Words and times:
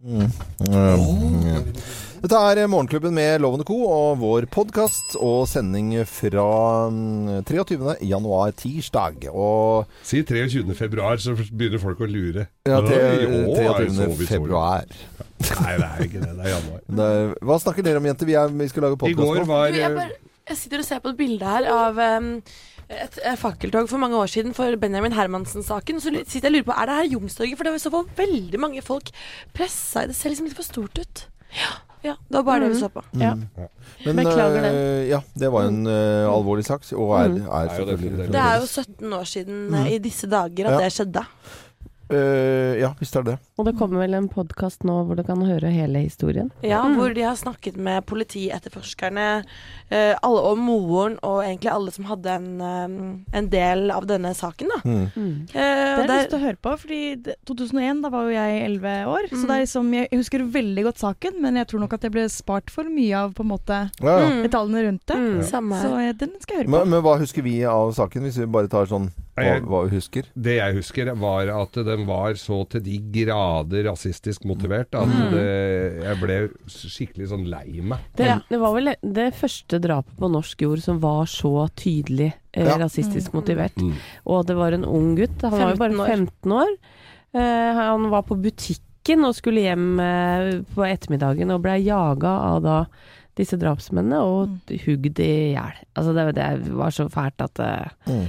Mm. 0.00 0.30
Dette 2.22 2.38
er 2.38 2.68
Morgenklubben 2.72 3.12
med 3.12 3.42
Lovende 3.44 3.66
Co. 3.68 3.74
og 3.84 4.14
vår 4.22 4.46
podkast 4.48 5.12
og 5.20 5.42
sending 5.48 5.90
fra 6.08 6.88
mm, 6.88 7.42
23. 7.44 7.98
januar, 8.08 8.54
tirsdag. 8.56 9.26
Og 9.28 9.90
Si 10.00 10.22
23. 10.24 10.64
februar, 10.78 11.20
så 11.20 11.34
begynner 11.36 11.82
folk 11.82 12.00
å 12.00 12.08
lure. 12.08 12.46
ja, 12.64 12.80
til, 12.86 13.26
så 13.28 13.76
23. 13.76 14.08
vi 14.22 14.24
så 14.24 14.32
februar. 14.32 14.88
Nei, 15.50 15.76
det 15.76 15.90
er 15.90 16.06
ikke 16.06 16.24
det. 16.24 16.32
Det 16.32 16.48
er 16.48 16.52
januar. 16.54 16.82
Det 16.88 17.12
er, 17.12 17.36
hva 17.50 17.60
snakker 17.66 17.88
dere 17.90 18.00
om, 18.00 18.08
jenter? 18.08 18.32
Vi, 18.32 18.40
er, 18.40 18.58
vi 18.64 18.72
skal 18.72 18.88
lage 18.88 19.00
podkast 19.04 19.52
nå. 19.52 19.60
jeg, 19.76 20.10
jeg 20.48 20.62
sitter 20.64 20.80
og 20.80 20.88
ser 20.88 21.04
på 21.04 21.12
et 21.12 21.20
bilde 21.20 21.52
her 21.56 21.68
av 21.76 22.00
um, 22.00 22.32
et, 22.90 23.18
et 23.22 23.38
fakkeltog 23.38 23.88
for 23.88 23.98
mange 24.02 24.16
år 24.18 24.26
siden 24.32 24.54
for 24.56 24.74
Benjamin 24.82 25.12
Hermansen-saken. 25.14 26.00
Så 26.02 26.10
sitter 26.26 26.48
jeg 26.48 26.50
og 26.50 26.56
lurer 26.58 26.66
på, 26.70 26.76
Er 26.82 26.86
det 26.90 26.96
her 27.00 27.12
Youngstorget? 27.14 27.56
For 27.56 27.64
det 27.68 27.72
var 27.76 27.78
så 27.84 27.92
på 27.94 28.02
veldig 28.18 28.60
mange 28.60 28.82
folk 28.82 29.10
pressa 29.54 30.02
i 30.04 30.10
det. 30.10 30.16
ser 30.18 30.30
liksom 30.34 30.46
litt 30.50 30.56
for 30.58 30.66
stort 30.66 30.98
ut. 30.98 31.24
Ja, 31.54 31.70
ja 32.04 32.14
det 32.28 32.36
var 32.40 32.42
bare 32.48 32.60
det 32.66 32.72
vi 32.74 32.80
så 32.80 32.88
på. 32.92 33.02
Ja. 33.20 33.34
Men, 34.06 34.16
Beklager 34.16 34.60
det. 34.64 34.72
øh, 34.74 35.08
ja, 35.10 35.20
det 35.38 35.52
var 35.52 35.66
en 35.68 35.80
uh, 35.86 36.26
alvorlig 36.34 36.64
sak. 36.66 36.82
Og 36.96 37.14
er, 37.20 37.28
Mm. 37.28 37.46
er 37.46 37.68
Er 37.68 37.78
jo 37.78 37.84
det 37.86 37.94
er 37.94 37.96
fremdeles. 37.96 38.30
Det 38.32 38.40
er 38.40 38.54
jo 38.60 38.66
17 38.66 39.12
år 39.12 39.24
siden 39.24 39.74
eh, 39.74 39.92
i 39.94 39.98
disse 39.98 40.26
dager 40.30 40.66
at 40.66 40.72
Ja. 40.80 40.84
det 40.84 40.92
skjedde. 40.92 41.24
Øh, 42.12 42.78
Ja, 42.80 42.94
visst 42.98 43.16
er 43.16 43.22
det 43.22 43.32
det. 43.36 43.38
Og 43.58 43.64
det 43.66 43.74
kommer 43.78 44.00
vel 44.00 44.14
en 44.14 44.28
podkast 44.28 44.84
nå 44.84 45.04
hvor 45.06 45.16
du 45.16 45.22
kan 45.26 45.40
høre 45.44 45.70
hele 45.70 45.98
historien. 46.04 46.50
Ja, 46.62 46.82
Hvor 46.96 47.12
de 47.14 47.20
har 47.22 47.34
snakket 47.36 47.76
med 47.76 48.04
politietterforskerne, 48.06 49.44
uh, 49.90 50.14
alle 50.22 50.40
og 50.50 50.58
moren, 50.58 51.18
og 51.22 51.42
egentlig 51.44 51.70
alle 51.72 51.92
som 51.94 52.04
hadde 52.08 52.30
en, 52.36 52.48
um, 52.60 53.24
en 53.34 53.48
del 53.52 53.90
av 53.90 54.06
denne 54.06 54.32
saken. 54.34 54.68
da. 54.74 54.80
Mm. 54.84 55.04
Uh, 55.04 55.52
Det 55.52 55.60
har 55.60 55.98
jeg 55.98 56.08
der- 56.08 56.18
lyst 56.20 56.30
til 56.30 56.38
å 56.38 56.42
høre 56.46 56.56
på, 56.62 56.78
fordi 56.78 57.22
det- 57.22 57.36
2001, 57.46 58.02
da 58.02 58.08
var 58.08 58.22
jo 58.24 58.30
jeg 58.30 58.62
11 58.64 59.04
år. 59.06 59.28
Så 59.30 59.36
Mm. 59.36 59.46
det 59.46 59.50
er 59.50 59.60
liksom, 59.64 59.92
jeg 59.94 60.08
husker 60.12 60.38
veldig 60.52 60.84
godt 60.84 60.98
saken, 60.98 61.40
men 61.40 61.54
jeg 61.56 61.66
tror 61.68 61.80
nok 61.80 61.92
at 61.92 62.02
jeg 62.02 62.12
ble 62.12 62.28
spart 62.28 62.70
for 62.70 62.84
mye 62.84 63.14
av 63.14 63.34
på 63.34 63.40
en 63.40 63.48
måte 63.48 63.90
Ja, 64.00 64.18
ja. 64.20 64.28
Mm. 64.30 64.42
detaljene 64.48 64.82
rundt 64.86 65.06
det. 65.06 65.16
Mm. 65.16 65.42
Så 65.42 66.16
den 66.18 66.30
skal 66.40 66.56
jeg 66.56 66.66
høre 66.66 66.70
Men, 66.70 66.80
på. 66.80 66.86
men 66.88 67.02
hva 67.02 67.18
husker 67.18 67.42
vi 67.42 67.62
av 67.64 67.92
saken, 67.94 68.22
hvis 68.22 68.38
vi 68.38 68.46
bare 68.46 68.68
tar 68.68 68.86
sånn 68.86 69.10
hva, 69.66 69.80
vi 69.88 69.96
husker? 69.96 70.26
Det 70.34 70.56
jeg 70.58 70.76
husker, 70.76 71.10
var 71.20 71.50
at 71.54 71.78
den 71.86 72.06
var 72.08 72.34
så 72.40 72.60
til 72.72 72.82
de 72.86 72.98
grader 73.14 73.84
rasistisk 73.90 74.44
motivert 74.48 74.94
at 74.98 75.14
det, 75.32 75.44
jeg 76.04 76.18
ble 76.22 76.38
skikkelig 76.70 77.28
sånn 77.32 77.46
lei 77.50 77.80
meg. 77.82 77.98
Det, 78.18 78.28
det 78.50 78.60
var 78.62 78.74
vel 78.76 78.92
det 79.02 79.28
første 79.38 79.80
drapet 79.82 80.16
på 80.20 80.30
norsk 80.32 80.62
jord 80.66 80.82
som 80.84 81.00
var 81.02 81.26
så 81.30 81.68
tydelig 81.76 82.32
eh, 82.52 82.66
Ja. 82.66 82.76
rasistisk 82.80 83.32
motivert. 83.36 83.76
Mm. 83.80 83.94
Og 84.26 84.46
det 84.46 84.56
var 84.58 84.72
en 84.76 84.84
ung 84.84 85.14
gutt. 85.18 85.40
Han 85.42 85.56
var 85.58 85.74
jo 85.74 85.80
bare 85.84 86.08
15 86.16 86.52
år. 86.52 86.76
Eh, 87.32 87.72
han 87.84 88.08
var 88.10 88.22
på 88.26 88.36
butikken 88.42 89.24
og 89.24 89.34
skulle 89.38 89.62
hjem 89.64 90.00
eh, 90.02 90.50
på 90.74 90.84
ettermiddagen 90.86 91.50
og 91.54 91.62
ble 91.64 91.78
jaga 91.84 92.32
av 92.50 92.60
da 92.66 92.78
disse 93.38 93.56
drapsmennene 93.56 94.18
og 94.26 94.72
hugd 94.84 95.20
i 95.22 95.54
hjel. 95.54 95.76
Altså 95.96 96.12
det, 96.12 96.24
det 96.36 96.48
var 96.76 96.90
så 96.92 97.06
fælt 97.08 97.40
at 97.46 97.54
det, 97.56 97.70
Mm. 98.10 98.26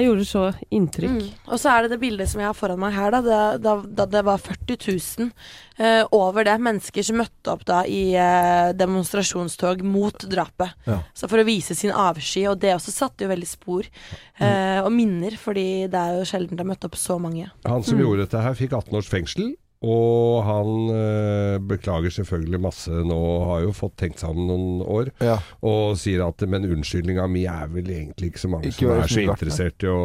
Det 0.00 0.06
gjorde 0.06 0.24
så 0.24 0.42
inntrykk. 0.72 1.18
Mm. 1.18 1.48
Og 1.52 1.60
så 1.60 1.72
er 1.72 1.84
det 1.84 1.92
det 1.92 2.00
bildet 2.00 2.30
som 2.30 2.40
jeg 2.40 2.48
har 2.48 2.56
foran 2.56 2.80
meg 2.80 2.94
her, 2.96 3.12
da, 3.12 3.20
da, 3.26 3.40
da, 3.60 3.74
da 4.00 4.06
det 4.08 4.22
var 4.24 4.40
40 4.40 4.78
000 4.88 5.28
eh, 5.76 6.00
over 6.16 6.46
det 6.48 6.54
mennesker 6.64 7.04
som 7.04 7.20
møtte 7.20 7.52
opp 7.52 7.66
da 7.68 7.82
i 7.84 8.14
eh, 8.16 8.72
demonstrasjonstog 8.78 9.84
mot 9.84 10.24
drapet. 10.32 10.72
Ja. 10.88 11.02
Så 11.12 11.28
for 11.28 11.42
å 11.42 11.46
vise 11.46 11.76
sin 11.76 11.92
avsky, 11.92 12.46
og 12.48 12.62
det 12.62 12.72
også 12.76 12.94
satte 12.94 13.26
jo 13.26 13.32
veldig 13.34 13.50
spor 13.50 13.84
eh, 13.84 14.80
og 14.80 14.88
minner, 14.96 15.36
fordi 15.40 15.84
det 15.92 16.00
er 16.00 16.22
jo 16.22 16.28
sjelden 16.28 16.56
det 16.56 16.64
har 16.64 16.72
møtt 16.72 16.88
opp 16.88 16.96
så 16.96 17.18
mange. 17.20 17.50
Han 17.68 17.84
som 17.84 18.00
gjorde 18.00 18.24
dette 18.24 18.46
her, 18.46 18.56
fikk 18.56 18.72
18 18.78 18.96
års 19.02 19.12
fengsel. 19.12 19.52
Og 19.82 20.42
han 20.46 20.90
øh, 20.94 21.56
beklager 21.72 22.14
selvfølgelig 22.14 22.60
masse 22.62 23.02
nå, 23.08 23.18
har 23.48 23.64
jo 23.64 23.72
fått 23.74 23.96
tenkt 24.02 24.22
seg 24.22 24.30
om 24.30 24.46
noen 24.46 24.84
år. 24.86 25.10
Ja. 25.24 25.40
Og 25.66 25.96
sier 26.00 26.22
at 26.28 26.44
men 26.46 26.68
unnskyldninga 26.68 27.26
mi 27.30 27.44
er 27.50 27.66
vel 27.72 27.90
egentlig 27.90 28.32
ikke 28.32 28.44
så 28.44 28.52
mange 28.52 28.70
Ikke 28.70 28.86
som 28.86 28.94
er 29.02 29.10
så 29.10 29.26
interessert 29.26 29.82
i 29.86 29.90
å, 29.90 30.00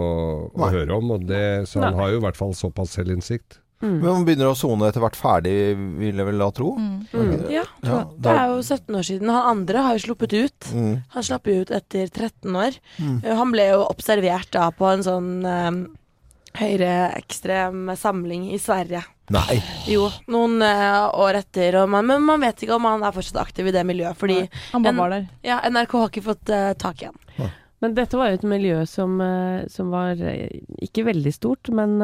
å 0.50 0.74
høre 0.74 0.98
om. 0.98 1.14
Og 1.18 1.30
det, 1.30 1.46
så 1.70 1.84
han 1.84 1.94
Nei. 1.94 2.02
har 2.02 2.14
jo 2.16 2.22
i 2.22 2.26
hvert 2.26 2.40
fall 2.40 2.58
såpass 2.58 2.98
selvinnsikt. 2.98 3.62
Mm. 3.78 4.00
Men 4.02 4.08
man 4.08 4.24
begynner 4.26 4.50
å 4.50 4.58
sone 4.58 4.88
etter 4.90 5.04
hvert 5.04 5.18
ferdig, 5.20 5.54
vil 6.00 6.18
jeg 6.18 6.26
vel 6.32 6.42
da 6.42 6.48
tro. 6.56 6.72
Mm. 6.82 6.96
Mm. 7.14 7.34
Ja, 7.54 7.66
Ja, 7.86 8.00
det 8.18 8.34
er 8.34 8.50
jo 8.50 8.58
17 8.66 8.98
år 8.98 9.06
siden. 9.06 9.30
Han 9.30 9.52
andre 9.52 9.84
har 9.86 9.98
jo 9.98 10.06
sluppet 10.08 10.34
ut. 10.34 10.72
Mm. 10.74 10.96
Han 11.14 11.28
slapp 11.30 11.46
jo 11.46 11.60
ut 11.62 11.74
etter 11.78 12.10
13 12.10 12.58
år. 12.58 12.80
Mm. 12.98 13.20
Eh, 13.22 13.36
Han 13.38 13.54
ble 13.54 13.68
jo 13.76 13.84
observert 13.86 14.50
da 14.58 14.72
på 14.74 14.90
en 14.90 15.06
sånn 15.06 15.30
eh, 15.46 15.70
høyreekstrem 16.60 17.92
samling 17.98 18.50
i 18.54 18.60
Sverige. 18.62 19.04
Nei. 19.34 19.58
Jo, 19.92 20.08
noen 20.32 20.62
uh, 20.64 21.10
år 21.20 21.42
etter. 21.42 21.76
Og 21.82 21.90
man, 21.92 22.06
men 22.08 22.24
man 22.24 22.42
vet 22.46 22.64
ikke 22.64 22.78
om 22.78 22.86
han 22.88 23.04
er 23.04 23.16
fortsatt 23.16 23.42
aktiv 23.44 23.68
i 23.68 23.74
det 23.76 23.84
miljøet. 23.88 24.16
Fordi 24.20 24.40
Han 24.72 24.84
bare 24.86 24.94
en- 24.94 25.02
var 25.04 25.10
der. 25.18 25.26
ja, 25.44 25.60
NRK 25.70 25.92
har 26.00 26.10
ikke 26.14 26.24
fått 26.30 26.50
uh, 26.54 26.74
tak 26.80 27.02
i 27.04 27.10
han. 27.12 27.52
Men 27.82 27.94
dette 27.94 28.18
var 28.18 28.32
jo 28.32 28.40
et 28.40 28.48
miljø 28.50 28.86
som, 28.90 29.20
uh, 29.22 29.68
som 29.70 29.92
var 29.94 30.16
ikke 30.82 31.04
veldig 31.06 31.34
stort, 31.36 31.70
men 31.70 32.00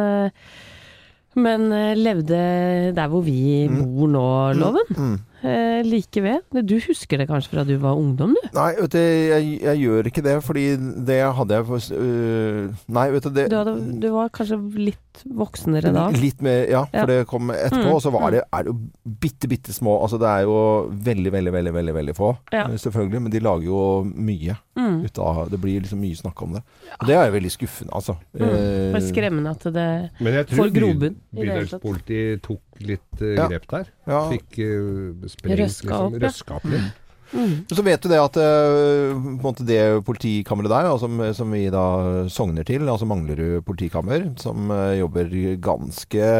men 1.35 1.63
levde 1.97 2.93
der 2.93 3.07
hvor 3.09 3.23
vi 3.25 3.67
Mm. 3.67 3.79
bor 3.95 4.07
nå, 4.07 4.25
Loven. 4.53 4.91
Mm. 4.93 5.15
Eh, 5.43 5.81
like 5.83 6.21
ved. 6.23 6.41
Du 6.65 6.75
husker 6.79 7.17
det 7.19 7.27
kanskje 7.27 7.49
fra 7.51 7.63
du 7.67 7.75
var 7.77 7.97
ungdom, 7.99 8.31
du? 8.33 8.49
Nei, 8.55 8.69
vet 8.79 8.91
du, 8.95 8.97
jeg, 8.99 9.59
jeg 9.61 9.81
gjør 9.83 10.07
ikke 10.07 10.23
det, 10.23 10.35
fordi 10.45 10.65
det 11.05 11.19
hadde 11.35 11.57
jeg 11.57 11.65
for, 11.67 11.87
øh, 11.99 12.69
Nei, 12.87 13.09
vet 13.11 13.23
du 13.27 13.29
det 13.35 13.49
Du, 13.51 13.55
hadde, 13.59 13.73
du 13.99 14.07
var 14.13 14.29
kanskje 14.29 14.59
litt 14.79 14.99
voksnere 15.29 15.91
da? 15.93 16.07
Litt 16.15 16.39
mer, 16.41 16.63
ja, 16.71 16.85
for 16.89 17.03
Ja. 17.03 17.05
det 17.05 17.27
kom 17.27 17.51
etterpå. 17.51 17.83
Mm, 17.89 17.93
Og 17.93 18.01
så 18.01 18.11
var 18.15 18.31
det, 18.31 18.41
er 18.53 18.63
det 18.63 18.71
jo 18.71 18.77
bitte, 19.19 19.47
bitte 19.51 19.73
små 19.75 19.99
Altså 20.01 20.17
det 20.17 20.29
er 20.31 20.41
jo 20.47 20.55
veldig, 20.89 21.31
veldig, 21.35 21.53
veldig 21.53 21.73
veldig, 21.73 21.93
veldig 21.99 22.15
få, 22.17 22.31
Ja. 22.53 22.63
eh, 22.69 22.77
selvfølgelig. 22.79 23.21
Men 23.21 23.31
de 23.31 23.39
lager 23.39 23.65
jo 23.67 24.03
mye 24.15 24.57
Mm. 24.75 25.03
ut 25.05 25.19
av 25.19 25.49
Det 25.51 25.59
blir 25.61 25.81
liksom 25.81 25.99
mye 26.01 26.15
snakk 26.17 26.41
om 26.41 26.53
det. 26.53 26.63
Og 26.99 27.05
det 27.07 27.15
er 27.15 27.25
jo 27.29 27.33
veldig 27.39 27.51
skuffende, 27.51 27.91
altså. 27.93 28.15
Mm. 28.33 28.95
Eh, 28.95 29.01
skremmende 29.01 29.49
at 29.51 29.63
det 29.69 30.09
Men 30.19 30.33
jeg 30.33 30.47
tror 30.47 30.71
by- 30.71 30.79
grobunn 30.79 31.15
det 31.33 31.45
hele 31.45 31.67
tatt. 31.67 31.81
bydelspolitiet 31.83 32.41
tok 32.41 32.61
litt 32.79 33.21
uh, 33.21 33.47
grep 33.47 33.67
der. 33.69 33.85
ja. 34.07 34.29
Fikk 34.31 34.57
uh, 34.65 35.13
sprengt 35.33 35.63
Røska 35.63 35.87
liksom, 35.87 36.05
opp, 36.05 36.13
liksom, 36.17 36.27
røska 36.27 36.59
opp 36.59 36.67
litt. 36.73 36.99
mm. 37.33 37.55
Så 37.73 37.85
vet 37.87 38.05
du 38.05 38.09
det 38.11 38.21
at 38.21 38.39
eh, 38.41 39.15
på 39.17 39.33
en 39.33 39.41
måte 39.43 39.67
det 39.67 39.81
politikammeret 40.07 40.73
der, 40.73 40.91
altså, 40.91 41.09
som, 41.09 41.25
som 41.41 41.57
vi 41.57 41.65
da 41.73 41.87
sogner 42.31 42.67
til, 42.67 42.85
altså 42.87 43.09
Manglerud 43.09 43.65
politikammer, 43.67 44.29
som 44.41 44.71
eh, 44.73 44.99
jobber 45.01 45.33
ganske 45.63 46.31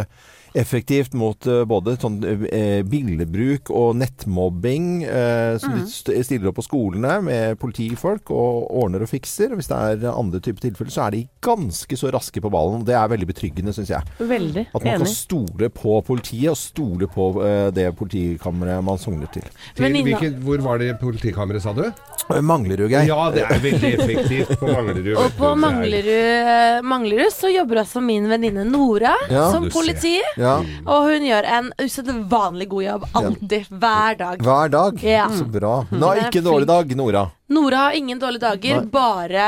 effektivt 0.56 1.14
mot 1.18 1.48
eh, 1.50 1.64
både 1.66 1.96
sånn 2.02 2.20
eh, 2.26 2.84
bildebruk 2.86 3.72
og 3.74 3.96
nettmobbing. 4.02 5.04
Som 5.60 5.80
så 5.88 6.04
Mm. 6.04 6.16
de 6.18 6.24
stiller 6.24 6.50
opp 6.50 6.58
på 6.60 6.64
skolene 6.66 7.16
med 7.24 7.58
politifolk 7.60 8.30
og 8.32 8.68
ordner 8.84 9.02
og 9.06 9.10
fikser. 9.10 9.54
Hvis 9.58 9.68
det 9.72 9.78
er 10.04 10.12
andre 10.14 10.40
typer 10.44 10.62
tilfeller, 10.68 10.92
så 10.94 11.06
er 11.08 11.12
de 11.16 11.22
ganske 11.44 11.98
så 11.98 12.12
raske 12.14 12.42
på 12.44 12.52
ballen. 12.54 12.84
Det 12.86 12.94
er 12.98 13.08
veldig 13.12 13.28
betryggende, 13.30 13.74
syns 13.76 13.90
jeg. 13.94 14.02
Veldig 14.20 14.66
At 14.76 14.84
man 14.84 15.00
kan 15.04 15.10
stole 15.10 15.70
på 15.74 15.98
politiet, 16.06 16.52
og 16.54 16.58
stole 16.60 17.08
på 17.12 17.28
eh, 17.46 17.70
det 17.76 17.88
politikammeret 18.00 18.84
man 18.86 18.98
sogner 19.02 19.32
til. 19.34 19.46
Til, 19.78 19.90
hvilket, 20.04 20.38
hvor 20.44 20.62
var 20.66 20.78
det 20.82 20.92
politikammeret, 21.02 21.64
sa 21.66 21.74
du? 21.74 21.86
Eh, 21.88 22.42
Manglerud, 22.42 22.90
Geir. 22.92 23.08
Ja, 23.10 23.30
det 23.34 23.44
er 23.48 23.60
veldig 23.64 23.94
effektivt 23.98 24.54
på 24.60 24.68
Manglerud. 24.70 25.14
Og 25.18 25.32
på 25.40 25.50
er- 25.52 25.56
Manglerud, 25.64 26.12
eh, 26.14 26.82
Manglerud 26.94 27.32
så 27.34 27.52
jobber 27.54 27.82
også 27.84 28.04
min 28.04 28.28
venninne 28.32 28.66
Nora 28.70 29.16
Ja. 29.32 29.50
som 29.52 29.70
politi. 29.74 30.18
Ja. 30.38 30.43
Og 30.86 31.08
hun 31.10 31.26
gjør 31.28 31.48
en 31.58 31.70
usedvanlig 31.82 32.68
god 32.74 32.84
jobb. 32.84 33.06
Alltid. 33.20 33.70
Hver 33.70 34.18
dag. 34.20 34.44
Hver 34.44 34.74
dag. 34.74 35.04
Ja. 35.04 35.28
Så 35.32 35.48
bra. 35.50 35.76
Det 35.92 36.12
er 36.12 36.26
ikke 36.28 36.44
dårlig 36.46 36.68
dag, 36.70 36.96
Nora. 37.00 37.24
Nora 37.54 37.86
har 37.88 37.98
ingen 37.98 38.20
dårlige 38.22 38.44
dager, 38.48 38.82
Nei. 38.82 38.90
bare 38.94 39.48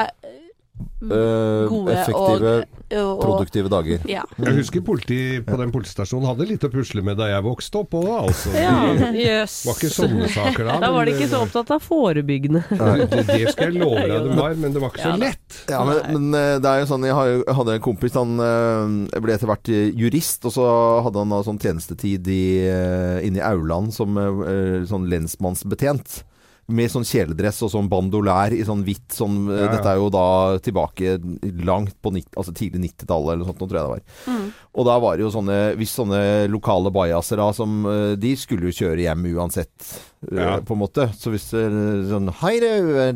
gode 1.06 1.94
effektive, 1.94 2.54
og, 2.96 3.02
og 3.12 3.20
produktive 3.22 3.70
dager. 3.72 4.02
ja. 4.10 4.24
Jeg 4.42 4.56
husker 4.58 4.84
politiet 4.86 5.46
på 5.48 5.58
den 5.60 5.72
politistasjonen 5.74 6.28
hadde 6.30 6.48
litt 6.50 6.66
å 6.66 6.70
pusle 6.74 7.04
med 7.06 7.18
da 7.20 7.28
jeg 7.30 7.46
vokste 7.46 7.82
opp 7.84 7.96
òg, 8.00 8.10
altså. 8.26 8.54
Ja, 8.58 8.74
Det 8.96 9.38
var 9.66 9.76
ikke 9.78 9.92
sånne 9.94 10.30
saker 10.34 10.68
da. 10.68 10.78
Da 10.84 10.92
var 10.96 11.08
de 11.08 11.16
ikke 11.16 11.30
så 11.32 11.42
opptatt 11.46 11.72
av 11.76 11.84
forebyggende. 11.86 12.64
det, 12.72 13.08
det, 13.14 13.24
det 13.30 13.54
skal 13.54 13.72
jeg 13.72 13.82
love 13.84 14.04
deg 14.04 14.30
de 14.30 14.38
var, 14.40 14.58
men 14.60 14.76
det 14.76 14.84
var 14.84 14.94
ikke 14.94 15.06
så 15.06 15.16
lett. 15.22 15.60
Ja, 15.72 15.82
men, 15.88 16.02
men 16.16 16.40
eh, 16.42 16.58
det 16.64 16.72
er 16.72 16.84
jo 16.84 16.90
sånn 16.90 17.06
Jeg, 17.08 17.42
hadde 17.58 17.76
en 17.78 17.84
kompis 17.86 18.16
Han 18.18 18.36
eh, 18.42 19.20
ble 19.24 19.36
etter 19.36 19.50
hvert 19.50 19.72
eh, 19.74 19.90
jurist, 19.96 20.46
og 20.48 20.56
så 20.56 20.68
hadde 21.06 21.22
han 21.22 21.34
da 21.34 21.42
sånn 21.46 21.62
tjenestetid 21.62 22.30
i, 22.32 22.44
eh, 22.70 23.20
inne 23.28 23.42
i 23.42 23.46
aulaen 23.46 23.92
som 23.96 24.18
eh, 24.20 24.86
sånn 24.90 25.10
lensmannsbetjent. 25.12 26.24
Med 26.66 26.90
sånn 26.90 27.06
kjeledress 27.06 27.60
og 27.66 27.70
sånn 27.76 27.90
bandolær 27.92 28.54
i 28.56 28.64
sånn 28.66 28.82
hvitt 28.88 29.14
sånn 29.14 29.44
eh, 29.52 29.60
Ja, 29.60 29.68
ja. 29.68 29.74
Dette 29.76 29.92
er 29.92 30.00
jo 30.02 30.08
da 30.14 30.26
tilbake 30.66 31.18
langt 31.66 31.94
på 32.02 32.14
nitt, 32.16 32.32
altså 32.34 32.56
tidlig 32.58 32.88
90-tallet 32.88 33.36
eller 33.36 33.44
noe 33.44 33.52
sånt, 33.52 33.62
nå 33.62 33.70
tror 33.70 33.80
jeg 33.80 33.86
det 33.86 33.94
var. 33.94 34.34
Mm. 34.34 34.48
Og 34.74 34.90
da 34.90 34.96
var 35.04 35.16
det 35.16 35.26
jo 35.26 35.32
sånne 35.36 35.60
Hvis 35.80 35.94
sånne 35.96 36.20
lokale 36.52 36.92
bajaser 36.96 37.40
da 37.42 37.52
som 37.56 37.86
eh, 37.90 38.16
De 38.20 38.34
skulle 38.40 38.70
jo 38.72 38.80
kjøre 38.82 39.06
hjem 39.06 39.30
uansett 39.36 39.94
Ja. 40.34 40.58
på 40.66 40.74
en 40.76 40.82
måte. 40.82 41.08
Så 41.20 41.30
hvis 41.34 41.46
det 41.54 41.62
er 41.68 41.76
sånn 42.10 42.30
Hei 42.42 42.56
du, 42.64 42.70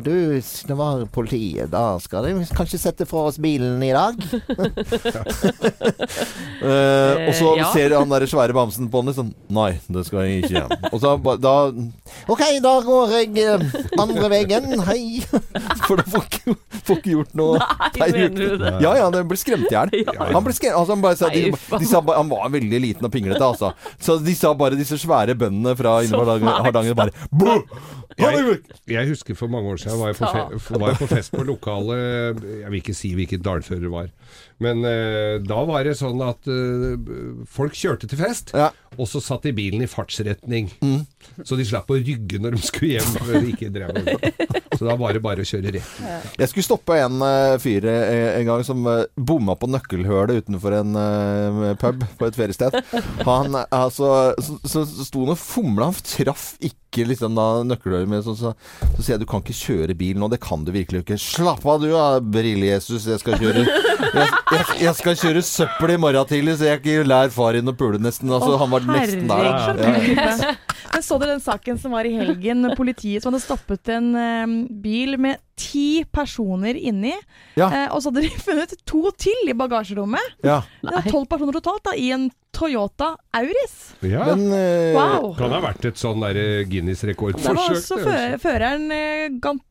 du 0.04 0.14
det 0.70 0.76
var 0.78 1.04
politiet. 1.12 1.70
Da 1.72 1.98
skal 2.02 2.28
de 2.28 2.44
kanskje 2.56 2.78
sette 2.82 3.06
fra 3.08 3.26
oss 3.30 3.38
bilen 3.42 3.82
i 3.82 3.90
dag? 3.94 4.14
uh, 6.62 7.14
og 7.28 7.34
så 7.34 7.50
Eh, 7.50 7.58
ja. 7.58 7.68
ser 7.74 7.94
han 7.96 8.10
der 8.12 8.26
svære 8.30 8.54
bamsen 8.54 8.86
på 8.92 9.00
henne 9.02 9.12
sånn 9.16 9.30
Nei, 9.50 9.72
det 9.90 10.04
skal 10.06 10.26
jeg 10.28 10.44
ikke. 10.46 10.62
Og 10.92 11.00
så 11.02 11.14
da 11.42 11.54
OK, 12.30 12.42
da 12.62 12.74
går 12.84 13.14
jeg 13.16 13.42
eh, 13.42 13.64
andre 13.98 14.28
veien. 14.30 14.68
Hei. 14.86 15.22
For 15.86 15.98
da 15.98 16.04
får 16.06 16.26
ikke, 16.28 16.54
får 16.86 17.00
ikke 17.00 17.14
gjort 17.16 17.34
noe. 17.38 17.58
Nei, 17.98 18.08
mener 18.14 18.36
du 18.36 18.60
det? 18.62 18.72
Ja, 18.84 18.92
ja, 19.00 19.08
det 19.14 19.24
ble 19.30 19.38
skremt 19.40 19.66
i 19.70 19.74
hjel. 19.74 19.94
Ja. 20.06 20.28
Han 20.30 20.44
ble 20.46 20.54
skremt 20.56 20.76
altså, 20.78 20.94
han, 20.94 21.02
bare 21.04 21.18
sa, 21.18 21.30
de, 21.34 21.50
de 21.50 21.88
sa, 21.90 22.02
han 22.06 22.30
var 22.30 22.52
veldig 22.54 22.80
liten 22.86 23.08
og 23.08 23.12
pinglete, 23.14 23.42
altså. 23.42 23.72
Så 24.02 24.18
de 24.22 24.34
sa 24.38 24.52
bare 24.58 24.78
disse 24.78 24.98
svære 25.00 25.34
bøndene 25.40 25.74
fra 25.78 25.96
Så 26.04 26.10
Innvard. 26.10 26.46
Hardanger 26.68 26.96
bare 27.30 27.62
Jeg, 28.18 28.58
jeg 28.90 29.08
husker 29.08 29.34
for 29.38 29.46
mange 29.52 29.70
år 29.70 29.76
siden 29.80 30.00
var 30.00 30.10
jeg 30.10 30.16
på, 30.18 30.30
fe 30.60 30.80
var 30.80 30.88
jeg 30.92 30.98
på 30.98 31.06
fest 31.06 31.32
på 31.32 31.44
lokale 31.46 31.96
Jeg 31.96 32.70
vil 32.70 32.80
ikke 32.82 32.94
si 32.94 33.14
hvilket 33.16 33.44
dalfører 33.44 33.80
det 33.86 33.92
var. 33.92 34.10
Men 34.60 34.84
eh, 34.84 35.38
da 35.46 35.62
var 35.68 35.84
det 35.88 35.96
sånn 35.98 36.20
at 36.26 36.48
eh, 36.50 37.44
folk 37.48 37.76
kjørte 37.78 38.08
til 38.10 38.20
fest, 38.20 38.52
Ja. 38.56 38.70
og 38.98 39.06
så 39.08 39.22
satt 39.24 39.46
de 39.48 39.54
bilen 39.56 39.80
i 39.84 39.88
fartsretning. 39.88 40.68
Så 41.44 41.56
de 41.56 41.64
slapp 41.64 41.88
å 41.92 41.96
rygge 42.00 42.40
når 42.42 42.56
de 42.58 42.62
skulle 42.66 42.98
hjem. 42.98 43.14
før 43.24 43.40
de 43.40 43.54
ikke 43.54 43.70
drev 43.72 43.94
med- 43.96 44.58
Så 44.80 44.86
da 44.86 44.94
var 44.96 45.12
det 45.12 45.20
bare 45.20 45.42
å 45.42 45.44
kjøre 45.48 45.72
rett. 45.74 45.88
Jeg 46.40 46.48
skulle 46.48 46.64
stoppe 46.64 46.94
en 46.96 47.18
eh, 47.26 47.56
fyr 47.60 47.84
eh, 47.90 48.38
en 48.38 48.46
gang 48.48 48.62
som 48.64 48.80
uh, 48.88 49.02
bomma 49.18 49.52
på 49.60 49.68
nøkkelhølet 49.68 50.38
utenfor 50.46 50.72
en 50.78 50.94
eh, 50.96 51.74
pub 51.80 52.04
på 52.16 52.28
et 52.30 52.38
feriested. 52.38 52.78
Han 53.26 53.58
eh, 53.60 53.66
altså 53.76 54.32
Så, 54.40 54.56
så, 54.64 54.84
så 54.88 55.04
sto 55.10 55.24
han 55.26 55.34
og 55.34 55.40
fomla. 55.42 55.90
Han 55.90 55.98
traff 56.06 56.54
ikke 56.64 57.04
liksom 57.10 57.36
da 57.36 57.48
nøkkelhølet 57.68 58.08
med 58.10 58.24
så, 58.24 58.32
så, 58.38 58.54
så 58.94 59.02
sier 59.02 59.14
jeg 59.18 59.24
du 59.24 59.28
kan 59.28 59.44
ikke 59.44 59.58
kjøre 59.58 59.98
bil 60.00 60.16
nå. 60.22 60.30
Det 60.32 60.40
kan 60.42 60.64
du 60.64 60.72
virkelig 60.72 61.04
ikke. 61.04 61.18
Slapp 61.20 61.66
av 61.68 61.82
du, 61.84 61.90
da, 61.92 62.06
Brille-Jesus. 62.24 63.04
Jeg 63.10 63.20
skal 63.20 63.36
kjøre 63.42 63.66
jeg, 63.66 64.28
jeg, 64.50 64.66
jeg 64.82 64.94
skal 64.98 65.16
kjøre 65.20 65.42
søppel 65.46 65.94
i 65.94 65.98
morgen 66.00 66.26
tidlig, 66.30 66.56
så 66.60 66.68
jeg 66.70 66.80
ikke 66.82 67.04
lær 67.06 67.30
far 67.34 67.58
inn 67.58 67.70
å 67.70 67.76
pule 67.78 68.00
nesten. 68.02 68.32
Altså, 68.34 68.56
han 68.60 68.72
var 68.72 68.86
nesten 68.88 69.28
der. 69.30 69.50
Ja. 69.50 70.54
Men 70.90 71.04
så 71.06 71.20
dere 71.22 71.36
den 71.36 71.44
saken 71.44 71.78
som 71.78 71.92
var 71.94 72.06
i 72.08 72.16
helgen 72.18 72.66
politiet 72.76 73.22
som 73.22 73.30
hadde 73.32 73.44
stoppet 73.44 73.88
en 73.94 74.10
um, 74.16 74.54
bil 74.82 75.14
med 75.22 75.38
ti 75.60 76.02
personer 76.08 76.74
inni, 76.78 77.12
Ja. 77.58 77.68
eh, 77.68 77.86
og 77.92 78.00
så 78.02 78.10
hadde 78.10 78.24
de 78.26 78.30
funnet 78.48 78.74
to 78.88 79.10
til 79.20 79.52
i 79.52 79.54
bagasjerommet. 79.56 80.38
Ja. 80.46 80.62
Det 80.82 80.94
var 80.96 81.06
tolv 81.12 81.28
personer 81.30 81.56
totalt 81.60 81.84
da, 81.86 81.94
i 82.00 82.08
en 82.16 82.30
Toyota 82.56 83.12
Auris. 83.36 83.74
Ja. 84.02 84.24
Men 84.32 84.48
eh, 84.56 84.96
Wow! 84.96 85.34
Kan 85.38 85.52
ha 85.54 85.60
vært 85.62 85.84
et 85.92 86.00
sånn 86.00 86.24
der 86.24 86.34
Der 86.34 86.48
var 86.64 86.70
Guinness-rekordforsøk. 86.72 87.60
også 87.76 87.98
fø 88.00 88.10
altså. 88.16 88.40
føreren 88.42 88.88
eh, 88.96 89.28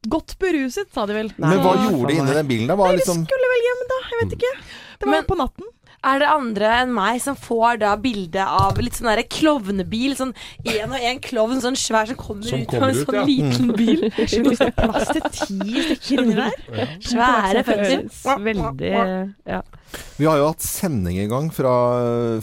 godt 0.08 0.38
beruset, 0.40 0.88
sa 0.96 1.04
de 1.10 1.18
vel. 1.18 1.34
Men 1.42 1.60
hva 1.66 1.74
gjorde 1.90 2.14
de 2.14 2.20
inni 2.22 2.38
den 2.38 2.48
bilen? 2.54 2.70
da? 2.72 2.78
Var 2.80 2.94
De 2.96 3.02
liksom 3.02 3.26
skulle 3.28 3.50
vel 3.52 3.66
hjem, 3.68 3.79
da. 3.79 3.79
Jeg 4.20 4.28
vet 4.28 4.38
ikke. 4.40 4.54
Det 5.00 5.08
var 5.08 5.12
Men- 5.16 5.26
på 5.26 5.38
natten. 5.40 5.66
Er 6.02 6.20
det 6.22 6.28
andre 6.32 6.68
enn 6.80 6.94
meg 6.96 7.18
som 7.20 7.36
får 7.36 7.80
da 7.82 7.90
bilde 8.00 8.40
av 8.40 8.78
litt 8.80 8.94
sånn 8.96 9.10
derre 9.10 9.26
klovnebil? 9.28 10.14
Sånn 10.16 10.32
én 10.64 10.88
og 10.88 10.96
én 10.96 11.20
klovn, 11.20 11.60
sånn 11.60 11.76
svær 11.76 12.08
som 12.08 12.16
kommer 12.16 12.48
Som 12.48 12.62
ut 12.62 12.74
av 12.74 12.84
en 12.84 12.96
ut, 12.96 13.02
sånn 13.04 13.18
ja. 13.18 13.24
liten 13.28 13.74
bil. 13.76 14.06
Det 14.16 14.62
er 14.62 14.72
plass 14.78 15.12
til 15.12 15.28
ti 15.28 15.84
stykker 15.90 16.24
inni 16.24 16.38
der. 16.40 16.96
Svære 17.04 17.66
føtter. 17.68 18.08
Veldig 18.48 18.94
ja. 19.44 19.62
Vi 20.20 20.28
har 20.28 20.36
jo 20.40 20.50
hatt 20.50 20.64
sending 20.64 21.18
en 21.24 21.30
gang 21.32 21.46
fra, 21.56 21.72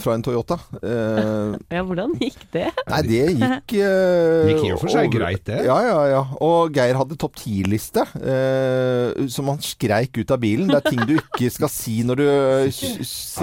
fra 0.01 0.15
en 0.17 0.23
Toyota. 0.25 0.57
Eh, 0.81 1.53
ja, 1.77 1.83
hvordan 1.85 2.15
gikk 2.17 2.39
det? 2.55 2.65
nei, 2.89 3.01
det 3.05 3.21
gikk 3.37 3.75
eh, 3.77 4.49
Gikk 4.49 4.63
i 4.65 4.71
og 4.73 4.81
for 4.81 4.93
seg 4.93 5.11
greit, 5.13 5.43
det. 5.47 5.61
Ja, 5.67 5.77
ja, 5.85 5.99
ja. 6.09 6.23
Og 6.43 6.73
Geir 6.75 6.97
hadde 6.97 7.19
topp 7.19 7.37
ti-liste, 7.37 8.03
eh, 8.17 9.27
som 9.31 9.53
han 9.53 9.61
skreik 9.63 10.17
ut 10.17 10.33
av 10.33 10.41
bilen. 10.41 10.71
Det 10.71 10.81
er 10.81 10.89
ting 10.89 11.05
du 11.05 11.15
ikke 11.19 11.51
skal 11.53 11.71
si 11.71 11.99
når 12.07 12.21
du 12.21 12.25
eh, 12.27 12.81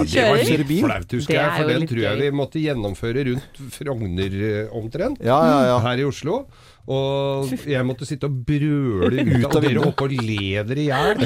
kjører 0.03 0.67
bil. 0.67 0.85
flaut, 0.85 1.17
husker 1.17 1.39
jeg. 1.39 1.55
For 1.55 1.71
den 1.71 1.89
tror 1.89 2.03
jeg 2.09 2.21
vi 2.25 2.31
måtte 2.35 2.63
gjennomføre 2.63 3.27
rundt 3.31 3.65
Frogner 3.75 4.39
eh, 4.51 4.75
omtrent. 4.75 5.23
Ja, 5.23 5.39
ja, 5.47 5.59
ja. 5.71 5.81
Her 5.85 6.03
i 6.03 6.07
Oslo. 6.07 6.43
Og 6.85 7.49
jeg 7.65 7.85
måtte 7.87 8.05
sitte 8.05 8.27
og 8.29 8.35
brøle 8.45 9.23
ut, 9.25 9.45
av 9.47 9.55
og 9.57 9.63
dere 9.65 9.85
oppe 9.87 10.05
og 10.05 10.13
leder 10.13 10.81
i 10.83 10.89
hjel. 10.91 11.23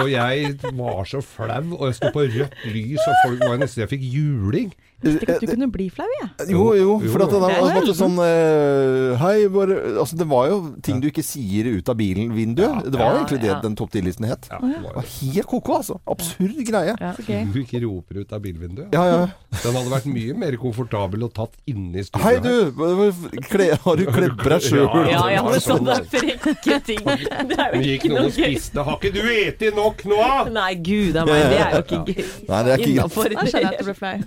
Og 0.00 0.08
jeg 0.08 0.54
var 0.78 1.02
så 1.08 1.20
flau, 1.20 1.74
og 1.76 1.84
jeg 1.90 1.98
sto 1.98 2.12
på 2.14 2.24
rødt 2.32 2.64
lys, 2.72 3.02
og 3.04 3.18
folk 3.26 3.44
var 3.44 3.60
nesten 3.60 3.84
Jeg 3.84 3.92
fikk 3.92 4.08
juling. 4.08 4.72
Visste 5.02 5.24
ikke 5.26 5.34
at 5.34 5.42
du 5.42 5.50
kunne 5.50 5.66
bli 5.74 5.88
flau, 5.90 6.06
jeg. 6.20 6.28
Jo, 6.52 6.64
jo, 6.78 6.90
Jo, 7.02 7.10
for 7.10 7.24
at 7.24 7.32
det, 7.32 7.38
da, 7.42 7.70
ikke 7.80 7.94
sånn 7.98 8.14
eh, 8.22 9.16
Hei, 9.18 9.48
bare 9.50 9.78
Altså, 9.98 10.14
det 10.20 10.26
var 10.30 10.46
jo 10.46 10.58
ting 10.86 11.00
du 11.02 11.08
ikke 11.08 11.24
sier 11.26 11.66
ut 11.74 11.90
av 11.90 11.98
bilen, 11.98 12.30
vinduet. 12.36 12.86
Det 12.86 13.00
var 13.00 13.16
jo 13.16 13.22
egentlig 13.24 13.40
det 13.42 13.56
den 13.64 13.74
topp 13.78 13.90
ti-listen 13.96 14.28
het. 14.30 14.46
Ja, 14.52 14.60
det 14.62 14.78
var 14.84 15.02
helt 15.02 15.48
ko-ko, 15.50 15.80
altså. 15.80 15.98
Absurd 16.06 16.62
greie. 16.68 16.94
Ja. 17.02 17.12
Du 17.50 17.58
ikke 17.64 17.82
roper 17.82 18.22
ut 18.22 18.32
av 18.36 18.44
bilvinduet. 18.46 18.94
Ja, 18.94 19.02
ja. 19.10 19.22
Den 19.64 19.76
hadde 19.76 19.90
vært 19.92 20.06
mye 20.12 20.38
mer 20.38 20.56
komfortabel 20.62 21.26
og 21.26 21.34
tatt 21.36 21.58
inne 21.68 21.98
i 21.98 22.06
studio. 22.06 22.22
Hei, 22.22 22.38
du! 22.38 23.82
Har 23.82 23.98
du 23.98 24.06
kledd 24.06 24.38
på 24.38 24.54
deg 24.54 24.68
sjøl? 24.68 24.86
Ja, 25.06 25.10
Ja, 25.12 25.22
ja, 25.34 25.42
men 25.46 25.60
sånn. 25.60 25.82
sånne 25.82 25.96
frekke 26.12 26.76
ting. 26.86 27.02
Det 27.50 27.58
er 27.58 27.68
jo 27.76 27.80
ikke 27.96 28.10
noe 28.12 28.30
gøy. 28.30 28.54
Har 28.82 28.96
ikke 28.98 29.12
du 29.14 29.22
eti 29.32 29.70
nok 29.76 30.04
nå, 30.08 30.18
da? 30.22 30.44
Nei, 30.54 30.72
gud 30.84 31.16
a 31.16 31.24
meg, 31.28 31.42
det 31.52 31.58
er 31.60 31.70
jo 31.72 31.82
ikke 31.82 32.02
gøy. 32.08 32.24
Nei, 32.48 32.60
det 32.62 32.70
er 32.72 32.76
ikke 32.78 32.94
greit. 32.98 33.12
Da 33.34 33.44
skjønner 33.48 33.62
jeg 33.62 33.68
at 33.72 33.78
du 33.78 33.84
ble 33.88 33.96
flau. 34.00 34.18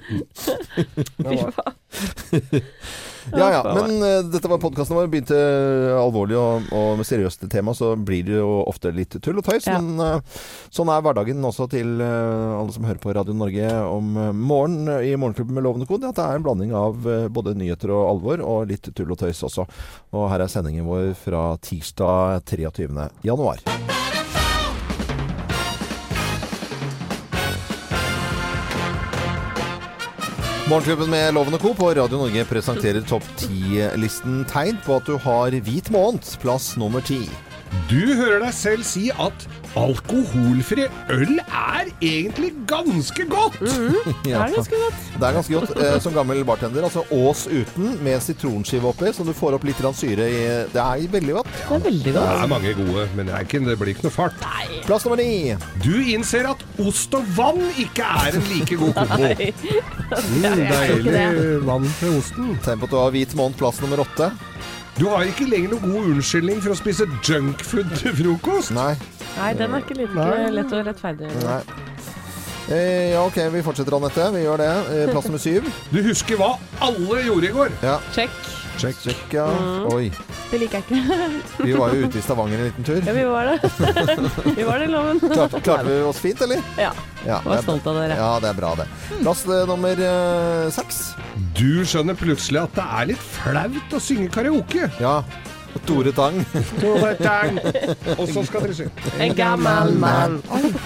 Fy 1.25 1.36
faen. 1.60 1.75
Ja, 3.33 3.50
ja. 3.57 3.62
Men 3.74 3.98
uh, 4.04 4.19
dette 4.30 4.51
var 4.51 4.62
podkasten 4.62 4.98
vår. 4.98 5.10
Begynte 5.12 5.39
alvorlig 5.98 6.38
og, 6.39 6.69
og 6.75 7.00
med 7.00 7.07
seriøst 7.07 7.48
tema, 7.51 7.74
så 7.77 7.94
blir 7.98 8.25
det 8.27 8.38
jo 8.38 8.62
ofte 8.66 8.94
litt 8.95 9.18
tull 9.24 9.42
og 9.42 9.48
tøys. 9.48 9.69
Ja. 9.69 9.80
Men 9.81 10.22
uh, 10.22 10.44
sånn 10.74 10.92
er 10.94 11.04
hverdagen 11.06 11.45
også 11.45 11.69
til 11.72 11.98
uh, 12.04 12.60
alle 12.60 12.75
som 12.75 12.86
hører 12.88 13.01
på 13.01 13.16
Radio 13.16 13.36
Norge 13.38 13.72
om 13.89 14.13
morgenen 14.36 15.04
i 15.06 15.16
Morgenklubben 15.19 15.56
med 15.56 15.66
Lovende 15.66 15.89
Kode. 15.89 16.10
At 16.10 16.19
det 16.19 16.25
er 16.25 16.39
en 16.39 16.45
blanding 16.45 16.74
av 16.75 17.10
eh, 17.10 17.27
både 17.31 17.56
nyheter 17.57 17.94
og 17.95 18.10
alvor, 18.13 18.44
og 18.45 18.72
litt 18.72 18.89
tull 18.95 19.12
og 19.16 19.22
tøys 19.22 19.44
også. 19.48 19.68
Og 20.16 20.30
her 20.31 20.45
er 20.45 20.51
sendingen 20.51 20.88
vår 20.89 21.13
fra 21.19 21.48
tirsdag 21.62 22.42
23. 22.45 22.89
januar. 23.25 23.63
Morgenklubben 30.66 31.12
med 31.14 31.34
Loven 31.38 31.54
og 31.54 31.62
Co. 31.62 31.76
på 31.78 31.92
Radio 31.94 32.18
Norge 32.18 32.42
presenterer 32.50 33.04
topp 33.06 33.26
10-listen 33.38 34.40
tegn 34.50 34.80
på 34.82 34.96
at 34.98 35.06
du 35.06 35.14
har 35.22 35.54
hvit 35.62 35.92
måned, 35.94 36.26
plass 36.42 36.72
nummer 36.82 37.06
ti. 37.06 37.20
Du 37.86 38.16
hører 38.18 38.42
deg 38.42 38.56
selv 38.58 38.88
si 38.88 39.12
at 39.14 39.46
alkoholfri 39.80 40.86
øl 41.13 41.39
er 41.39 41.89
egentlig 42.01 42.51
ganske 42.68 43.25
godt. 43.30 43.62
Mm 43.62 43.68
-hmm. 43.68 44.13
det 44.24 44.33
ganske 44.56 44.75
godt? 44.83 44.98
Det 45.19 45.27
er 45.27 45.33
ganske 45.33 45.54
godt. 45.54 45.72
Eh, 45.77 46.01
som 46.01 46.13
gammel 46.13 46.45
bartender. 46.45 46.83
Altså 46.83 47.04
Ås 47.12 47.48
uten, 47.48 48.00
med 48.04 48.19
sitronskive 48.22 48.88
oppi, 48.88 49.13
så 49.13 49.24
du 49.24 49.33
får 49.33 49.54
opp 49.54 49.64
litt 49.64 49.81
syre 49.95 50.30
i 50.30 50.42
Det 50.73 50.81
er 50.81 51.07
veldig 51.11 51.33
godt. 51.33 51.47
Det 51.69 51.76
er 51.76 51.80
veldig 51.80 52.14
Det 52.14 52.21
er 52.21 52.47
mange 52.47 52.73
gode, 52.73 53.09
men 53.16 53.26
det, 53.28 53.35
er 53.35 53.40
ikke, 53.40 53.59
det 53.59 53.80
blir 53.80 53.88
ikke 53.88 54.04
noe 54.04 54.11
fart. 54.11 54.33
Plass 54.85 55.06
nummer 55.06 55.18
ni. 55.18 55.56
Du 55.83 56.02
innser 56.02 56.50
at 56.50 56.66
ost 56.80 57.14
og 57.14 57.23
vann 57.35 57.61
ikke 57.78 58.04
er 58.04 58.35
en 58.35 58.44
like 58.54 58.76
god 58.76 58.94
kombo. 58.94 59.23
Nei. 59.23 59.54
Mm, 60.35 60.68
deilig 60.71 61.66
vann 61.66 61.90
til 62.00 62.18
osten. 62.19 62.59
På 62.64 62.83
at 62.83 62.92
du 62.92 62.97
har 62.97 63.11
hvit 63.11 63.35
måned, 63.35 63.57
plass 63.57 63.81
nummer 63.81 64.00
åtte. 64.06 64.31
Du 64.95 65.09
har 65.11 65.28
ikke 65.28 65.44
lenger 65.49 65.73
noen 65.73 65.92
god 65.92 66.11
unnskyldning 66.14 66.61
for 66.64 66.71
å 66.71 66.78
spise 66.80 67.07
junkfood 67.28 67.90
til 67.99 68.14
frokost. 68.16 68.71
Nei. 68.75 68.94
Nei, 69.35 69.49
den 69.59 69.73
er 69.75 69.83
ikke 69.83 69.97
litt 69.99 70.14
lett 70.16 70.71
og 70.71 70.85
rettferdig. 70.87 71.31
Nei. 71.44 71.59
Eh, 72.71 73.11
ja, 73.11 73.19
OK, 73.28 73.35
vi 73.54 73.61
fortsetter, 73.66 73.94
Anette. 73.97 74.30
Vi 74.33 74.45
gjør 74.45 74.64
det. 74.64 74.69
Eh, 74.95 75.09
plass 75.11 75.28
nummer 75.28 75.42
syv. 75.44 75.68
Du 75.92 75.99
husker 76.06 76.40
hva 76.40 76.54
alle 76.81 77.25
gjorde 77.28 77.52
i 77.52 77.57
går. 77.57 77.75
Ja. 77.83 77.97
Check. 78.16 78.31
Check. 78.80 78.95
Check 79.04 79.35
ja. 79.35 79.45
Oi. 79.92 80.07
Det 80.49 80.61
liker 80.64 80.80
jeg 80.80 80.87
ikke. 80.87 81.19
Vi 81.68 81.75
var 81.75 81.94
jo 81.95 82.07
ute 82.07 82.19
i 82.19 82.23
Stavanger 82.23 82.59
en 82.64 82.68
liten 82.69 82.87
tur. 82.87 82.99
Ja, 83.04 83.14
vi 83.16 83.23
var 83.28 83.47
det. 83.49 83.69
vi 84.57 84.66
var 84.68 84.80
det, 84.80 84.90
Loven. 84.92 85.19
Klarte, 85.23 85.61
klarte 85.64 85.87
vi 85.90 86.02
oss 86.06 86.19
fint, 86.21 86.42
eller? 86.45 86.61
Ja. 86.80 86.92
Ja, 87.25 87.40
Var 87.45 87.57
er, 87.57 87.64
stolt 87.66 87.87
av 87.90 87.97
dere. 87.99 88.18
ja, 88.19 88.31
det 88.44 88.52
er 88.52 88.59
bra, 88.59 88.73
det. 88.80 88.85
Plass 89.23 89.45
eh, 89.47 89.64
nummer 89.69 90.04
eh, 90.09 90.68
seks. 90.75 90.99
Du 91.56 91.85
skjønner 91.88 92.18
plutselig 92.19 92.59
at 92.66 92.74
det 92.76 92.85
er 93.00 93.09
litt 93.14 93.21
flaut 93.38 93.94
å 93.95 94.00
synge 94.04 94.28
karaoke. 94.33 94.90
Ja. 95.02 95.18
Tore 95.85 96.12
Tang. 96.16 96.38
Tore 96.80 97.14
Tang. 97.19 97.57
Og 98.16 98.26
så 98.31 98.44
skal 98.47 98.64
dere 98.66 98.76
synge. 98.78 99.09
En 99.24 99.33
gammel 99.35 99.94
mann. 100.00 100.38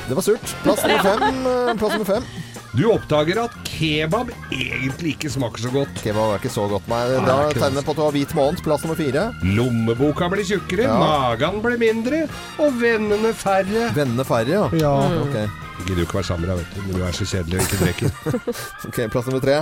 Det 0.08 0.18
var 0.18 0.26
surt. 0.26 0.54
Plass 0.64 0.82
nummer 0.86 1.04
fem. 1.06 1.42
eh, 1.46 1.74
Plass 1.78 1.94
nummer 1.98 2.10
fem. 2.10 2.30
Du 2.78 2.84
oppdager 2.94 3.40
at 3.42 3.54
kebab 3.66 4.30
egentlig 4.54 5.16
ikke 5.16 5.30
smaker 5.34 5.64
så 5.64 5.72
godt. 5.74 6.02
Kebab 6.04 6.36
er 6.36 6.42
ikke 6.42 6.52
så 6.54 6.68
godt, 6.70 6.86
nei. 6.92 7.00
Da 7.16 7.22
Nei, 7.26 7.38
ikke 7.50 7.64
tegner 7.64 7.82
jeg 7.82 7.88
på 7.88 7.96
at 7.96 7.98
du 7.98 8.04
har 8.06 8.14
hvit 8.14 8.36
måned. 8.38 8.62
Plass 8.66 8.84
nummer 8.86 9.00
fire. 9.00 9.24
Lommeboka 9.58 10.28
blir 10.30 10.46
tjukkere, 10.46 10.86
Ja. 10.86 11.00
magen 11.02 11.62
blir 11.66 11.80
mindre, 11.82 12.20
og 12.62 12.78
vennene 12.82 13.34
færre. 13.34 13.90
Vennene 13.98 14.26
færre, 14.28 14.54
ja. 14.54 14.70
Ja. 14.78 14.94
Ok. 15.24 15.34
Jeg 15.80 15.88
gidder 15.88 16.02
jo 16.04 16.06
ikke 16.10 16.18
være 16.20 16.28
sammen 16.28 16.46
med 16.46 16.50
deg, 16.52 16.60
vet 16.60 16.76
du, 16.76 16.82
når 16.86 17.00
du 17.00 17.04
er 17.08 17.18
så 17.18 17.26
kjedelig 17.32 17.58
og 17.58 17.66
ikke 17.66 17.82
drikker. 17.86 18.10
Ok, 18.90 18.98
Plass 19.14 19.26
nummer 19.32 19.44
tre. 19.48 19.58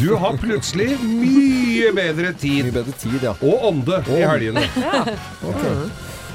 Du 0.00 0.16
har 0.16 0.38
plutselig 0.40 0.90
mye 1.04 1.92
bedre 1.94 2.32
Mye 2.32 2.38
tid 2.40 2.72
bedre 2.72 2.94
tid, 2.98 3.18
ja. 3.22 3.34
og 3.42 3.66
ånde 3.70 4.02
i 4.16 4.22
helgene. 4.24 4.66
Ok. 5.44 5.64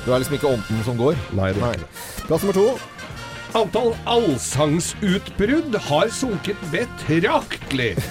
Du 0.05 0.11
er 0.11 0.19
liksom 0.19 0.35
ikke 0.37 0.51
ånden 0.53 0.83
som 0.85 0.97
går? 0.99 1.15
Nei, 1.35 1.51
det 1.55 1.63
er 1.63 1.77
ikke 1.79 1.83
det. 1.87 2.27
Plass 2.27 2.43
nummer 2.45 2.53
to. 2.61 2.92
Antall 3.53 3.95
allsangsutbrudd 4.05 5.75
har 5.75 6.07
sunket 6.09 6.57
betraktelig. 6.71 7.95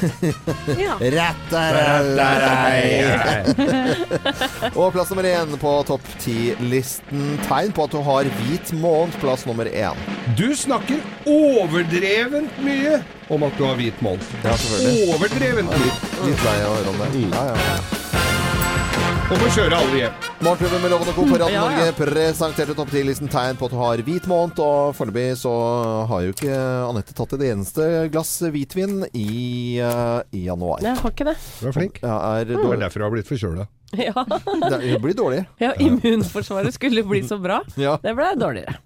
Ja. 0.78 0.94
Og 4.78 4.92
plass 4.94 5.11
nummer 5.11 5.26
én 5.26 5.56
på 5.61 5.72
topp 5.88 6.04
ti-listen. 6.22 7.38
Tegn 7.49 7.72
på 7.75 7.84
at 7.87 7.92
du 7.94 7.99
har 8.06 8.25
hvit 8.42 8.68
måned. 8.78 9.14
Plass 9.22 9.42
nummer 9.49 9.66
én. 9.68 9.96
Du 10.38 10.49
snakker 10.56 10.99
overdrevent 11.28 12.54
mye 12.64 12.94
om 13.32 13.42
at 13.49 13.54
du 13.58 13.62
har 13.66 13.76
hvit 13.80 13.99
måned. 14.04 14.25
Ja, 14.44 14.52
selvfølgelig. 14.54 15.08
Overdrevent 15.16 15.70
mye. 15.75 15.92
Litt 16.28 16.42
lei 16.46 16.58
av 16.62 16.70
å 16.70 16.72
høre 16.78 16.90
om 16.94 16.99
det. 17.02 17.08
Ja, 17.26 17.42
ja. 17.50 17.56
Og 19.33 19.39
må 19.41 19.47
kjøre 19.55 19.77
alle 19.81 19.97
hjem. 19.97 20.25
Morgenklubben 20.45 20.83
med 20.83 20.91
Lovende 20.93 21.12
Co. 21.17 21.23
på 21.25 21.37
Radio 21.41 21.55
Ja, 21.55 21.61
ja. 21.73 21.85
Norge 21.87 21.93
presenterte 21.97 22.75
topp 22.77 22.91
10-listen 22.93 23.31
tegn 23.33 23.57
på 23.57 23.65
at 23.65 23.73
du 23.73 23.79
har 23.81 24.03
hvit 24.05 24.27
måned. 24.29 24.59
Og 24.61 24.91
foreløpig 24.99 25.39
så 25.41 25.53
har 26.11 26.27
jo 26.27 26.35
ikke 26.35 26.59
Anette 26.91 27.15
tatt 27.17 27.33
et 27.39 27.45
eneste 27.49 27.87
glass 28.12 28.35
hvitvin 28.45 29.07
i, 29.17 29.81
uh, 29.81 30.21
i 30.37 30.45
januar. 30.51 30.83
Jeg 30.85 31.01
har 31.01 31.15
ikke 31.15 31.27
det. 31.31 31.37
Du 31.62 31.71
er 31.71 31.77
flink. 31.79 32.03
Ja, 32.05 32.19
er 32.43 32.51
Det 32.51 32.59
er 32.61 32.83
derfor 32.85 33.01
du 33.01 33.07
har 33.07 33.15
blitt 33.15 33.31
forkjøla. 33.31 33.65
Ja, 33.97 34.27
Det 34.85 35.01
blir 35.01 35.17
dårlig. 35.17 35.41
ja 35.65 35.73
immunforsvaret 35.81 36.77
skulle 36.77 37.05
bli 37.09 37.23
så 37.25 37.41
bra. 37.41 37.62
Ja. 37.81 37.97
Det 38.05 38.12
ble 38.19 38.35
dårligere. 38.37 38.77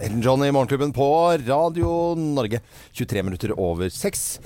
Ellen 0.00 0.22
John 0.24 0.44
i 0.46 0.52
Morgenklubben 0.54 0.96
på 0.96 1.10
Radio 1.44 2.14
Norge. 2.16 2.62
23 2.96 3.22
minutter 3.28 3.52
over 3.60 3.92
seks. 3.92 4.38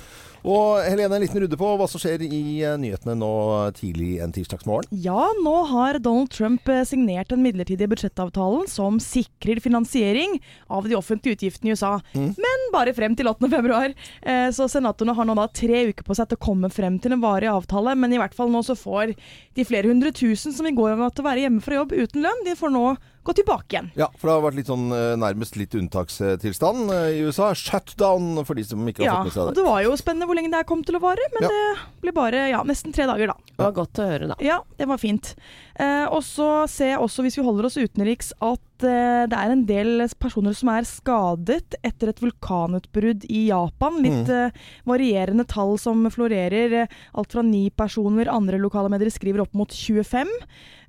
Og 0.43 0.81
Helene, 0.83 1.15
en 1.15 1.23
liten 1.23 1.39
runde 1.39 1.55
på 1.59 1.67
hva 1.79 1.85
som 1.87 2.01
skjer 2.03 2.25
i 2.27 2.39
eh, 2.65 2.73
nyhetene 2.79 3.13
nå 3.15 3.29
tidlig 3.77 4.17
en 4.23 4.33
tirsdagsmorgen. 4.35 4.89
Ja, 5.05 5.29
nå 5.39 5.53
har 5.69 5.99
Donald 6.03 6.33
Trump 6.35 6.67
eh, 6.67 6.81
signert 6.87 7.29
den 7.31 7.43
midlertidige 7.45 7.87
budsjettavtalen 7.93 8.67
som 8.67 8.99
sikrer 9.03 9.61
finansiering 9.63 10.35
av 10.67 10.89
de 10.91 10.97
offentlige 10.99 11.37
utgiftene 11.39 11.71
i 11.71 11.77
USA. 11.77 11.93
Men 12.13 12.67
bare 12.75 12.91
frem 12.97 13.15
til 13.15 13.31
8. 13.31 13.47
februar. 13.53 13.95
Eh, 14.21 14.49
Så 14.51 14.67
senatorene 14.71 15.15
har 15.15 15.29
nå 15.29 15.37
da 15.39 15.47
tre 15.47 15.85
uker 15.93 16.03
på 16.03 16.17
seg 16.19 16.27
til 16.33 16.39
å 16.41 16.45
komme 16.49 16.69
frem 16.73 16.99
til 16.99 17.15
en 17.15 17.23
varig 17.23 17.47
avtale. 17.47 17.95
Men 17.95 18.11
i 18.11 18.19
hvert 18.19 18.35
fall 18.35 18.51
nå 18.51 18.65
så 18.67 18.75
får 18.75 19.15
de 19.55 19.63
flere 19.67 19.87
hundre 19.87 20.11
tusen 20.11 20.51
som 20.51 20.67
i 20.67 20.75
går 20.75 20.99
måtte 20.99 21.23
være 21.23 21.45
hjemme 21.47 21.63
fra 21.63 21.79
jobb 21.79 21.95
uten 21.95 22.23
lønn, 22.25 22.43
de 22.45 22.59
får 22.59 22.75
nå 22.75 22.85
gå 23.23 23.33
tilbake 23.37 23.75
igjen. 23.77 23.91
Ja, 23.97 24.07
for 24.19 24.27
det 24.29 24.33
har 24.35 24.43
vært 24.45 24.57
litt 24.59 24.69
sånn 24.71 24.85
eh, 24.91 25.13
nærmest 25.19 25.55
litt 25.59 25.75
unntakstilstand 25.79 26.91
eh, 26.91 27.07
i 27.17 27.21
USA. 27.27 27.53
Shutdown 27.55 28.43
for 28.45 28.55
de 28.59 28.63
som 28.67 28.83
ikke 28.89 29.03
har 29.03 29.07
Ja, 29.09 29.15
fått 29.21 29.29
med 29.29 29.33
seg 29.37 29.43
og 29.43 29.49
det. 29.53 29.55
det 29.61 29.67
var 29.69 29.81
jo 29.85 29.95
spennende 29.99 30.27
hvor 30.29 30.35
lenge 30.39 30.51
det 30.53 30.59
her 30.61 30.67
kom 30.69 30.83
til 30.83 30.97
å 30.99 31.03
vare, 31.03 31.29
men 31.35 31.47
Ja. 31.47 31.51
det 31.53 32.01
ble 32.05 32.11
bare 32.15 32.43
ja, 32.51 32.63
nesten 32.67 32.93
tre 32.95 33.07
dager, 33.09 33.27
da. 33.33 33.37
Det 33.53 33.63
var 33.63 33.71
godt 33.79 33.99
å 34.03 34.09
høre, 34.09 34.27
da. 34.33 34.35
Ja, 34.43 34.59
det 34.77 34.87
var 34.89 34.97
fint. 35.01 35.35
Eh, 35.79 36.05
og 36.11 36.21
så 36.27 36.67
ser 36.69 36.93
jeg 36.95 36.99
også, 36.99 37.23
hvis 37.25 37.37
vi 37.39 37.43
holder 37.47 37.65
oss 37.69 37.77
utenriks, 37.79 38.33
at 38.41 38.59
eh, 38.87 39.23
det 39.29 39.39
er 39.39 39.53
en 39.53 39.65
del 39.69 40.05
personer 40.19 40.55
som 40.57 40.71
er 40.73 40.87
skadet 40.87 41.77
etter 41.81 42.11
et 42.11 42.21
vulkanutbrudd 42.23 43.25
i 43.29 43.47
Japan. 43.49 43.99
Litt 44.03 44.31
eh, 44.33 44.53
varierende 44.89 45.47
tall 45.49 45.75
som 45.81 46.05
florerer. 46.13 46.77
Eh, 46.83 47.01
alt 47.17 47.35
fra 47.35 47.43
ni 47.45 47.69
personer, 47.69 48.31
andre 48.31 48.61
lokale 48.61 48.91
medier 48.93 49.13
skriver 49.13 49.45
opp 49.45 49.57
mot 49.57 49.73
25. 49.73 50.31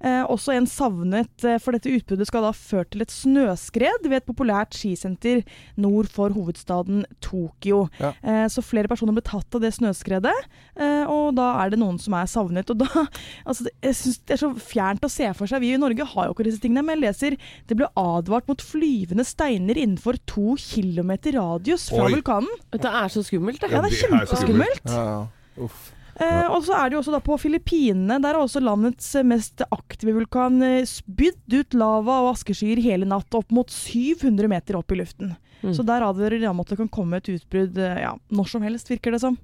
Eh, 0.04 0.22
også 0.28 0.52
en 0.52 0.66
savnet, 0.68 1.46
for 1.62 1.72
dette 1.72 1.88
utbruddet 1.88 2.28
skal 2.28 2.44
da 2.44 2.50
ha 2.52 2.56
ført 2.56 2.90
til 2.92 3.04
et 3.04 3.12
snøskred 3.12 4.04
ved 4.04 4.18
et 4.18 4.26
populært 4.26 4.76
skisenter 4.76 5.40
nord 5.80 6.10
for 6.12 6.34
hovedstaden 6.34 7.06
Tokyo. 7.24 7.86
Ja. 8.02 8.12
Eh, 8.20 8.44
så 8.52 8.64
flere 8.64 8.90
personer 8.90 9.16
ble 9.16 9.24
tatt 9.24 9.56
av 9.56 9.64
det 9.64 9.72
snøskredet, 9.78 10.34
eh, 10.76 11.08
og 11.08 11.38
da 11.38 11.54
er 11.62 11.72
det 11.72 11.80
noen 11.80 11.96
som 12.02 12.16
er 12.18 12.28
savnet. 12.28 12.68
Og 12.74 12.82
da, 12.82 13.06
altså, 13.48 13.68
jeg 13.80 13.96
synes 14.00 14.20
det 14.20 14.36
er 14.36 14.42
så 14.44 14.52
fjernt 14.60 15.08
å 15.08 15.12
se 15.12 15.30
for 15.38 15.48
seg. 15.48 15.64
Vi 15.64 15.72
i 15.72 15.80
Norge 15.80 16.08
har 16.12 16.28
jo 16.28 16.36
ikke 16.36 16.48
disse 16.50 16.60
tingene, 16.60 16.84
men 16.84 16.98
jeg 16.98 17.06
leser 17.06 17.38
det 17.70 17.78
ble 17.78 17.83
advart 17.98 18.48
mot 18.50 18.62
flyvende 18.62 19.24
steiner 19.26 19.78
innenfor 19.80 20.18
to 20.28 20.54
kilometer 20.60 21.36
radius 21.38 21.88
fra 21.92 22.06
Oi. 22.08 22.14
vulkanen. 22.16 22.62
Det 22.74 22.90
er 22.90 23.12
så 23.12 23.24
skummelt, 23.26 23.60
det. 23.62 23.72
Ja, 23.72 23.82
det 23.84 23.92
er 23.92 24.00
kjempeskummelt. 24.04 24.88
Ja, 24.90 25.04
ja. 25.10 25.20
Uff. 25.64 25.90
Eh, 26.14 26.46
og 26.46 26.62
så 26.62 26.76
er 26.78 26.90
det 26.90 26.94
jo 26.94 27.00
også 27.02 27.14
da 27.16 27.20
på 27.24 27.36
Filippinene. 27.42 28.20
Der 28.22 28.36
har 28.36 28.44
også 28.44 28.62
landets 28.62 29.08
eh, 29.18 29.26
mest 29.26 29.64
aktive 29.66 30.14
vulkan 30.14 30.60
eh, 30.62 30.84
spydd 30.86 31.56
ut 31.56 31.74
lava 31.74 32.20
og 32.22 32.34
askeskyer 32.36 32.82
hele 32.84 33.08
natt, 33.10 33.34
opp 33.34 33.50
mot 33.54 33.70
700 33.70 34.50
meter 34.50 34.78
opp 34.78 34.94
i 34.94 35.00
luften. 35.00 35.34
Mm. 35.62 35.72
Så 35.76 35.84
der 35.86 36.04
advarer 36.04 36.40
de 36.40 36.48
om 36.50 36.60
at 36.60 36.72
det 36.72 36.76
kan 36.80 36.90
komme 36.92 37.20
et 37.20 37.28
utbrudd 37.32 37.78
eh, 37.80 38.00
ja, 38.02 38.12
når 38.34 38.50
som 38.50 38.64
helst, 38.66 38.90
virker 38.90 39.14
det 39.14 39.20
som. 39.22 39.38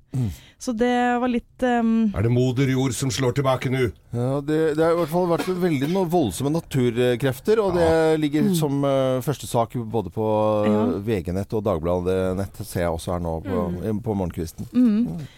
Så 0.60 0.74
det 0.76 0.92
var 1.22 1.30
litt 1.32 1.64
um... 1.64 2.10
Er 2.16 2.26
det 2.26 2.32
moder 2.34 2.68
jord 2.72 2.92
som 2.96 3.12
slår 3.14 3.36
tilbake 3.38 3.70
nå? 3.72 3.86
Ja, 4.12 4.40
det, 4.44 4.58
det 4.76 4.84
har 4.84 4.96
i 4.96 5.00
hvert 5.00 5.12
fall 5.12 5.28
vært 5.30 5.48
veldig 5.48 5.88
no 5.94 6.04
voldsomme 6.10 6.52
naturkrefter, 6.52 7.62
og 7.62 7.78
det 7.78 7.90
ligger 8.20 8.50
som 8.58 8.82
uh, 8.84 9.22
første 9.24 9.48
sak 9.48 9.76
både 9.90 10.12
på 10.14 10.30
eh, 10.66 10.70
Ja. 10.70 10.86
VG-nett 11.10 11.52
og 11.56 11.64
Dagbladet 11.66 12.18
Nett, 12.38 12.60
ser 12.66 12.84
jeg 12.86 12.94
også 12.94 13.14
her 13.16 13.22
nå 13.24 13.38
på, 13.46 13.68
på 14.04 14.16
morgenkvisten. 14.22 14.68
mm. 14.72 15.28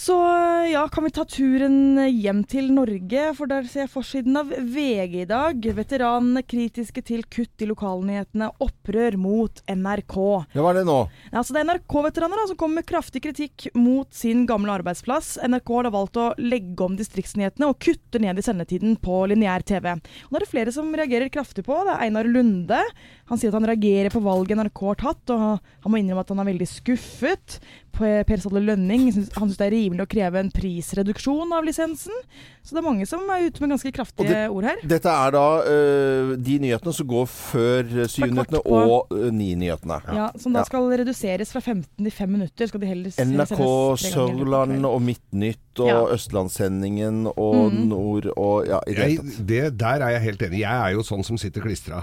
Så 0.00 0.14
ja, 0.72 0.88
kan 0.88 1.04
vi 1.04 1.10
ta 1.12 1.26
turen 1.28 1.98
hjem 2.08 2.38
til 2.48 2.70
Norge? 2.72 3.24
For 3.36 3.50
der 3.50 3.66
ser 3.68 3.82
jeg 3.82 3.90
forsiden 3.92 4.38
av 4.40 4.48
VG 4.48 5.18
i 5.20 5.26
dag. 5.28 5.66
Veteranene 5.76 6.40
kritiske 6.40 7.02
til 7.04 7.26
kutt 7.28 7.60
i 7.60 7.68
lokalnyhetene. 7.68 8.48
Opprør 8.64 9.18
mot 9.20 9.60
NRK. 9.68 10.16
Ja, 10.56 10.62
hva 10.64 10.70
er 10.72 10.78
det 10.78 10.86
nå? 10.88 10.96
Altså, 11.34 11.52
Det 11.52 11.60
er 11.60 11.68
NRK-veteraner 11.68 12.48
som 12.48 12.56
kommer 12.62 12.80
med 12.80 12.88
kraftig 12.88 13.20
kritikk 13.26 13.66
mot 13.76 14.08
sin 14.16 14.46
gamle 14.48 14.72
arbeidsplass. 14.78 15.34
NRK 15.44 15.74
har 15.76 15.90
da 15.90 15.92
valgt 15.98 16.16
å 16.16 16.30
legge 16.40 16.86
om 16.86 16.96
distriktsnyhetene 16.96 17.68
og 17.68 17.76
kutte 17.84 18.24
ned 18.24 18.40
i 18.40 18.46
sendetiden 18.46 18.96
på 19.04 19.20
lineær 19.28 19.68
TV. 19.68 19.98
Og 20.00 20.32
Da 20.32 20.40
er 20.40 20.46
det 20.46 20.52
flere 20.54 20.72
som 20.72 20.88
reagerer 20.96 21.28
kraftig 21.28 21.66
på. 21.68 21.76
Det 21.84 21.98
er 21.98 22.06
Einar 22.06 22.24
Lunde. 22.24 22.80
Han 23.30 23.38
sier 23.38 23.52
at 23.52 23.56
han 23.60 23.68
reagerer 23.70 24.10
på 24.12 24.20
valget 24.24 24.58
NRK 24.58 24.80
har 24.90 24.98
tatt, 24.98 25.30
og 25.30 25.44
han 25.84 25.92
må 25.94 26.00
innrømme 26.00 26.24
at 26.26 26.32
han 26.34 26.42
er 26.42 26.48
veldig 26.50 26.66
skuffet. 26.66 27.60
Per 27.94 28.24
Per 28.26 28.40
Salle 28.42 28.60
Lønning 28.64 29.08
syns- 29.14 29.30
han 29.36 29.48
syns 29.50 29.58
det 29.60 29.66
er 29.68 29.74
rimelig 29.76 30.04
å 30.06 30.10
kreve 30.10 30.40
en 30.42 30.50
prisreduksjon 30.54 31.52
av 31.54 31.64
lisensen. 31.66 32.16
Så 32.62 32.74
det 32.74 32.80
er 32.82 32.86
mange 32.86 33.06
som 33.08 33.22
er 33.32 33.46
ute 33.48 33.62
med 33.62 33.72
ganske 33.74 33.92
kraftige 33.94 34.42
ord 34.52 34.66
her. 34.68 34.82
Dette 34.86 35.10
er 35.10 35.34
da 35.34 35.44
uh, 35.62 36.34
de 36.36 36.58
nyhetene 36.66 36.94
som 36.94 37.08
går 37.10 37.26
før 37.30 37.82
syvnyhetene 38.10 38.60
syv-nyhetene 38.60 38.60
og 38.90 39.14
uh, 39.14 39.30
ni-nyhetene. 39.34 40.00
Ja, 40.16 40.28
Som 40.38 40.52
da 40.54 40.60
Ja. 40.64 40.68
skal 40.68 40.90
reduseres 41.00 41.52
fra 41.54 41.60
15 41.62 41.86
til 42.02 42.10
5 42.12 42.28
minutter. 42.34 42.66
Skal 42.70 42.80
de 42.82 42.90
heller 42.90 43.14
NRK 43.14 43.62
Sørland 44.10 44.86
og 44.90 45.00
Midtnytt 45.06 45.69
og 45.78 45.88
Ja. 45.88 46.14
Østlandssendingen 46.14 47.26
og 47.36 47.72
mm. 47.72 47.82
Nord 47.88 48.26
og 48.36 48.66
ja, 48.66 48.80
i 48.86 48.94
det 48.94 49.04
hele 49.04 49.22
tatt. 49.22 49.48
det, 49.48 49.62
der 49.80 50.04
er 50.06 50.10
jeg 50.16 50.20
helt 50.20 50.42
enig. 50.42 50.60
Jeg 50.60 50.88
er 50.88 50.96
jo 50.96 51.02
sånn 51.06 51.22
som 51.24 51.38
sitter 51.38 51.62
klistra. 51.62 52.02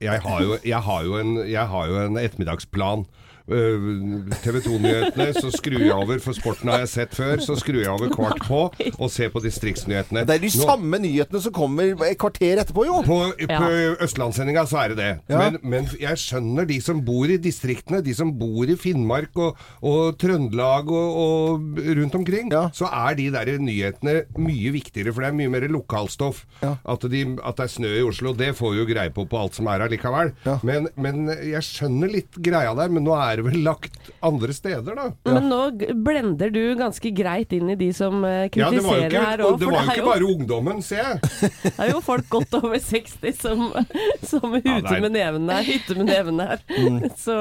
Jeg 0.00 0.20
jeg 0.64 0.80
har 0.82 1.04
jo, 1.04 1.16
en, 1.18 1.36
jeg 1.48 1.66
har 1.68 1.86
jo 1.88 2.00
en 2.06 2.16
ettermiddagsplan. 2.16 3.06
TV 3.46 4.60
2-nyhetene, 4.64 5.28
så 5.36 5.50
skrur 5.54 5.82
jeg 5.82 5.92
over, 5.94 6.20
for 6.22 6.36
sporten 6.36 6.70
har 6.72 6.82
jeg 6.84 6.90
sett 6.92 7.16
før. 7.16 7.40
Så 7.42 7.56
skrur 7.60 7.80
jeg 7.82 7.90
over 7.92 8.10
kvart 8.12 8.42
på 8.46 8.60
og 8.92 9.10
ser 9.12 9.32
på 9.34 9.42
distriktsnyhetene. 9.44 10.24
Det 10.28 10.36
er 10.36 10.42
de 10.44 10.50
Nå- 10.52 10.66
samme 10.68 11.00
nyhetene 11.02 11.42
som 11.44 11.54
kommer 11.56 11.94
et 12.08 12.18
kvarter 12.20 12.60
etterpå, 12.62 12.84
jo! 12.88 13.00
På, 13.06 13.18
på 13.36 13.70
Østlandssendinga 14.04 14.64
så 14.70 14.80
er 14.84 14.92
det 14.94 14.98
det. 15.02 15.10
Ja. 15.32 15.40
Men, 15.42 15.58
men 15.74 15.88
jeg 16.00 16.20
skjønner 16.22 16.68
de 16.68 16.78
som 16.84 17.02
bor 17.06 17.30
i 17.32 17.38
distriktene, 17.42 18.02
de 18.04 18.14
som 18.16 18.32
bor 18.38 18.68
i 18.70 18.76
Finnmark 18.78 19.36
og, 19.42 19.58
og 19.82 20.16
Trøndelag 20.22 20.90
og, 20.92 21.18
og 21.22 21.82
rundt 21.98 22.18
omkring, 22.20 22.50
Ja. 22.52 22.66
så 22.76 22.88
er 22.92 23.16
de 23.18 23.28
der 23.34 23.52
nyhetene 23.62 24.22
mye 24.38 24.72
viktigere, 24.74 25.12
for 25.14 25.24
det 25.24 25.30
er 25.32 25.38
mye 25.38 25.52
mer 25.52 25.66
lokalstoff. 25.72 26.44
Ja. 26.62 26.74
At, 26.88 27.04
de, 27.12 27.24
at 27.42 27.58
det 27.58 27.66
er 27.66 27.72
snø 27.72 27.92
i 27.98 28.04
Oslo, 28.06 28.32
det 28.36 28.52
får 28.58 28.74
vi 28.76 28.82
jo 28.82 28.88
greie 28.90 29.12
på 29.14 29.24
på 29.32 29.38
alt 29.38 29.54
som 29.56 29.68
er 29.70 29.80
her 29.84 29.90
likevel. 29.92 30.32
Ja. 30.44 30.58
Men, 30.66 30.88
men 31.00 31.28
jeg 31.32 31.62
skjønner 31.64 32.10
litt 32.12 32.36
greia 32.42 32.72
der, 32.76 32.90
men 32.92 33.04
nå 33.06 33.14
er 33.16 33.38
det 33.38 33.41
vel 33.46 33.58
lagt 33.66 33.96
andre 34.24 34.52
steder, 34.56 34.94
da. 34.98 35.06
Men 35.28 35.48
nå 35.50 35.60
blender 36.04 36.50
du 36.54 36.60
ganske 36.78 37.12
greit 37.16 37.52
inn 37.56 37.70
i 37.72 37.76
de 37.80 37.90
som 37.96 38.24
eh, 38.24 38.48
Ja, 38.56 38.68
det 38.70 38.82
var 38.84 38.98
jo 38.98 39.08
kritiserer 39.08 39.08
ikke, 39.10 39.24
her 39.28 39.44
òg. 39.46 39.58
det 39.60 39.68
var 39.70 39.82
jo 39.86 39.92
ikke 39.96 40.06
bare 40.08 40.28
ungdommen, 40.34 40.82
ser 40.84 41.02
jeg. 41.02 41.20
det 41.66 41.72
er 41.86 41.92
jo 41.92 42.00
folk 42.04 42.28
godt 42.32 42.58
over 42.60 42.78
60 42.78 43.38
som, 43.40 43.64
som 44.32 44.58
Ja, 44.62 44.78
er- 44.80 45.00
med 45.04 45.12
nevene. 45.16 45.60
Hytter 45.66 45.98
med 46.02 46.10
nevene 46.12 46.48
her. 46.52 46.62
Så 47.24 47.38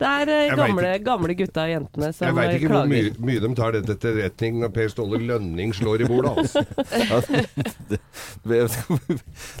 det 0.00 0.08
er 0.10 0.30
eh, 0.34 0.54
gamle, 0.58 0.94
gamle 1.04 1.36
gutta 1.38 1.64
og 1.68 1.72
jentene 1.74 2.10
som 2.12 2.24
klager. 2.24 2.28
Jeg 2.28 2.36
veit 2.38 2.54
ikke 2.54 2.64
ikke 2.64 2.74
hvor 2.74 2.88
mye, 2.90 3.14
mye 3.30 3.42
de 3.44 3.52
tar 3.58 3.76
dette 3.76 3.94
til 4.02 4.16
retning 4.20 4.58
når 4.62 4.72
Per 4.74 4.88
Ståle 4.92 5.20
Lønning 5.24 5.74
slår 5.76 6.02
i 6.04 6.08
bordet, 6.10 6.32
altså. 6.38 6.64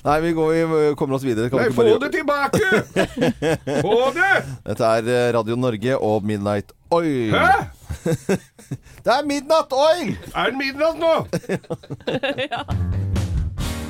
Nei, 0.04 0.20
vi, 0.20 0.32
går, 0.36 0.52
vi 0.54 0.94
kommer 0.98 1.16
oss 1.18 1.24
videre. 1.26 1.50
Kan 1.52 1.60
Nei, 1.62 1.70
få 1.74 1.82
bare- 1.82 1.98
det 2.04 2.10
tilbake! 2.12 2.64
Få 3.84 3.96
det! 4.14 4.32
Dette 4.66 4.90
er 4.98 5.08
eh, 5.14 5.28
Radio 5.36 5.56
Norge 5.64 5.96
og 5.98 6.24
Midnight 6.28 6.72
Oil. 6.94 7.32
Hæ? 7.34 7.64
Det 9.04 9.12
er 9.12 9.24
Midnight 9.26 9.72
Oil! 9.72 10.14
Er 10.34 10.50
det 10.50 10.56
midnatt 10.60 10.98
nå? 11.00 11.14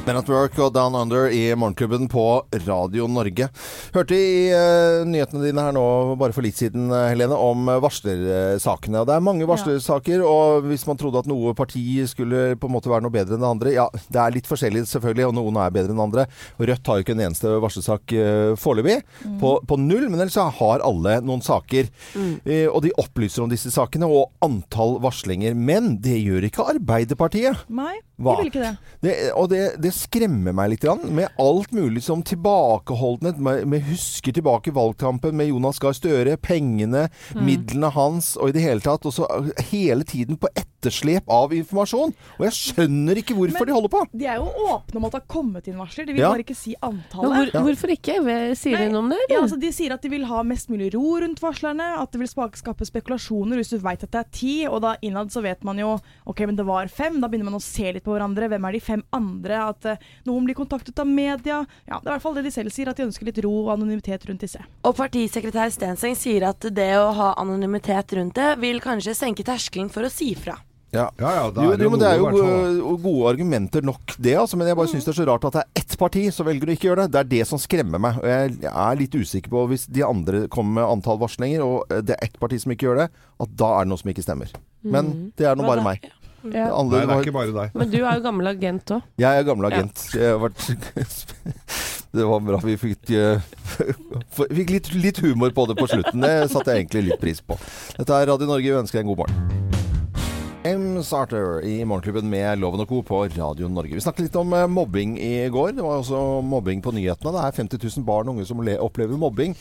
Men 0.04 0.18
at 0.20 0.28
Work 0.28 0.58
og 0.60 0.74
Down 0.74 0.92
Under 0.98 1.30
i 1.32 1.46
Morgenklubben 1.56 2.10
på 2.12 2.22
Radio 2.66 3.06
Norge. 3.08 3.46
Hørte 3.94 4.16
i 4.18 4.50
uh, 4.52 5.00
nyhetene 5.08 5.46
dine 5.46 5.62
her 5.64 5.72
nå 5.72 5.84
bare 6.20 6.34
for 6.36 6.44
litt 6.44 6.58
siden, 6.60 6.90
eh, 6.92 7.06
Helene, 7.08 7.38
om 7.40 7.70
eh, 7.72 7.80
varslersakene. 7.80 9.00
Og 9.00 9.08
Det 9.08 9.14
er 9.14 9.24
mange 9.24 9.48
varslersaker, 9.48 10.20
og 10.28 10.68
hvis 10.68 10.84
man 10.84 11.00
trodde 11.00 11.22
at 11.22 11.30
noe 11.30 11.54
parti 11.56 11.80
skulle 12.10 12.52
på 12.60 12.68
en 12.68 12.74
måte 12.76 12.92
være 12.92 13.06
noe 13.06 13.14
bedre 13.14 13.38
enn 13.38 13.46
det 13.46 13.48
andre 13.48 13.72
Ja, 13.72 13.88
det 14.12 14.20
er 14.20 14.36
litt 14.36 14.50
forskjellig 14.50 14.84
selvfølgelig, 14.92 15.30
og 15.30 15.36
noen 15.38 15.56
er 15.64 15.72
bedre 15.72 15.96
enn 15.96 16.04
andre. 16.04 16.26
Rødt 16.60 16.92
har 16.92 17.00
jo 17.00 17.06
ikke 17.06 17.16
en 17.16 17.24
eneste 17.30 17.56
varslersak 17.64 18.16
uh, 18.18 18.52
foreløpig. 18.60 19.00
På, 19.40 19.56
på 19.64 19.80
null, 19.80 20.10
men 20.10 20.20
ellers 20.20 20.36
har 20.60 20.84
alle 20.84 21.16
noen 21.24 21.40
saker. 21.44 21.88
Eh, 22.44 22.66
og 22.68 22.82
de 22.84 22.92
opplyser 23.00 23.46
om 23.46 23.48
disse 23.48 23.72
sakene 23.72 24.04
og 24.04 24.34
antall 24.44 24.98
varslinger. 25.04 25.56
Men 25.56 25.94
det 26.04 26.20
gjør 26.20 26.50
ikke 26.50 26.68
Arbeiderpartiet. 26.76 27.64
Nei, 27.72 27.96
Hva? 28.14 28.36
de 28.36 28.44
vil 28.44 28.50
ikke 28.52 28.62
det. 28.62 28.74
Det, 29.02 29.14
og 29.34 29.48
det, 29.50 29.62
det 29.82 29.90
skremmer 29.94 30.54
meg 30.54 30.70
litt, 30.70 30.86
med 31.10 31.34
alt 31.42 31.72
mulig 31.74 32.04
som 32.06 32.22
tilbakeholdenhet. 32.22 33.40
Med, 33.42 33.64
med 33.70 33.88
husker 33.88 34.36
tilbake 34.36 34.74
valgkampen 34.74 35.34
med 35.38 35.50
Jonas 35.50 35.80
Gahr 35.82 35.96
Støre, 35.96 36.36
pengene, 36.38 37.08
midlene 37.34 37.90
hans, 37.96 38.34
og 38.38 38.52
i 38.52 38.56
det 38.56 38.62
hele 38.66 38.84
tatt. 38.84 39.08
Og 39.08 39.16
så 39.16 39.26
hele 39.72 40.06
tiden 40.06 40.38
på 40.38 40.50
etterslep 40.84 41.28
av 41.32 41.52
informasjon. 41.56 42.12
Og 42.38 42.44
jeg 42.46 42.54
skjønner 42.58 43.20
ikke 43.20 43.34
hvorfor 43.36 43.64
Men- 43.64 43.66
de 43.66 43.72
holder 43.72 43.88
på. 43.88 44.06
De 44.12 44.26
er 44.26 44.36
jo 44.36 44.48
åpne 44.68 44.96
om 44.96 45.04
at 45.06 45.12
det 45.12 45.20
har 45.22 45.34
kommet 45.34 45.68
inn 45.68 45.76
varsler, 45.78 46.06
de 46.06 46.12
vil 46.12 46.20
Ja. 46.20 46.30
bare 46.30 46.44
ikke 46.44 46.56
si 46.56 46.74
antallet. 46.82 47.52
hvor, 47.52 47.64
hvorfor 47.64 47.88
ikke? 47.90 48.56
Sier 48.56 48.78
Nei, 48.78 48.84
de 48.86 48.92
noe 48.92 48.98
om 49.02 49.08
det? 49.08 49.18
Ja, 49.30 49.40
altså 49.40 49.58
De 49.58 49.70
sier 49.72 49.92
at 49.92 50.02
de 50.02 50.08
vil 50.08 50.24
ha 50.24 50.42
mest 50.42 50.68
mulig 50.68 50.92
ro 50.94 51.20
rundt 51.20 51.40
varslerne, 51.40 51.98
at 51.98 52.10
det 52.12 52.18
vil 52.20 52.28
skape 52.28 52.84
spekulasjoner 52.84 53.56
hvis 53.56 53.70
du 53.70 53.78
veit 53.78 54.02
at 54.02 54.10
det 54.10 54.20
er 54.20 54.30
ti, 54.30 54.66
og 54.66 54.82
da 54.82 54.96
innad 55.02 55.30
så 55.30 55.42
vet 55.42 55.62
man 55.64 55.78
jo 55.78 55.98
ok, 56.26 56.40
men 56.46 56.56
det 56.56 56.66
var 56.66 56.86
fem. 56.88 57.20
Da 57.20 57.28
begynner 57.28 57.44
man 57.44 57.54
å 57.54 57.62
se 57.62 57.92
litt 57.92 58.04
på 58.04 58.12
hverandre. 58.12 58.48
Hvem 58.48 58.68
er 58.68 58.72
de 58.72 58.80
fem 58.80 59.02
andre? 59.12 59.68
At 59.68 59.84
uh, 59.86 59.96
noen 60.26 60.44
blir 60.44 60.54
kontaktet 60.54 60.98
av 60.98 61.06
media. 61.06 61.66
Ja, 61.88 61.98
Det 62.00 62.06
er 62.06 62.10
i 62.10 62.18
hvert 62.18 62.22
fall 62.22 62.34
det 62.34 62.44
de 62.44 62.50
selv 62.50 62.70
sier, 62.70 62.88
at 62.88 62.96
de 62.96 63.04
ønsker 63.04 63.24
litt 63.24 63.42
ro 63.44 63.66
og 63.68 63.78
anonymitet 63.78 64.26
rundt 64.28 64.40
disse. 64.40 64.60
Og 64.84 64.94
partisekretær 64.96 65.70
Stenseng 65.72 66.14
sier 66.16 66.42
at 66.48 66.60
det 66.60 66.92
å 66.96 67.12
ha 67.14 67.34
anonymitet 67.36 68.12
rundt 68.16 68.34
det, 68.34 68.58
vil 68.58 68.80
kanskje 68.80 69.14
senke 69.14 69.44
terskelen 69.44 69.90
for 69.90 70.02
å 70.02 70.10
si 70.10 70.34
fra. 70.34 70.58
Ja. 70.94 71.08
Ja 71.18 71.32
ja, 71.36 71.44
da 71.50 71.66
Jo, 71.66 71.74
er 71.74 71.80
det 71.80 71.86
jo, 71.88 71.92
men 71.92 72.02
det 72.02 72.08
er 72.08 72.20
jo 72.22 72.30
da. 72.30 72.48
uh, 72.86 72.94
gode 73.02 73.32
argumenter 73.32 73.84
nok, 73.86 74.16
det. 74.16 74.36
Altså, 74.38 74.58
men 74.60 74.70
jeg 74.70 74.78
bare 74.78 74.92
syns 74.92 75.06
det 75.08 75.14
er 75.14 75.18
så 75.20 75.28
rart 75.28 75.46
at 75.50 75.58
det 75.58 75.64
er 75.64 75.84
ett 75.84 75.96
parti 76.00 76.24
som 76.34 76.48
velger 76.48 76.70
å 76.70 76.76
ikke 76.76 76.90
gjøre 76.90 77.04
det. 77.04 77.14
Det 77.14 77.22
er 77.22 77.30
det 77.34 77.44
som 77.50 77.60
skremmer 77.60 78.02
meg. 78.02 78.20
Og 78.22 78.30
jeg 78.30 78.72
er 78.72 79.00
litt 79.00 79.18
usikker 79.18 79.52
på, 79.52 79.66
hvis 79.72 79.88
de 79.90 80.06
andre 80.06 80.44
kommer 80.52 80.80
med 80.80 80.90
antall 80.96 81.20
varslinger, 81.22 81.64
og 81.66 81.90
uh, 81.90 82.00
det 82.00 82.16
er 82.16 82.28
ett 82.28 82.38
parti 82.42 82.60
som 82.62 82.74
ikke 82.74 82.88
gjør 82.88 83.04
det, 83.04 83.08
at 83.44 83.56
da 83.58 83.72
er 83.78 83.88
det 83.88 83.94
noe 83.94 84.02
som 84.04 84.14
ikke 84.14 84.26
stemmer. 84.26 84.54
Men 84.84 85.14
det 85.38 85.48
er 85.48 85.58
nå 85.58 85.66
bare 85.66 85.84
meg. 85.84 86.04
Ja. 86.52 86.68
Andre 86.76 87.00
Nei, 87.00 87.06
det 87.08 87.14
er 87.14 87.24
ikke 87.24 87.36
bare 87.38 87.52
deg. 87.56 87.76
Men 87.80 87.92
du 87.92 87.98
er 88.02 88.18
jo 88.18 88.24
gammel 88.26 88.50
agent 88.50 88.90
òg. 88.98 89.06
Jeg 89.22 89.40
er 89.40 89.46
gammel 89.48 89.70
agent. 89.70 90.02
Jeg 90.12 90.34
har 90.34 90.42
vært 90.42 90.66
Det 92.14 92.26
var 92.28 92.42
bra 92.46 92.60
vi 92.62 92.76
fikk, 92.78 93.10
eh, 93.10 93.40
fikk 94.38 94.70
litt, 94.70 94.92
litt 94.94 95.18
humor 95.24 95.50
på 95.56 95.64
det 95.66 95.74
på 95.80 95.88
slutten. 95.90 96.22
Det 96.22 96.50
satte 96.52 96.70
jeg 96.76 96.84
egentlig 96.84 97.08
litt 97.08 97.22
pris 97.22 97.42
på. 97.42 97.58
Dette 97.96 98.20
er 98.20 98.30
Radio 98.30 98.46
Norge. 98.50 98.68
Vi 98.68 98.82
ønsker 98.84 99.00
deg 99.00 99.08
en 99.08 99.14
god 99.14 99.24
morgen. 99.24 99.83
M. 100.64 101.02
Sarter 101.04 101.60
i 101.68 101.82
Morgenklubben 101.84 102.24
med 102.32 102.56
Loven 102.58 102.80
og 102.80 102.88
Co. 102.88 103.02
på 103.04 103.18
Radio 103.36 103.68
Norge. 103.68 103.92
Vi 103.98 104.00
snakket 104.00 104.30
litt 104.30 104.36
om 104.40 104.52
eh, 104.56 104.64
mobbing 104.70 105.18
i 105.20 105.32
går. 105.52 105.74
Det 105.76 105.84
var 105.84 105.98
også 106.00 106.20
mobbing 106.40 106.80
på 106.80 106.92
nyhetene. 106.96 107.34
Det 107.34 107.42
er 107.44 107.58
50 107.58 107.82
000 107.98 108.06
barn 108.08 108.30
og 108.30 108.38
unge 108.38 108.46
som 108.48 108.62
opplever 108.80 109.18
mobbing 109.20 109.52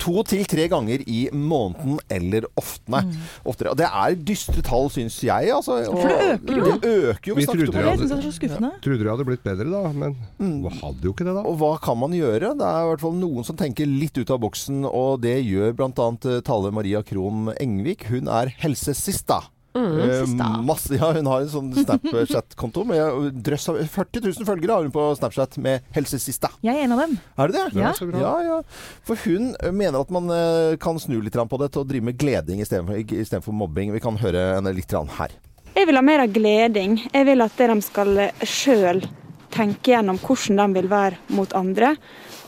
to 0.00 0.22
til 0.28 0.44
tre 0.48 0.64
ganger 0.68 1.04
i 1.08 1.26
måneden 1.32 1.98
eller 2.12 2.44
oftene. 2.60 3.02
oftere. 3.48 3.72
Og 3.72 3.78
det 3.80 3.86
er 3.88 4.16
dystre 4.28 4.64
tall, 4.64 4.88
syns 4.92 5.18
jeg. 5.24 5.50
Altså, 5.52 5.76
og 5.88 6.00
For 6.00 6.08
det 6.12 6.18
øker 6.36 6.56
jo. 6.56 6.64
Det 6.80 6.94
øker 7.10 7.30
jo. 7.30 7.34
Vi 7.36 7.46
trodde 7.48 7.66
det. 7.66 8.08
så. 8.08 8.70
Trodde 8.84 9.02
det 9.04 9.10
hadde 9.12 9.26
blitt 9.28 9.44
bedre 9.44 9.68
da, 9.72 9.82
men 9.92 10.16
Mm. 10.40 10.68
hadde 10.80 11.04
jo 11.04 11.12
ikke 11.12 11.24
det 11.28 11.34
da. 11.36 11.42
Og 11.48 11.56
hva 11.60 11.74
kan 11.80 11.98
man 12.00 12.12
gjøre? 12.16 12.54
Det 12.56 12.64
er 12.68 12.80
i 12.84 12.88
hvert 12.94 13.00
fall 13.04 13.16
noen 13.20 13.44
som 13.44 13.56
tenker 13.56 13.88
litt 13.88 14.16
ut 14.20 14.30
av 14.32 14.40
boksen, 14.40 14.84
og 14.88 15.20
det 15.24 15.36
gjør 15.44 15.72
bl.a. 15.76 16.40
Tale 16.44 16.72
Maria 16.72 17.02
Krohn 17.02 17.52
Engvik. 17.60 18.08
Hun 18.08 18.28
er 18.28 18.52
helsesista. 18.60 19.42
Eh, 19.76 20.60
masse, 20.64 20.94
ja, 20.96 21.10
hun 21.12 21.28
har 21.30 21.44
en 21.44 21.50
sånn 21.52 21.72
Snapchat-konto 21.76 22.84
med 22.88 23.40
drøss 23.46 23.68
av 23.72 23.80
40 23.82 24.24
000 24.24 24.48
følgere 24.48 24.78
har 24.78 24.86
hun 24.86 24.94
på 24.94 25.04
Snapchat 25.18 25.58
med 25.62 25.84
helsesista. 25.96 26.50
Jeg 26.66 26.78
er 26.78 26.86
en 26.86 26.96
av 26.96 27.02
dem. 27.04 27.16
Er 27.36 27.52
det 27.52 27.58
det? 27.58 27.82
Ja. 27.82 27.92
Ja, 28.22 28.34
ja. 28.44 28.60
For 29.06 29.20
hun 29.26 29.52
eh, 29.60 29.74
mener 29.74 30.00
at 30.02 30.12
man 30.14 30.32
eh, 30.32 30.76
kan 30.82 31.00
snu 31.02 31.18
litt 31.20 31.36
på 31.36 31.60
det 31.60 31.72
til 31.74 31.84
å 31.84 31.88
drive 31.88 32.08
med 32.08 32.18
gleding 32.20 32.62
istedenfor 32.64 33.54
mobbing. 33.54 33.92
Vi 33.94 34.02
kan 34.02 34.16
høre 34.20 34.48
henne 34.56 34.72
litt 34.76 34.94
her. 35.20 35.36
Jeg 35.76 35.88
vil 35.90 35.98
ha 35.98 36.02
mer 36.04 36.24
av 36.24 36.32
gleding. 36.32 36.96
Jeg 37.12 37.28
vil 37.28 37.44
at 37.44 37.60
de 37.60 37.76
skal 37.84 38.20
sjøl 38.48 39.04
tenke 39.52 39.92
gjennom 39.92 40.18
hvordan 40.20 40.72
de 40.72 40.80
vil 40.80 40.88
være 40.90 41.20
mot 41.36 41.52
andre, 41.56 41.94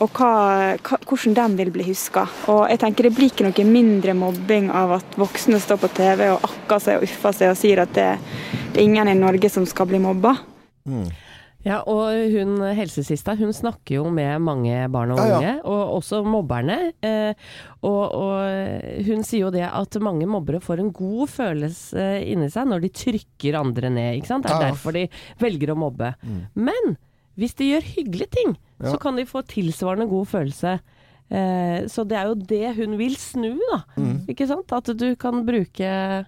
og 0.00 0.10
hva, 0.14 0.76
hvordan 1.08 1.34
de 1.34 1.46
vil 1.58 1.70
bli 1.74 1.86
huska. 1.88 2.22
Og 2.52 2.64
jeg 2.70 2.78
tenker 2.82 3.08
det 3.08 3.14
blir 3.16 3.30
ikke 3.32 3.46
noe 3.48 3.64
mindre 3.66 4.14
mobbing 4.14 4.68
av 4.70 4.92
at 5.00 5.16
voksne 5.18 5.58
står 5.60 5.80
på 5.82 5.90
TV 5.96 6.28
og 6.32 6.44
akker 6.46 6.78
seg 6.84 6.98
og 7.00 7.08
uffer 7.08 7.32
seg 7.34 7.50
og 7.54 7.58
sier 7.58 7.82
at 7.82 7.94
det, 7.96 8.10
det 8.74 8.78
er 8.78 8.84
ingen 8.86 9.08
i 9.10 9.16
Norge 9.18 9.50
som 9.50 9.66
skal 9.66 9.88
bli 9.90 9.98
mobba. 10.02 10.36
Ja, 11.66 11.80
og 11.90 12.14
hun 12.32 12.60
helsesista, 12.78 13.34
hun 13.36 13.50
snakker 13.52 13.96
jo 13.98 14.04
med 14.14 14.38
mange 14.40 14.76
barn 14.94 15.10
og 15.12 15.18
Ja, 15.18 15.24
ja. 15.26 15.38
unge, 15.40 15.54
og 15.66 15.96
også 15.98 16.20
mobberne. 16.24 16.76
Eh, 17.04 17.34
og, 17.82 18.14
og 18.14 19.02
hun 19.08 19.24
sier 19.26 19.42
jo 19.48 19.50
det 19.52 19.66
at 19.66 19.98
mange 20.00 20.28
mobbere 20.30 20.62
får 20.64 20.80
en 20.84 20.92
god 20.94 21.26
følelse 21.34 22.06
inni 22.30 22.48
seg 22.54 22.70
når 22.70 22.86
de 22.86 22.92
trykker 23.02 23.58
andre 23.58 23.90
ned, 23.90 24.20
ikke 24.20 24.30
sant. 24.30 24.46
Det 24.46 24.54
er 24.54 24.62
Ja. 24.62 24.70
derfor 24.70 24.94
de 24.96 25.08
velger 25.42 25.74
å 25.74 25.78
mobbe. 25.82 26.14
Men 26.54 26.94
hvis 27.38 27.54
de 27.58 27.70
gjør 27.72 27.86
hyggelige 27.94 28.30
ting, 28.34 28.56
Ja. 28.78 28.92
så 28.92 28.98
kan 29.02 29.16
de 29.18 29.24
få 29.26 29.40
tilsvarende 29.46 30.06
god 30.10 30.26
følelse. 30.30 30.76
Eh, 31.30 31.86
så 31.90 32.04
det 32.08 32.16
er 32.18 32.28
jo 32.30 32.34
det 32.34 32.76
hun 32.76 32.98
vil 32.98 33.16
snu, 33.18 33.56
da. 33.72 33.80
Ikke 34.28 34.46
sant? 34.46 34.70
At 34.72 34.90
du 34.98 35.14
kan 35.18 35.44
bruke 35.46 36.24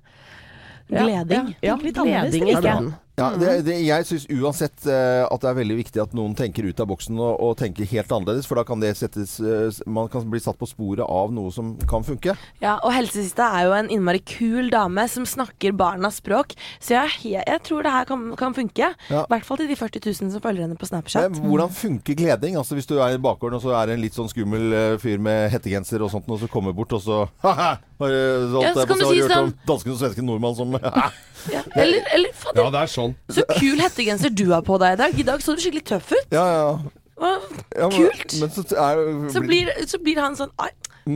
Gleding. 0.90 1.54
Ja, 1.62 1.70
ja 1.70 1.76
gleding 1.78 2.48
isteden. 2.50 2.94
Ja, 3.18 3.26
det, 3.36 3.64
det, 3.66 3.74
jeg 3.84 4.06
syns 4.08 4.22
uansett 4.32 4.86
uh, 4.88 5.26
at 5.26 5.42
det 5.42 5.48
er 5.50 5.56
veldig 5.58 5.74
viktig 5.76 6.00
at 6.00 6.14
noen 6.16 6.32
tenker 6.38 6.64
ut 6.64 6.78
av 6.80 6.86
boksen 6.88 7.18
og, 7.20 7.34
og 7.44 7.56
tenker 7.60 7.84
helt 7.90 8.12
annerledes, 8.16 8.46
for 8.48 8.56
da 8.56 8.62
kan 8.64 8.80
det 8.80 8.94
settes 8.96 9.34
uh, 9.44 9.68
Man 9.90 10.08
kan 10.08 10.24
bli 10.30 10.40
satt 10.40 10.56
på 10.56 10.68
sporet 10.70 11.02
av 11.04 11.34
noe 11.34 11.50
som 11.52 11.74
kan 11.90 12.06
funke. 12.06 12.32
Ja, 12.62 12.78
og 12.80 12.94
helsesista 12.96 13.50
er 13.58 13.66
jo 13.66 13.74
en 13.76 13.90
innmari 13.92 14.22
kul 14.24 14.70
dame 14.72 15.04
som 15.12 15.26
snakker 15.28 15.74
barnas 15.76 16.20
språk, 16.22 16.54
så 16.80 16.96
jeg, 16.96 17.34
jeg 17.44 17.60
tror 17.66 17.84
det 17.84 17.92
her 17.92 18.08
kan, 18.08 18.24
kan 18.40 18.56
funke. 18.56 18.92
I 19.10 19.12
Ja. 19.12 19.26
hvert 19.28 19.44
fall 19.44 19.60
til 19.60 19.68
de 19.68 19.76
40 19.76 20.00
000 20.06 20.32
som 20.38 20.40
følger 20.46 20.64
henne 20.64 20.78
på 20.80 20.88
Snapchat. 20.88 21.28
Men 21.34 21.50
hvordan 21.50 21.74
funker 21.76 22.16
gleding? 22.16 22.56
Altså 22.56 22.78
Hvis 22.78 22.88
du 22.88 22.96
er 23.02 23.18
i 23.18 23.20
bakgården, 23.20 23.58
og 23.60 23.66
så 23.66 23.74
er 23.76 23.90
det 23.90 23.98
en 23.98 24.04
litt 24.06 24.16
sånn 24.16 24.30
skummel 24.32 24.70
uh, 24.72 24.96
fyr 25.02 25.20
med 25.20 25.50
hettegenser 25.52 26.00
og 26.06 26.14
sånt, 26.14 26.30
og 26.30 26.40
så 26.40 26.48
kommer 26.48 26.72
bort, 26.72 26.96
og 26.96 27.04
så 27.04 27.26
Haha! 27.44 27.74
Bare, 28.00 28.16
Ja, 28.64 28.70
så 28.72 28.86
kan 28.88 28.96
du 28.96 29.04
si, 29.10 29.18
sånn- 29.28 29.50
dansken 29.68 29.92
og 29.92 29.98
svensken 30.00 30.24
nordmann 30.24 30.54
som 30.56 30.72
Ja. 31.52 31.62
Eller, 31.76 32.04
eller 32.14 32.32
fader, 32.34 32.62
Ja, 32.64 32.70
det 32.70 32.80
er 32.84 32.90
sånn. 32.92 33.14
så 33.32 33.44
kul 33.58 33.78
hettegenser 33.80 34.34
du 34.34 34.46
har 34.52 34.62
på 34.66 34.78
deg 34.82 34.92
i 34.98 35.00
dag. 35.02 35.18
I 35.18 35.22
dag 35.22 35.40
så 35.44 35.54
du 35.56 35.62
skikkelig 35.62 35.84
tøff 35.88 36.12
ut. 36.12 36.26
Ja, 36.34 36.44
ja. 36.52 36.78
Hva- 37.20 37.40
ja 37.76 37.88
men, 37.88 37.96
Kult. 37.96 38.34
Men 38.40 38.50
så 38.50 38.62
er, 38.72 39.30
Så 39.32 39.40
blir, 39.44 39.72
så 39.86 39.98
blir 40.02 40.20
han 40.20 40.36
sånn 40.36 40.52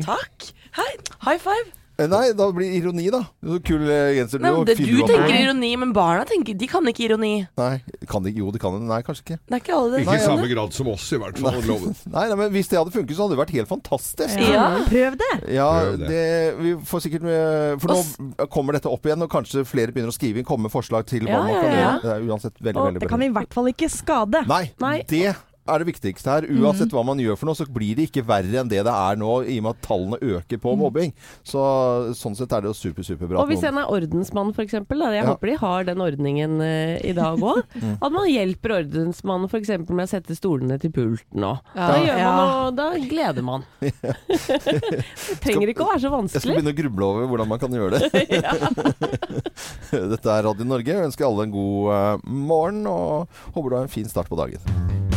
takk. 0.04 0.50
Hei. 0.76 0.90
High 1.24 1.38
five. 1.38 1.72
Eh, 1.94 2.08
Nei, 2.10 2.32
da 2.34 2.48
blir 2.50 2.66
det 2.66 2.80
ironi, 2.80 3.04
da. 3.12 3.20
Så 3.38 3.60
kul 3.62 3.84
eh, 3.86 4.16
genser 4.16 4.40
du 4.40 4.44
Nei, 4.44 4.50
men 4.56 4.66
det, 4.66 4.74
du 4.80 5.02
tenker 5.06 5.36
ironi, 5.38 5.70
men 5.78 5.92
barna 5.94 6.24
tenker 6.26 6.56
De 6.58 6.66
kan 6.70 6.90
ikke 6.90 7.04
ironi. 7.06 7.32
Nei, 7.60 7.70
kan 8.10 8.24
de, 8.26 8.32
jo, 8.34 8.48
det 8.54 8.60
kan 8.62 8.74
det. 8.74 8.82
Nei, 8.88 8.98
kanskje 9.06 9.22
ikke. 9.24 9.38
Det 9.46 9.54
er 9.58 9.62
ikke 9.62 9.76
alle 9.76 9.92
det 9.92 10.02
Ikke 10.02 10.16
i 10.18 10.24
samme 10.24 10.48
grad 10.50 10.74
som 10.74 10.90
oss, 10.90 11.06
i 11.14 11.20
hvert 11.22 11.38
fall. 11.38 11.60
Nei. 11.62 11.94
Nei, 12.16 12.26
nei, 12.32 12.38
men 12.42 12.52
Hvis 12.56 12.72
det 12.72 12.80
hadde 12.80 12.94
funket, 12.94 13.14
så 13.14 13.26
hadde 13.26 13.36
det 13.36 13.42
vært 13.44 13.54
helt 13.54 13.70
fantastisk. 13.70 14.42
Ja. 14.42 14.66
Prøv 14.90 15.18
det! 15.22 15.32
Ja, 15.54 15.70
det. 16.02 16.20
vi 16.58 16.74
får 16.90 17.06
sikkert 17.06 17.28
med, 17.28 17.78
For 17.82 17.94
nå 17.94 18.44
kommer 18.52 18.74
dette 18.78 18.90
opp 18.90 19.06
igjen, 19.06 19.22
og 19.24 19.30
kanskje 19.30 19.62
flere 19.68 19.94
begynner 19.94 20.10
å 20.10 20.16
skrive 20.18 20.42
inn, 20.42 20.48
komme 20.48 20.66
med 20.66 20.74
forslag 20.74 21.06
til 21.10 21.28
hva 21.28 21.38
Ja, 21.38 21.42
man 21.46 21.58
kan 21.60 21.70
ja. 21.70 21.80
gjøre. 21.80 21.96
Det 22.02 22.14
er 22.16 22.28
uansett 22.30 22.58
veldig, 22.58 22.78
Og 22.78 22.88
veldig 22.90 23.04
det 23.06 23.10
kan 23.14 23.22
i 23.26 23.32
hvert 23.38 23.54
fall 23.54 23.70
ikke 23.70 23.90
skade. 23.92 24.46
Nei, 24.50 24.64
Nei. 24.82 24.96
det 25.10 25.28
er 25.66 25.80
det 25.80 25.88
viktigste 25.88 26.30
her. 26.30 26.46
Uansett 26.60 26.92
hva 26.94 27.02
man 27.06 27.20
gjør 27.22 27.38
for 27.40 27.48
noe, 27.48 27.56
så 27.58 27.66
blir 27.70 27.96
det 27.98 28.08
ikke 28.10 28.24
verre 28.28 28.60
enn 28.60 28.70
det 28.70 28.82
det 28.84 28.92
er 28.92 29.16
nå, 29.20 29.30
i 29.48 29.58
og 29.60 29.66
med 29.66 29.76
at 29.76 29.82
tallene 29.86 30.18
øker 30.20 30.60
på 30.60 30.74
mobbing. 30.78 31.14
Så 31.46 31.60
sånn 32.18 32.36
sett 32.36 32.52
er 32.52 32.64
det 32.64 32.72
jo 32.72 32.76
super, 32.76 33.06
superbra. 33.06 33.40
Og 33.42 33.48
hvis 33.52 33.64
en 33.66 33.78
er 33.80 33.90
ordensmann 33.92 34.52
f.eks., 34.54 34.74
jeg 34.74 35.14
Ja. 35.14 35.24
håper 35.28 35.46
de 35.50 35.56
har 35.60 35.84
den 35.88 36.00
ordningen 36.04 36.58
uh, 36.60 36.96
i 37.00 37.12
dag 37.16 37.38
òg. 37.40 37.62
At 38.04 38.12
man 38.12 38.28
hjelper 38.28 38.76
ordensmannen 38.80 39.48
f.eks. 39.50 39.72
med 39.88 40.04
å 40.04 40.08
sette 40.10 40.36
stolene 40.36 40.78
til 40.82 40.92
pulten 40.94 41.40
Da 41.44 41.54
Ja. 41.74 41.88
gjør 42.04 42.20
man 42.20 42.22
Ja. 42.24 42.70
da 42.74 42.88
gleder 42.98 43.44
man. 43.44 43.64
det 43.80 45.40
trenger 45.44 45.72
ikke 45.72 45.84
å 45.84 45.90
være 45.92 46.04
så 46.04 46.12
vanskelig. 46.12 46.34
Jeg 46.34 46.44
skal 46.44 46.58
begynne 46.58 46.74
å 46.74 46.80
gruble 46.82 47.10
over 47.10 47.30
hvordan 47.32 47.48
man 47.54 47.62
kan 47.62 47.72
gjøre 47.78 47.98
det. 47.98 48.10
Dette 50.14 50.28
er 50.34 50.46
Radio 50.48 50.66
Norge. 50.68 50.92
Jeg 50.92 51.08
ønsker 51.08 51.28
alle 51.28 51.48
en 51.48 51.54
god 51.54 51.90
uh, 51.94 52.28
morgen, 52.28 52.84
og 52.90 53.28
håper 53.54 53.68
du 53.70 53.76
har 53.78 53.88
en 53.88 53.94
fin 53.96 54.08
start 54.10 54.28
på 54.30 54.38
dagen. 54.40 55.13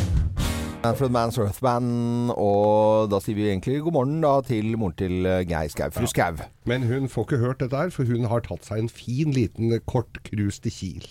Manfred 0.83 1.11
Mans 1.11 1.37
Earth 1.41 1.59
Band. 1.63 2.31
Og 2.37 3.09
da 3.11 3.19
sier 3.23 3.37
vi 3.37 3.47
egentlig 3.49 3.79
god 3.85 3.95
morgen 3.95 4.19
da 4.23 4.33
til 4.45 4.73
moren 4.79 4.95
til 4.99 5.25
eh, 5.27 5.43
Geir 5.47 5.71
Skau. 5.73 5.89
Fru 5.95 6.07
Skau. 6.09 6.41
Men 6.69 6.85
hun 6.87 7.09
får 7.11 7.27
ikke 7.27 7.39
hørt 7.41 7.61
dette 7.63 7.79
her, 7.79 7.91
for 7.93 8.07
hun 8.09 8.27
har 8.31 8.43
tatt 8.45 8.67
seg 8.67 8.83
en 8.83 8.91
fin 8.91 9.33
liten 9.35 9.73
kort 9.89 10.19
cruise 10.27 10.61
til 10.63 10.73
Kiel. 10.73 11.07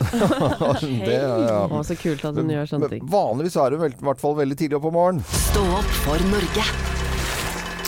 Det, 1.07 1.17
ja. 1.17 1.63
Å, 1.67 1.83
så 1.87 1.97
kult 1.99 2.25
at 2.27 2.37
hun 2.39 2.53
gjør 2.53 2.69
sånne 2.71 2.91
ting. 2.93 3.07
Vanligvis 3.11 3.57
er 3.61 3.77
hun 3.77 3.89
i 3.89 4.07
hvert 4.11 4.23
fall 4.23 4.37
veldig 4.39 4.59
tidlig 4.61 4.79
opp 4.81 4.91
om 4.91 4.97
morgenen. 4.99 5.27
Stå 5.49 5.65
opp 5.81 5.97
for 6.05 6.29
Norge. 6.31 6.69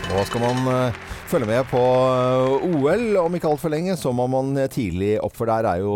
Hva 0.09 0.25
skal 0.25 0.45
man 0.45 0.73
eh, 0.73 1.07
følge 1.29 1.49
med 1.51 1.67
på 1.71 1.81
eh, 1.81 2.67
OL 2.79 3.19
om 3.21 3.37
ikke 3.37 3.51
altfor 3.51 3.73
lenge, 3.73 3.97
så 4.01 4.13
må 4.17 4.27
man 4.31 4.55
eh, 4.59 4.69
tidlig 4.73 5.15
opp, 5.25 5.35
for 5.37 5.51
der 5.51 5.67
er 5.69 5.83
jo 5.83 5.93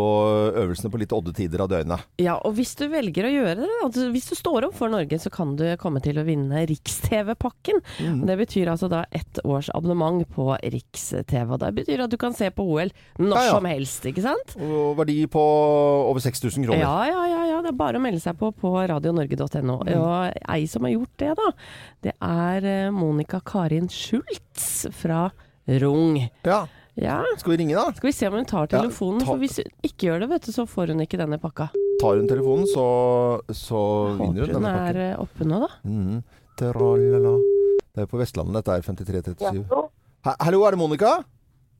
øvelsene 0.61 0.91
på 0.93 0.99
litt 1.01 1.13
odde 1.15 1.33
tider 1.35 1.63
av 1.65 1.71
døgnet. 1.71 2.05
Ja, 2.21 2.35
og 2.45 2.55
hvis 2.57 2.75
du 2.79 2.85
velger 2.91 3.27
å 3.27 3.33
gjøre 3.33 3.55
det, 3.63 3.69
altså 3.85 4.07
hvis 4.13 4.29
du 4.29 4.35
står 4.37 4.67
opp 4.69 4.77
for 4.77 4.93
Norge, 4.93 5.17
så 5.21 5.31
kan 5.33 5.55
du 5.59 5.65
komme 5.81 6.01
til 6.05 6.19
å 6.21 6.25
vinne 6.27 6.63
Riks-TV-pakken. 6.69 7.81
Mm. 8.03 8.21
Det 8.29 8.37
betyr 8.43 8.71
altså 8.73 8.89
da 8.91 9.03
ett 9.11 9.41
års 9.43 9.71
abonnement 9.73 10.21
på 10.35 10.51
Riks-TV. 10.61 11.55
Det 11.63 11.71
betyr 11.81 12.05
at 12.05 12.13
du 12.13 12.19
kan 12.21 12.35
se 12.37 12.49
på 12.53 12.65
OL 12.75 12.93
når 13.19 13.37
Ja, 13.37 13.45
ja. 13.47 13.55
som 13.57 13.67
helst, 13.69 14.05
ikke 14.09 14.23
sant? 14.25 14.55
Og 14.61 14.93
verdi 14.99 15.19
på 15.31 15.41
over 16.09 16.21
6000 16.23 16.67
kroner. 16.67 16.83
Ja, 16.83 16.95
ja, 17.09 17.25
ja, 17.31 17.41
ja. 17.53 17.61
Det 17.63 17.71
er 17.73 17.79
bare 17.79 17.99
å 17.99 18.03
melde 18.03 18.21
seg 18.23 18.37
på 18.39 18.51
på 18.53 18.73
radionorge.no. 18.91 19.79
Mm. 19.81 19.93
Og 19.97 20.49
ei 20.53 20.63
som 20.69 20.85
har 20.85 20.93
gjort 20.95 21.17
det, 21.21 21.31
da, 21.39 21.49
det 22.03 22.13
er 22.19 22.67
eh, 22.67 22.91
Monica 22.93 23.39
Karin 23.45 23.89
Schultz 23.91 24.85
fra 24.93 25.22
Rung. 25.67 26.17
Ja. 26.43 26.65
Ja. 26.99 27.23
Skal 27.39 27.55
vi 27.55 27.57
ringe, 27.63 27.73
da? 27.75 27.87
Skal 27.97 28.07
vi 28.09 28.13
se 28.13 28.27
om 28.27 28.35
hun 28.37 28.45
tar 28.45 28.67
Ja, 28.69 28.81
telefonen, 28.83 29.19
ta- 29.23 29.25
for 29.31 29.39
hvis 29.41 29.55
hun 29.63 29.71
ikke 29.87 30.09
gjør 30.09 30.19
det, 30.21 30.29
vet 30.29 30.45
du, 30.45 30.51
så 30.53 30.65
får 30.69 30.91
hun 30.93 31.01
ikke 31.01 31.17
denne 31.17 31.39
pakka. 31.41 31.69
Tar 32.01 32.19
hun 32.19 32.27
telefonen, 32.29 32.67
så, 32.69 32.85
så 33.49 33.79
vinner 34.19 34.19
Håper 34.19 34.25
hun 34.27 34.37
hun 34.43 34.53
denne 34.59 34.73
er 34.77 34.93
hun 34.93 35.05
er 35.07 35.21
oppe 35.23 35.47
nå, 35.49 35.61
da. 35.63 35.69
Mm. 35.89 36.23
Tralala. 36.59 37.35
Det 37.93 38.03
er 38.05 38.09
på 38.11 38.19
Vestlandet, 38.21 38.59
dette 38.59 38.75
er 38.77 38.85
5337. 38.85 39.63
Ha- 40.27 40.35
Hallo, 40.45 40.61
er 40.67 40.75
det 40.75 40.79
Monica? 40.83 41.15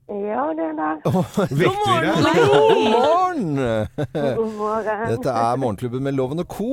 Ja, 0.10 0.48
det 0.54 0.66
er 0.68 0.74
det. 0.76 1.14
Vi 1.54 1.64
deg? 1.64 2.10
God 2.50 2.82
morgen! 2.92 3.54
God 3.56 4.52
morgen. 4.58 5.06
Dette 5.14 5.32
er 5.32 5.62
Morgenklubben 5.62 6.04
med 6.04 6.18
Loven 6.18 6.42
og 6.44 6.50
Co. 6.52 6.68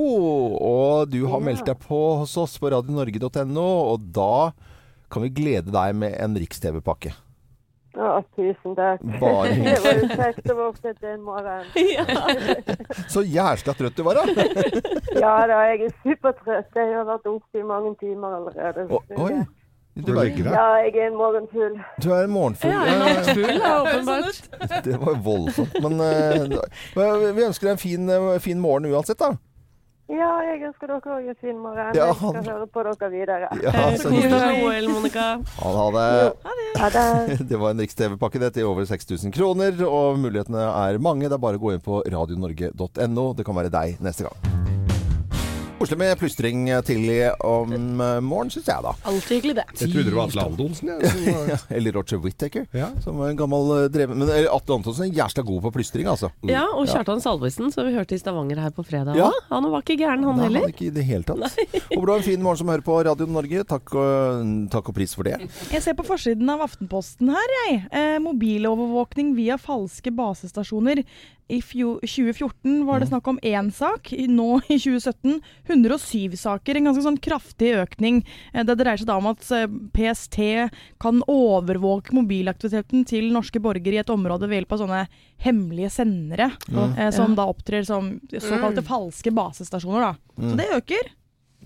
Og 0.59 1.13
du 1.13 1.21
har 1.31 1.41
meldt 1.45 1.63
deg 1.69 1.79
på 1.85 2.01
hos 2.25 2.35
oss 2.43 2.57
på 2.59 2.73
radionorge.no, 2.75 3.69
og 3.93 4.09
da 4.17 4.33
kan 5.11 5.23
vi 5.27 5.33
glede 5.35 5.75
deg 5.75 5.99
med 5.99 6.15
en 6.23 6.39
Riks-TV-pakke. 6.39 7.13
Å, 7.99 8.21
tusen 8.39 8.77
takk. 8.79 9.01
Bare 9.19 9.55
Det 9.59 9.79
var 9.83 9.97
jo 9.99 10.09
kjekt 10.15 10.51
å 10.53 10.55
våkne 10.61 10.93
til 10.95 11.09
en 11.11 11.25
morgen. 11.27 11.65
Så 13.13 13.25
jævla 13.27 13.75
trøtt 13.75 13.97
du 13.99 14.05
var, 14.07 14.21
da! 14.21 14.45
Ja 15.25 15.33
da, 15.51 15.57
jeg 15.73 15.89
er 15.89 15.97
supertrøtt. 16.05 16.71
Jeg 16.79 16.95
har 16.95 17.09
vært 17.09 17.27
oppe 17.27 17.59
i 17.59 17.67
mange 17.67 17.97
timer 17.99 18.39
allerede. 18.39 18.87
Å, 18.95 19.03
Oi. 19.27 19.41
Du, 19.99 20.13
er- 20.13 20.21
legger 20.21 20.47
deg? 20.47 20.55
Ja, 20.55 20.67
jeg 20.85 20.95
er 20.95 21.09
en 21.09 21.17
morgenfugl. 21.19 21.75
du 21.99 22.09
er 22.15 22.29
en 22.29 22.31
morgenfugl. 22.33 22.71
Ja, 22.71 22.85
en 22.87 23.03
nattfugl, 23.03 23.59
da, 23.59 23.73
åpenbart. 23.83 24.85
Det 24.87 24.99
var 25.03 25.19
voldsomt. 25.27 25.75
Men 25.83 25.99
uh, 25.99 27.33
vi 27.35 27.47
ønsker 27.49 27.67
deg 27.67 27.75
en 27.75 27.83
fin, 27.83 28.07
eh, 28.15 28.29
fin 28.41 28.63
morgen 28.63 28.87
uansett, 28.95 29.19
da. 29.19 29.35
Ja, 30.11 30.31
jeg 30.43 30.63
ønsker 30.67 30.91
dere 30.91 31.01
òg 31.15 31.29
en 31.31 31.37
fin 31.39 31.59
morgen. 31.63 31.93
Ja, 31.95 32.07
Jeg 32.11 32.17
skal 32.19 32.35
han- 32.35 32.49
høre 32.51 32.67
på 32.67 32.83
dere 32.83 33.11
videre. 33.13 33.49
Ja, 33.63 33.71
så 33.97 34.11
Kos 34.11 34.25
deg 34.25 34.33
med 34.33 34.65
OL, 34.67 34.89
Monica. 34.97 35.27
Han 35.63 35.77
hadde 35.81 36.07
Ha 36.81 36.89
det. 36.91 37.49
Det 37.49 37.59
var 37.61 37.71
en 37.71 37.79
Riks-TV-pakke 37.85 38.41
det 38.41 38.55
til 38.55 38.67
over 38.67 38.85
6000 38.85 39.33
kroner, 39.33 39.85
og 39.87 40.19
mulighetene 40.19 40.67
er 40.67 40.99
mange. 40.99 41.29
Det 41.29 41.33
er 41.39 41.39
bare 41.39 41.59
å 41.59 41.63
gå 41.63 41.75
inn 41.75 41.85
på 41.85 42.03
radionorge.no. 42.07 43.35
Det 43.35 43.47
kan 43.47 43.55
være 43.55 43.71
deg 43.71 44.01
neste 44.03 44.27
gang. 44.27 44.60
Koselig 45.81 45.97
med 45.99 46.19
plystring 46.21 46.67
tidlig 46.85 47.15
om 47.41 47.71
eh, 47.73 48.19
morgenen, 48.21 48.51
syns 48.53 48.67
jeg, 48.69 48.83
da. 48.85 48.91
Alltid 49.09 49.31
hyggelig, 49.39 49.55
det. 49.57 49.65
Jeg 49.81 49.93
trodde 49.95 50.11
det 50.11 50.17
var 50.19 50.27
Atle 50.29 50.43
Antonsen. 50.45 50.91
jeg, 50.93 51.09
som 51.09 51.23
var- 51.39 51.49
Ja, 51.51 51.57
eller 51.79 51.95
Roger 51.97 52.19
Whittaker, 52.21 52.67
Ja. 52.77 52.89
som 53.01 53.17
var 53.17 53.31
en 53.33 53.39
gammel 53.39 53.71
eh, 53.79 53.87
dreven 53.95 54.19
Men 54.21 54.29
eh, 54.35 54.45
Atle 54.53 54.77
Antonsen 54.77 55.07
er 55.09 55.15
jævla 55.17 55.45
god 55.49 55.63
på 55.65 55.73
plystring, 55.79 56.05
altså. 56.13 56.29
Ja, 56.45 56.67
og 56.77 56.85
Kjartan 56.91 57.23
Salvesen, 57.25 57.73
som 57.73 57.89
vi 57.89 57.95
hørte 57.97 58.13
i 58.15 58.21
Stavanger 58.21 58.61
her 58.61 58.75
på 58.77 58.85
fredag 58.85 59.17
Ja. 59.17 59.31
òg. 59.33 59.41
Han 59.49 59.71
var 59.73 59.81
ikke 59.87 59.97
gæren, 60.03 60.25
han 60.29 60.37
Nei, 60.37 60.51
heller. 60.51 60.69
ikke 60.69 60.87
i 60.91 60.93
det 61.01 61.07
hele 61.09 61.25
tatt. 61.25 61.57
Håper 61.89 62.07
du 62.07 62.13
har 62.13 62.21
en 62.21 62.29
fin 62.29 62.45
morgen 62.45 62.61
som 62.61 62.69
hører 62.75 62.85
på 62.85 63.01
Radio 63.09 63.31
Norge. 63.33 63.65
Takk 63.73 63.95
og, 63.97 64.45
takk 64.77 64.93
og 64.93 64.99
pris 65.01 65.17
for 65.17 65.25
det. 65.25 65.39
Jeg 65.73 65.81
ser 65.87 65.97
på 65.97 66.05
forsiden 66.05 66.53
av 66.53 66.61
Aftenposten 66.69 67.33
her, 67.33 67.57
jeg. 67.65 67.81
Eh, 67.91 68.19
mobilovervåkning 68.21 69.33
via 69.39 69.57
falske 69.57 70.13
basestasjoner. 70.13 71.05
I 71.51 71.59
fjo 71.63 71.97
2014 72.07 72.85
var 72.87 73.01
det 73.03 73.09
snakk 73.11 73.27
om 73.33 73.39
én 73.43 73.73
sak. 73.75 74.13
I- 74.13 74.27
Nå 74.31 74.61
i 74.71 74.79
2017 74.79 75.41
107 75.69 76.37
saker. 76.39 76.77
En 76.79 76.85
ganske 76.91 77.03
sånn 77.03 77.19
kraftig 77.21 77.73
økning. 77.83 78.23
Eh, 78.55 78.63
det 78.65 78.77
dreier 78.79 78.97
seg 79.03 79.07
da 79.11 79.17
om 79.19 79.27
at 79.33 79.43
eh, 79.53 79.67
PST 79.97 80.39
kan 81.03 81.23
overvåke 81.27 82.15
mobilaktiviteten 82.15 83.05
til 83.07 83.31
norske 83.35 83.61
borgere 83.61 83.99
i 83.99 84.03
et 84.05 84.13
område 84.15 84.47
ved 84.49 84.61
hjelp 84.63 84.73
av 84.77 84.83
sånne 84.85 85.03
hemmelige 85.45 85.91
sendere. 85.91 86.51
Eh, 86.99 87.11
som 87.11 87.35
da 87.35 87.47
opptrer 87.51 87.85
som 87.85 88.21
såkalte 88.31 88.83
falske 88.87 89.31
basestasjoner. 89.35 90.01
da. 90.13 90.15
Så 90.51 90.57
det 90.57 90.69
øker. 90.77 91.11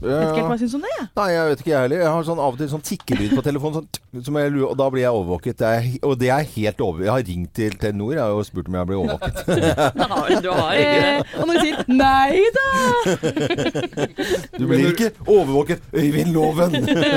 Vet 0.05 0.29
ikke 0.29 0.39
helt 0.39 0.49
hva 0.51 0.57
jeg 0.59 0.63
syns 0.65 0.77
om 0.79 0.83
det. 0.85 0.93
jeg. 0.99 1.07
Nei, 1.17 1.29
jeg 1.33 1.43
vet 1.51 1.59
ikke 1.65 1.73
jeg 1.73 1.83
heller. 1.85 1.99
Jeg 2.05 2.13
har 2.15 2.23
sånn 2.29 2.43
av 2.45 2.53
og 2.55 2.59
til 2.61 2.69
sånn 2.75 2.85
tikkelyd 2.85 3.31
på 3.39 3.43
telefonen, 3.47 3.75
sånn, 4.13 4.25
som 4.29 4.35
jeg, 4.39 4.47
lurer- 4.55 4.71
og 4.71 4.77
da 4.81 4.87
blir 4.93 5.03
jeg 5.05 5.15
overvåket. 5.19 5.55
Det 5.63 5.69
er, 5.79 5.83
og 6.07 6.13
det 6.21 6.31
er 6.35 6.43
helt 6.55 6.79
over... 6.85 7.01
Jeg 7.07 7.15
har 7.15 7.25
ringt 7.31 7.53
til 7.57 7.73
Telenor 7.81 8.17
og 8.25 8.45
spurt 8.47 8.69
om 8.71 8.77
jeg 8.79 8.87
blir 8.91 8.99
overvåket. 9.01 9.37
Nei, 10.05 10.29
Du 10.45 10.51
har 10.53 10.71
ikke 10.77 10.85
det. 10.85 11.09
Eh, 11.09 11.19
og 11.41 11.45
når 11.49 11.55
de 11.55 11.59
sier 11.65 11.77
'nei 11.89 12.33
da', 12.59 12.75
Du 14.59 14.67
blir 14.69 14.89
ikke 14.93 15.11
overvåket, 15.27 15.81
Øyvind 15.95 16.33
Loven! 16.35 16.73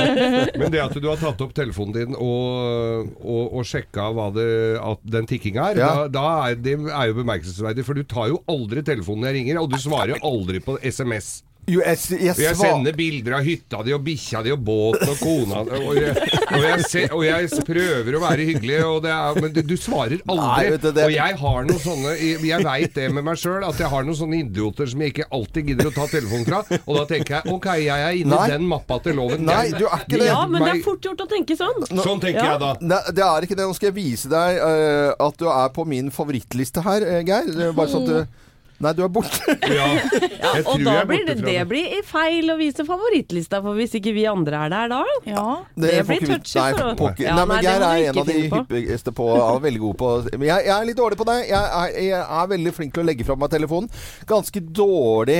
Men 0.59 0.71
det 0.73 0.81
at 0.83 0.93
du 0.97 1.07
har 1.09 1.19
tatt 1.21 1.41
opp 1.43 1.53
telefonen 1.57 1.93
din 1.95 2.15
og, 2.17 3.07
og, 3.21 3.43
og 3.59 3.65
sjekka 3.67 4.09
hva 4.15 4.29
det, 4.35 4.47
at 4.81 4.99
den 5.17 5.27
tikkinga 5.29 5.69
er, 5.71 5.75
Ja. 5.81 5.89
da, 6.07 6.09
da 6.17 6.49
er 6.49 6.55
det 6.55 6.77
er 6.87 7.05
jo 7.11 7.17
bemerkelsesverdig. 7.21 7.85
For 7.87 7.93
du 7.97 8.03
tar 8.07 8.27
jo 8.31 8.37
aldri 8.49 8.83
telefonen 8.85 9.21
når 9.25 9.31
jeg 9.33 9.37
ringer, 9.41 9.61
og 9.61 9.71
du 9.73 9.77
svarer 9.81 10.17
aldri 10.25 10.59
på 10.63 10.77
SMS. 10.83 11.27
Jo, 11.67 11.81
jeg, 11.83 11.97
jeg, 12.23 12.35
jeg 12.39 12.55
sender 12.55 12.95
bilder 12.95 13.33
av 13.35 13.43
hytta 13.43 13.81
di 13.83 13.91
og 13.91 13.99
bikkja 14.05 14.39
di 14.45 14.53
og 14.55 14.61
båten 14.63 15.09
og 15.11 15.17
kona 15.19 15.63
og 15.67 15.97
jeg, 15.99 16.13
og, 16.47 16.61
jeg 16.63 16.85
ser, 16.87 17.07
og 17.17 17.25
jeg 17.27 17.49
prøver 17.67 18.15
å 18.15 18.21
være 18.23 18.45
hyggelig, 18.47 18.77
og 18.87 19.01
det 19.03 19.11
er, 19.11 19.39
men 19.43 19.51
du, 19.51 19.59
du 19.67 19.73
svarer 19.75 20.21
aldri. 20.31 20.45
Nei, 20.47 20.77
du, 20.79 20.87
det- 20.95 21.03
Og 21.09 21.11
jeg 21.11 21.35
har 21.41 21.67
noen 21.67 21.81
sånne 21.83 22.13
Jeg 22.21 22.63
veit 22.63 22.95
det 22.95 23.09
med 23.17 23.27
meg 23.27 23.41
sjøl, 23.41 23.65
at 23.67 23.83
jeg 23.83 23.91
har 23.91 24.07
noen 24.07 24.15
sånne 24.21 24.39
idioter 24.45 24.87
som 24.93 25.03
jeg 25.03 25.11
ikke 25.11 25.27
alltid 25.35 25.73
gidder 25.73 25.91
å 25.91 25.93
ta 25.97 26.07
telefonen 26.13 26.47
fra. 26.47 26.63
Og 26.85 27.01
da 27.01 27.03
tenker 27.11 27.35
jeg 27.41 27.53
ok, 27.57 27.69
jeg 27.83 28.07
er 28.07 28.21
inne 28.23 28.39
i 28.47 28.49
den 28.55 28.67
mappa 28.71 29.01
til 29.03 29.19
loven. 29.19 29.43
Nei, 29.51 29.67
du 29.75 29.83
er 29.89 30.07
ikke 30.07 30.21
det. 30.23 30.31
Ja, 30.31 30.39
men 30.47 30.63
det 30.63 30.71
er 30.77 30.83
fort 30.87 31.03
gjort 31.11 31.25
å 31.27 31.29
tenke 31.35 31.59
sånn. 31.59 31.83
Sånn 31.99 32.23
tenker 32.23 32.43
Ja. 32.45 32.51
jeg 32.55 32.63
da. 32.63 32.71
Nei, 32.95 33.03
det 33.11 33.27
er 33.27 33.47
ikke 33.49 33.59
det. 33.59 33.67
Nå 33.67 33.75
skal 33.75 33.91
jeg 33.91 33.97
vise 33.99 34.31
deg 34.31 34.63
uh, 34.63 35.11
at 35.27 35.35
du 35.43 35.49
er 35.51 35.69
på 35.75 35.83
min 35.89 36.15
favorittliste 36.15 36.87
her, 36.87 37.03
eh, 37.03 37.23
Geir. 37.27 37.73
Bare 37.75 37.91
sånn 37.91 38.07
at 38.07 38.13
du 38.13 38.43
Nei, 38.83 38.91
du 38.93 39.01
er 39.05 39.09
borte. 39.09 39.55
Ja, 39.77 39.87
ja, 39.97 40.51
Og 40.69 40.79
da 40.85 41.01
blir 41.09 41.25
det, 41.27 41.35
det 41.43 41.63
blir 41.69 41.95
feil 42.05 42.49
å 42.53 42.55
vise 42.59 42.85
favorittlista, 42.87 43.59
for 43.65 43.77
hvis 43.77 43.95
ikke 43.97 44.13
vi 44.15 44.23
andre 44.29 44.59
er 44.67 44.71
der 44.71 44.91
da 44.91 44.99
ja. 45.27 45.45
Det 45.75 45.91
det 45.95 46.03
blir 46.07 46.23
touchy 46.29 46.59
nei, 46.59 46.67
for 46.77 47.17
Nei, 47.25 47.45
men 47.49 47.63
Geir 47.65 47.85
er 47.87 48.03
en 48.11 48.19
av 48.21 48.29
de 48.29 48.37
hyppigste 48.53 49.13
på 49.17 49.27
er 49.35 49.61
veldig 49.65 49.81
god 49.81 49.97
på 50.01 50.11
Men 50.37 50.45
jeg, 50.49 50.65
jeg 50.69 50.73
er 50.77 50.87
litt 50.89 50.99
dårlig 50.99 51.19
på 51.19 51.27
det. 51.29 51.37
Jeg 51.49 51.71
er, 51.81 51.95
jeg 52.05 52.21
er 52.41 52.51
veldig 52.53 52.73
flink 52.77 52.95
til 52.95 53.03
å 53.03 53.07
legge 53.09 53.27
fra 53.27 53.37
meg 53.39 53.51
telefonen. 53.53 53.89
Ganske 54.29 54.63
dårlig 54.81 55.39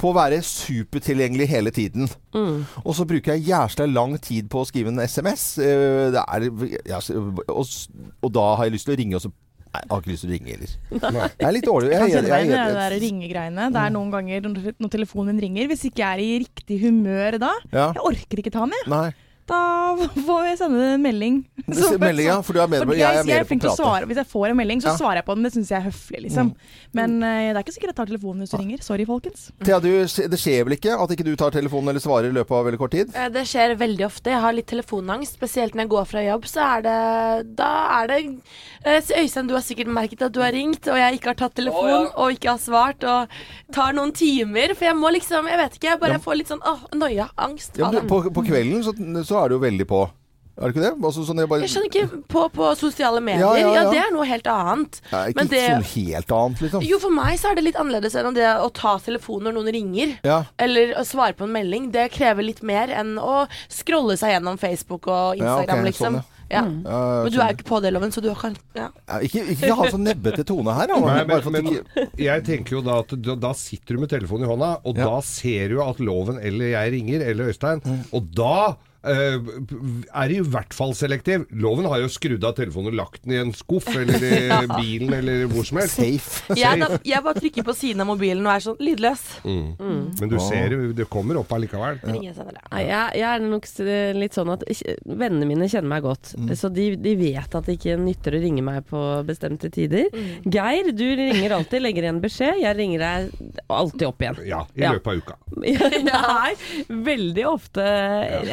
på 0.00 0.10
å 0.10 0.16
være 0.16 0.40
supertilgjengelig 0.46 1.48
hele 1.52 1.74
tiden. 1.74 2.08
Mm. 2.36 2.62
Og 2.84 2.92
så 2.98 3.06
bruker 3.08 3.34
jeg 3.36 3.48
jævla 3.50 3.88
lang 3.90 4.16
tid 4.22 4.50
på 4.52 4.62
å 4.62 4.68
skrive 4.68 4.92
en 4.94 5.02
SMS. 5.02 5.48
Eh, 5.58 6.06
Det 6.14 6.22
er, 6.22 6.46
ja, 6.88 7.00
og, 7.50 7.66
og 8.22 8.32
da 8.34 8.46
har 8.56 8.68
jeg 8.68 8.76
lyst 8.78 8.88
til 8.88 8.96
å 8.96 9.00
ringe, 9.00 9.18
og 9.18 9.26
så 9.26 9.32
Nei, 9.76 9.82
jeg 9.84 9.92
har 9.92 10.02
ikke 10.02 10.12
lyst 10.12 10.24
til 10.24 10.30
å 10.30 10.34
ringe 10.34 10.54
heller. 10.54 10.72
Jeg 11.36 11.46
er 11.48 11.54
litt 11.56 11.68
dårlig. 11.68 11.90
Jeg 11.92 12.00
Jeg, 12.00 12.00
kan 12.00 12.30
jeg, 12.32 12.48
jeg, 12.48 12.72
det 12.72 12.80
der 12.80 12.96
ringegreiene. 13.04 13.68
Det 13.74 13.82
er 13.82 13.94
noen 13.94 14.10
ganger 14.14 14.48
når 14.48 14.90
telefonen 14.96 15.34
min 15.34 15.42
ringer, 15.46 15.68
hvis 15.70 15.86
ikke 15.90 16.02
jeg 16.02 16.16
er 16.16 16.24
i 16.24 16.40
riktig 16.46 16.80
humør 16.84 17.38
da 17.42 17.52
ja. 17.72 17.86
Jeg 17.96 18.04
orker 18.10 18.42
ikke 18.42 18.52
ta 18.54 18.64
den, 18.64 18.74
jeg. 18.78 18.90
Nei. 18.92 19.06
Da 19.46 19.94
får 20.26 20.40
jeg 20.48 20.58
sende 20.58 20.86
en 20.96 21.02
melding. 21.02 21.36
Så- 21.70 21.98
Melding, 22.02 22.26
ja. 22.26 22.40
For 22.42 22.52
du 22.52 22.60
er 22.60 22.66
med, 22.66 22.82
For 22.82 22.94
jeg 22.98 23.02
er 23.06 23.12
jeg, 23.14 23.26
jeg 23.26 23.26
mer 23.26 23.40
er 23.40 23.44
på 23.46 23.54
å 23.56 23.60
prate. 23.62 23.76
svare. 23.78 24.06
Hvis 24.10 24.16
jeg 24.20 24.26
får 24.26 24.46
en 24.50 24.56
melding, 24.58 24.80
så 24.82 24.86
Ja. 24.88 24.92
Mm. 24.96 24.98
svarer 24.98 25.14
jeg 25.20 25.24
på 25.26 25.34
den. 25.36 25.42
Det 25.46 25.52
syns 25.54 25.68
jeg 25.70 25.78
er 25.78 25.86
høflig, 25.90 26.20
liksom. 26.26 26.54
Men 26.92 27.22
uh, 27.22 27.52
det 27.52 27.56
er 27.56 27.62
ikke 27.62 27.74
sikkert 27.76 27.90
jeg 27.92 27.96
tar 27.96 28.06
telefonen 28.10 28.40
hvis 28.42 28.50
du 28.50 28.56
ringer. 28.58 28.82
Sorry, 28.82 29.04
folkens. 29.06 29.50
Thea, 29.62 29.78
du, 29.80 29.88
det 30.02 30.38
skjer 30.42 30.64
vel 30.66 30.74
ikke 30.76 30.96
at 30.98 31.10
ikke 31.14 31.24
du 31.24 31.36
tar 31.36 31.50
telefonen 31.54 31.88
eller 31.92 32.00
svarer 32.02 32.30
i 32.30 32.34
løpet 32.34 32.50
av 32.58 32.64
veldig 32.66 32.78
kort 32.78 32.90
tid? 32.96 33.14
Eh, 33.14 33.28
Det 33.28 33.44
skjer 33.46 33.76
veldig 33.78 34.04
ofte. 34.06 34.30
Jeg 34.34 34.40
har 34.40 34.52
litt 34.52 34.66
telefonangst. 34.66 35.34
Spesielt 35.38 35.74
når 35.74 35.82
jeg 35.86 35.92
går 35.94 36.04
fra 36.10 36.20
jobb, 36.26 36.44
så 36.50 36.60
er 36.78 36.82
det 36.82 37.56
Da 37.56 37.70
er 38.02 38.06
det 38.08 38.18
eh, 38.84 39.00
Øystein, 39.22 39.46
du 39.46 39.54
har 39.54 39.62
sikkert 39.62 39.86
merket 39.92 40.22
at 40.22 40.32
du 40.32 40.40
har 40.40 40.50
ringt, 40.52 40.86
og 40.88 40.96
jeg 40.98 41.20
ikke 41.20 41.30
har 41.34 41.34
tatt 41.34 41.54
telefon, 41.54 42.08
og 42.16 42.32
ikke 42.34 42.50
har 42.50 42.58
svart, 42.58 43.04
og 43.04 43.28
tar 43.72 43.92
noen 43.92 44.12
timer. 44.12 44.74
For 44.74 44.84
jeg 44.90 44.96
må 44.96 45.10
liksom 45.14 45.46
Jeg 45.46 45.58
vet 45.58 45.74
ikke, 45.78 45.90
jeg 45.90 46.00
bare 46.00 46.12
Ja. 46.18 46.18
får 46.18 46.36
litt 46.36 46.48
sånn 46.48 46.62
åh, 46.66 46.82
noia. 46.94 47.28
Angst. 47.38 47.76
Ja, 47.78 47.90
men 47.90 48.06
på, 48.08 48.22
på 48.32 48.42
kvelden 48.46 48.82
så, 48.82 48.92
så 49.26 49.35
er 49.44 49.48
du 49.48 49.54
jo 49.58 49.64
veldig 49.66 49.86
på. 49.86 50.04
Er 50.56 50.70
det 50.70 50.72
ikke 50.72 50.84
det? 50.86 51.04
Altså, 51.04 51.20
sånn 51.28 51.36
jeg 51.42 51.48
bare 51.50 51.60
Jeg 51.66 51.68
skjønner 51.68 51.88
ikke 51.90 52.20
På, 52.32 52.42
på 52.48 52.68
sosiale 52.80 53.20
medier, 53.20 53.42
Ja, 53.44 53.56
ja, 53.60 53.72
ja, 53.74 53.82
ja. 53.82 53.90
det 53.92 53.98
er 54.00 54.12
noe 54.14 54.24
helt 54.24 54.46
annet. 54.48 54.94
Det 55.10 55.12
er 55.18 55.26
ikke 55.28 55.36
Men 55.42 55.48
det- 55.50 55.64
sånn 55.68 55.82
helt 55.90 56.30
annet, 56.32 56.62
liksom. 56.64 56.86
Jo, 56.88 56.98
for 57.02 57.10
meg 57.12 57.36
så 57.38 57.50
er 57.50 57.54
det 57.58 57.64
litt 57.66 57.76
annerledes 57.76 58.14
enn 58.16 58.32
det 58.38 58.46
å 58.64 58.70
ta 58.72 58.94
telefonen 59.04 59.50
når 59.50 59.52
noen 59.58 59.68
ringer. 59.76 60.14
Ja. 60.24 60.38
Eller 60.58 60.94
å 60.96 61.04
svare 61.04 61.36
på 61.36 61.44
en 61.44 61.52
melding. 61.52 61.90
Det 61.92 62.06
krever 62.16 62.42
litt 62.42 62.62
mer 62.64 62.88
enn 62.88 63.18
å 63.20 63.42
scrolle 63.68 64.16
seg 64.16 64.32
gjennom 64.32 64.56
Facebook 64.58 65.06
og 65.12 65.36
Ja, 65.36 65.58
okay, 65.58 65.66
Instagram, 65.66 65.84
liksom. 65.90 66.16
sånn, 66.16 66.24
ja. 66.48 66.62
Ja, 66.62 66.62
Men 67.26 67.32
du 67.32 67.38
er 67.42 67.48
jo 67.52 67.56
ikke 67.58 67.68
på 67.68 67.82
det, 67.82 67.92
Loven, 67.92 68.12
så 68.16 68.22
du 68.22 68.32
kan 68.38 68.56
ja. 68.74 68.88
Ja, 69.10 69.18
ikke, 69.20 69.44
ikke 69.52 69.74
ha 69.76 69.90
så 69.92 69.98
nebbete 70.00 70.44
tone 70.46 70.72
her. 70.72 70.86
Nei, 70.86 71.24
men, 71.26 71.36
ikke 71.42 71.52
men 71.52 72.08
jeg 72.16 72.44
tenker 72.48 72.78
jo 72.78 72.80
da 72.86 73.00
at 73.04 73.12
da, 73.20 73.34
da 73.34 73.52
sitter 73.52 73.96
du 73.96 74.00
med 74.00 74.08
telefonen 74.08 74.46
i 74.48 74.52
hånda, 74.54 74.72
og 74.86 74.96
Ja. 74.96 75.04
da 75.04 75.20
ser 75.20 75.68
du 75.68 75.82
at 75.82 75.98
Loven 76.00 76.38
eller 76.40 76.70
jeg 76.78 76.92
ringer, 76.96 77.28
eller 77.28 77.52
Øystein, 77.52 77.82
Mm. 77.84 78.04
og 78.14 78.30
da 78.32 78.76
er 79.06 80.32
i 80.34 80.38
hvert 80.42 80.74
fall 80.76 80.92
selektiv. 80.96 81.44
Loven 81.62 81.86
har 81.90 82.00
jo 82.02 82.08
skrudd 82.12 82.44
av 82.46 82.54
telefonen 82.58 82.90
og 82.92 82.98
lagt 82.98 83.22
den 83.24 83.34
i 83.36 83.40
en 83.40 83.52
skuff, 83.56 83.88
eller 83.94 84.18
i 84.22 84.66
bilen, 84.80 85.12
eller 85.20 85.46
hvor 85.50 85.66
som 85.68 85.80
helst. 85.80 85.96
Safe. 86.00 86.56
Jeg, 86.58 86.80
da, 86.82 86.98
jeg 87.06 87.22
bare 87.24 87.40
trykker 87.40 87.66
på 87.66 87.74
siden 87.76 88.02
av 88.04 88.10
mobilen 88.10 88.44
og 88.46 88.52
er 88.54 88.64
sånn 88.66 88.80
lydløs. 88.82 89.24
Men 89.46 90.32
du 90.32 90.36
ser 90.42 90.74
jo, 90.76 90.80
det 90.96 91.08
kommer 91.12 91.40
opp 91.42 91.52
allikevel. 91.56 92.00
Ja. 92.06 92.16
jeg 92.16 92.86
jeg, 92.86 93.20
jeg 93.20 93.26
er 93.30 93.44
nok 93.46 93.68
litt 94.20 94.36
sånn 94.36 94.50
at 94.54 94.64
vennene 95.06 95.48
mine 95.48 95.68
kjenner 95.70 95.90
meg 95.96 96.04
godt. 96.06 96.32
Så 96.58 96.70
de, 96.74 96.88
de 97.00 97.14
vet 97.20 97.56
at 97.58 97.66
det 97.68 97.76
ikke 97.78 97.96
nytter 98.00 98.36
å 98.38 98.42
ringe 98.42 98.64
meg 98.66 98.84
på 98.90 99.02
bestemte 99.28 99.70
tider. 99.74 100.08
Geir, 100.46 100.90
du 100.96 101.04
ringer 101.18 101.54
alltid, 101.58 101.82
legger 101.84 102.06
igjen 102.08 102.20
beskjed. 102.22 102.60
Jeg 102.62 102.78
ringer 102.78 103.04
deg 103.04 103.62
alltid 103.72 104.06
opp 104.08 104.22
igjen. 104.24 104.40
Ja, 104.48 104.62
i 104.76 104.84
Ja. 104.86 104.92
løpet 104.96 105.12
av 105.12 105.22
uka. 105.22 105.38
Nei, 106.06 106.52
veldig 107.06 107.44
ofte 107.50 107.84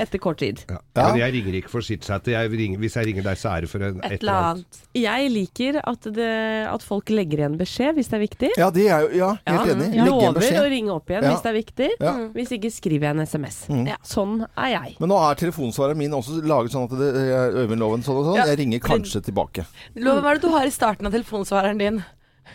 etter 0.03 0.21
kort 0.23 0.39
tid. 0.41 0.42
Ja. 0.69 0.77
Ja. 0.93 1.05
Men 1.09 1.19
jeg 1.21 1.33
ringer 1.37 1.57
ikke 1.59 1.71
for 1.71 1.85
chit-chat. 1.85 2.27
Hvis 2.27 2.97
jeg 2.97 3.07
ringer 3.09 3.25
deg, 3.25 3.39
så 3.39 3.51
er 3.53 3.65
det 3.65 3.69
for 3.71 3.85
en, 3.85 3.99
Et 4.03 4.17
eller 4.19 4.33
annet. 4.49 4.79
Jeg 4.97 5.29
liker 5.33 5.79
at, 5.83 6.07
det, 6.15 6.29
at 6.69 6.85
folk 6.85 7.09
legger 7.13 7.43
igjen 7.43 7.57
beskjed 7.59 7.97
hvis 7.97 8.11
det 8.11 8.17
er 8.19 8.23
viktig. 8.23 8.49
Ja, 8.59 8.69
det 8.73 8.87
er 8.87 9.05
jo 9.05 9.11
Ja, 9.17 9.29
helt 9.47 9.67
Ja, 9.67 9.75
enig. 9.75 9.89
En 9.93 10.09
Lover 10.09 10.59
å 10.63 10.65
ringe 10.69 10.95
opp 10.95 11.09
igjen 11.13 11.23
Ja. 11.23 11.33
hvis 11.33 11.45
det 11.45 11.51
er 11.51 11.57
viktig. 11.59 11.89
Ja. 11.99 12.13
Hvis 12.35 12.53
ikke 12.57 12.71
skriver 12.73 13.09
jeg 13.09 13.17
en 13.17 13.25
SMS. 13.27 13.61
Ja. 13.89 13.97
Sånn 14.05 14.43
er 14.57 14.69
jeg. 14.73 14.97
Men 14.99 15.13
nå 15.13 15.19
er 15.23 15.39
telefonsvareren 15.39 15.97
min 15.97 16.11
også 16.17 16.41
laget 16.43 16.75
sånn 16.75 16.89
at 16.89 16.97
det 16.99 17.11
er 17.23 17.57
Øyvind 17.63 17.81
Loven 17.83 18.03
sånn 18.05 18.19
og 18.21 18.27
sånn. 18.31 18.41
Ja. 18.41 18.49
Jeg 18.51 18.61
ringer 18.63 18.83
kanskje 18.83 19.23
tilbake. 19.23 19.65
Loven, 19.95 20.23
hva 20.23 20.33
er 20.33 20.39
det 20.41 20.47
du 20.47 20.53
har 20.53 20.67
i 20.67 20.73
starten 20.73 21.09
av 21.09 21.15
telefonsvareren 21.15 21.79
din? 21.81 22.03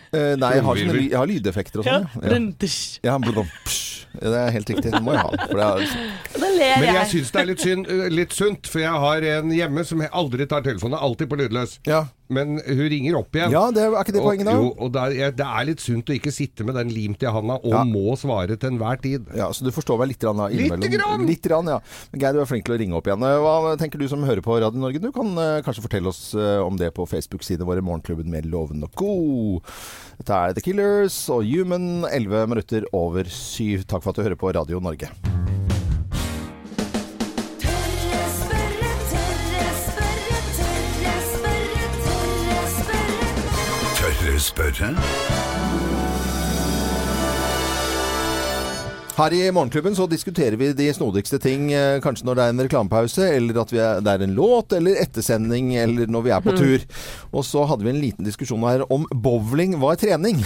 Uh, 0.09 0.33
nei, 0.37 0.55
jeg 0.57 0.63
har, 0.65 0.79
sånne, 0.79 1.01
jeg 1.05 1.17
har 1.17 1.29
lydeffekter 1.29 1.81
og 1.81 1.85
sånn. 1.85 2.05
Ja. 2.23 2.29
Ja. 3.03 3.17
Ja. 3.17 3.17
Det 4.19 4.33
er 4.35 4.49
helt 4.51 4.69
riktig. 4.71 4.91
Det 4.91 5.01
må 5.05 5.13
jeg 5.13 5.21
ha. 5.21 5.45
For 5.45 5.59
det 5.59 5.65
er, 5.65 5.99
Da 6.59 6.69
jeg. 6.69 6.83
Men 6.83 6.95
jeg 6.99 7.11
syns 7.15 7.33
det 7.33 7.41
er 7.41 7.49
litt, 7.49 7.63
synd, 7.65 7.89
øh, 7.89 8.05
litt 8.13 8.35
sunt, 8.35 8.67
for 8.69 8.83
jeg 8.83 9.03
har 9.07 9.27
en 9.39 9.51
hjemme 9.55 9.83
som 9.87 10.03
aldri 10.09 10.47
tar 10.51 10.65
telefonen, 10.65 10.99
alltid 10.99 11.31
på 11.31 11.39
lydløs. 11.43 11.79
ja. 11.87 12.05
Men 12.29 12.59
hun 12.61 12.83
ringer 12.93 13.15
opp 13.17 13.33
igjen. 13.33 13.49
ja, 13.49 13.61
det 13.73 13.81
er, 13.81 13.89
er 13.97 14.03
ikke 14.05 14.13
det 14.13 14.21
poenget, 14.21 14.45
da? 14.45 14.53
jo, 14.53 14.67
og 14.85 14.91
det 14.93 15.01
er, 15.17 15.31
det 15.33 15.45
er 15.49 15.63
litt 15.65 15.81
sunt 15.81 16.11
å 16.11 16.13
ikke 16.13 16.29
sitte 16.29 16.61
med 16.67 16.75
den 16.77 16.91
limt 16.93 17.23
i 17.25 17.31
handa 17.33 17.55
og 17.57 17.71
Ja. 17.73 17.79
må 17.89 18.13
svare 18.21 18.53
til 18.53 18.69
enhver 18.69 18.99
tid. 19.01 19.25
Ja, 19.33 19.47
Så 19.49 19.65
du 19.65 19.71
forstår 19.73 19.97
meg 19.97 20.11
litt 20.11 20.19
grann, 20.21 20.37
da, 20.37 20.45
innimellom? 20.53 20.83
Lite 20.83 20.91
grann! 20.93 21.25
Litt 21.25 21.41
grann, 21.41 21.71
ja. 21.73 21.79
Men 22.11 22.21
Geir, 22.21 22.37
du 22.37 22.41
er 22.43 22.45
flink 22.51 22.67
til 22.69 22.75
å 22.75 22.79
ringe 22.83 22.93
opp 22.99 23.09
igjen. 23.09 23.25
Eh, 23.25 23.39
Hva 23.41 23.73
tenker 23.81 23.97
du 23.97 24.05
som 24.07 24.21
hører 24.21 24.45
på 24.45 24.59
Radio 24.61 24.77
Norge? 24.77 25.01
Du 25.01 25.09
kan 25.15 25.33
uh, 25.41 25.57
kanskje 25.65 25.81
fortelle 25.87 26.13
oss 26.13 26.35
uh, 26.37 26.61
om 26.61 26.77
det 26.77 26.91
på 26.93 27.07
Facebook-siden 27.09 27.65
vår, 27.65 27.81
Morgenklubben 27.81 28.29
med 28.29 28.45
Loven 28.45 28.85
og 28.85 28.93
Co. 28.93 29.63
Dette 30.21 30.29
er 30.37 30.53
The 30.53 30.61
Killers 30.61 31.17
og 31.33 31.41
Human, 31.49 32.05
11 32.13 32.45
minutter 32.53 32.85
over 32.93 33.25
syv. 33.25 33.87
Takk 33.89 34.05
for 34.05 34.13
at 34.13 34.21
du 34.21 34.27
hører 34.29 34.37
på 34.37 34.53
Radio 34.53 34.77
Norge. 34.77 35.09
Tørre 44.55 45.88
Her 49.19 49.33
i 49.35 49.49
Morgenklubben 49.51 49.95
så 49.97 50.05
diskuterer 50.07 50.55
vi 50.55 50.69
de 50.71 50.85
snodigste 50.95 51.35
ting, 51.43 51.73
eh, 51.75 51.97
kanskje 51.99 52.23
når 52.23 52.37
det 52.37 52.43
er 52.43 52.53
en 52.53 52.61
reklamepause, 52.63 53.25
eller 53.35 53.57
at 53.59 53.71
vi 53.73 53.79
er, 53.83 53.97
det 53.99 54.11
er 54.13 54.21
en 54.23 54.35
låt, 54.37 54.71
eller 54.77 54.95
ettersending, 55.01 55.73
eller 55.75 56.07
når 56.07 56.23
vi 56.23 56.31
er 56.31 56.45
på 56.45 56.53
tur. 56.55 56.85
Og 57.35 57.43
så 57.43 57.65
hadde 57.67 57.83
vi 57.83 57.91
en 57.91 57.99
liten 57.99 58.23
diskusjon 58.23 58.63
her 58.63 58.85
om 58.87 59.03
bowling 59.11 59.75
var 59.81 59.97
trening. 59.99 60.39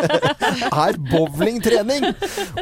er 0.86 0.96
bowling 1.10 1.60
trening? 1.60 2.06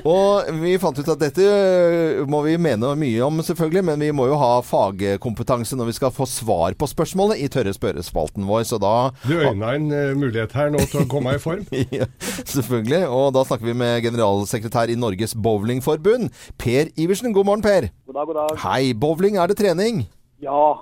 Og 0.03 0.51
vi 0.59 0.75
fant 0.83 0.99
ut 0.99 1.13
at 1.15 1.23
dette 1.23 1.47
eh, 1.47 2.25
må 2.27 2.43
vi 2.49 2.57
mene 2.59 2.91
mye 2.99 3.23
om, 3.23 3.39
selvfølgelig, 3.39 3.85
men 3.93 4.03
vi 4.09 4.11
må 4.11 4.27
jo 4.33 4.41
ha 4.43 4.51
fagkompetanse 4.67 5.79
når 5.79 5.93
vi 5.93 5.97
skal 6.01 6.15
få 6.19 6.27
svar 6.27 6.75
på 6.75 6.91
spørsmålet 6.91 7.45
i 7.45 7.47
tørre 7.47 7.77
spørrespalten 7.79 8.49
vår, 8.51 8.67
så 8.73 8.83
da 8.83 8.97
Du 9.23 9.37
øyna 9.39 9.71
en 9.79 9.87
eh, 9.95 10.19
mulighet 10.19 10.59
her 10.59 10.75
nå 10.75 10.83
til 10.91 11.05
å 11.05 11.09
komme 11.15 11.39
i 11.39 11.43
form. 11.47 11.63
ja, 12.01 12.11
selvfølgelig. 12.43 13.05
Og 13.07 13.31
da 13.39 13.47
snakker 13.47 13.71
vi 13.71 13.79
med 13.87 14.03
generalsekretær 14.03 14.91
i 14.91 14.99
Norges 14.99 15.28
Bowlingforbund, 15.35 16.31
Per 16.59 16.91
Iversen. 16.97 17.33
God 17.33 17.47
morgen, 17.47 17.63
Per. 17.63 17.89
God 18.07 18.15
dag, 18.15 18.27
god 18.27 18.35
dag. 18.41 18.59
Hei. 18.65 18.93
Bowling, 18.95 19.37
er 19.37 19.47
det 19.49 19.57
trening? 19.59 20.07
Ja, 20.41 20.79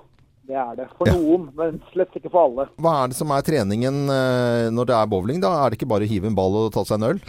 det 0.47 0.57
er 0.57 0.75
det. 0.77 0.89
For 0.99 1.07
Ja. 1.09 1.15
noen, 1.17 1.49
men 1.57 1.81
slett 1.93 2.15
ikke 2.15 2.31
for 2.31 2.45
alle. 2.51 2.69
Hva 2.79 3.05
er 3.05 3.09
det 3.09 3.17
som 3.17 3.31
er 3.31 3.43
treningen 3.43 4.09
eh, 4.13 4.71
når 4.71 4.87
det 4.87 4.95
er 4.97 5.07
bowling, 5.07 5.41
da? 5.41 5.65
Er 5.65 5.71
det 5.71 5.79
ikke 5.81 5.89
bare 5.91 6.05
å 6.07 6.11
hive 6.11 6.27
en 6.31 6.35
ball 6.39 6.55
og 6.67 6.73
ta 6.73 6.85
seg 6.85 7.01
en 7.01 7.11
øl? 7.15 7.21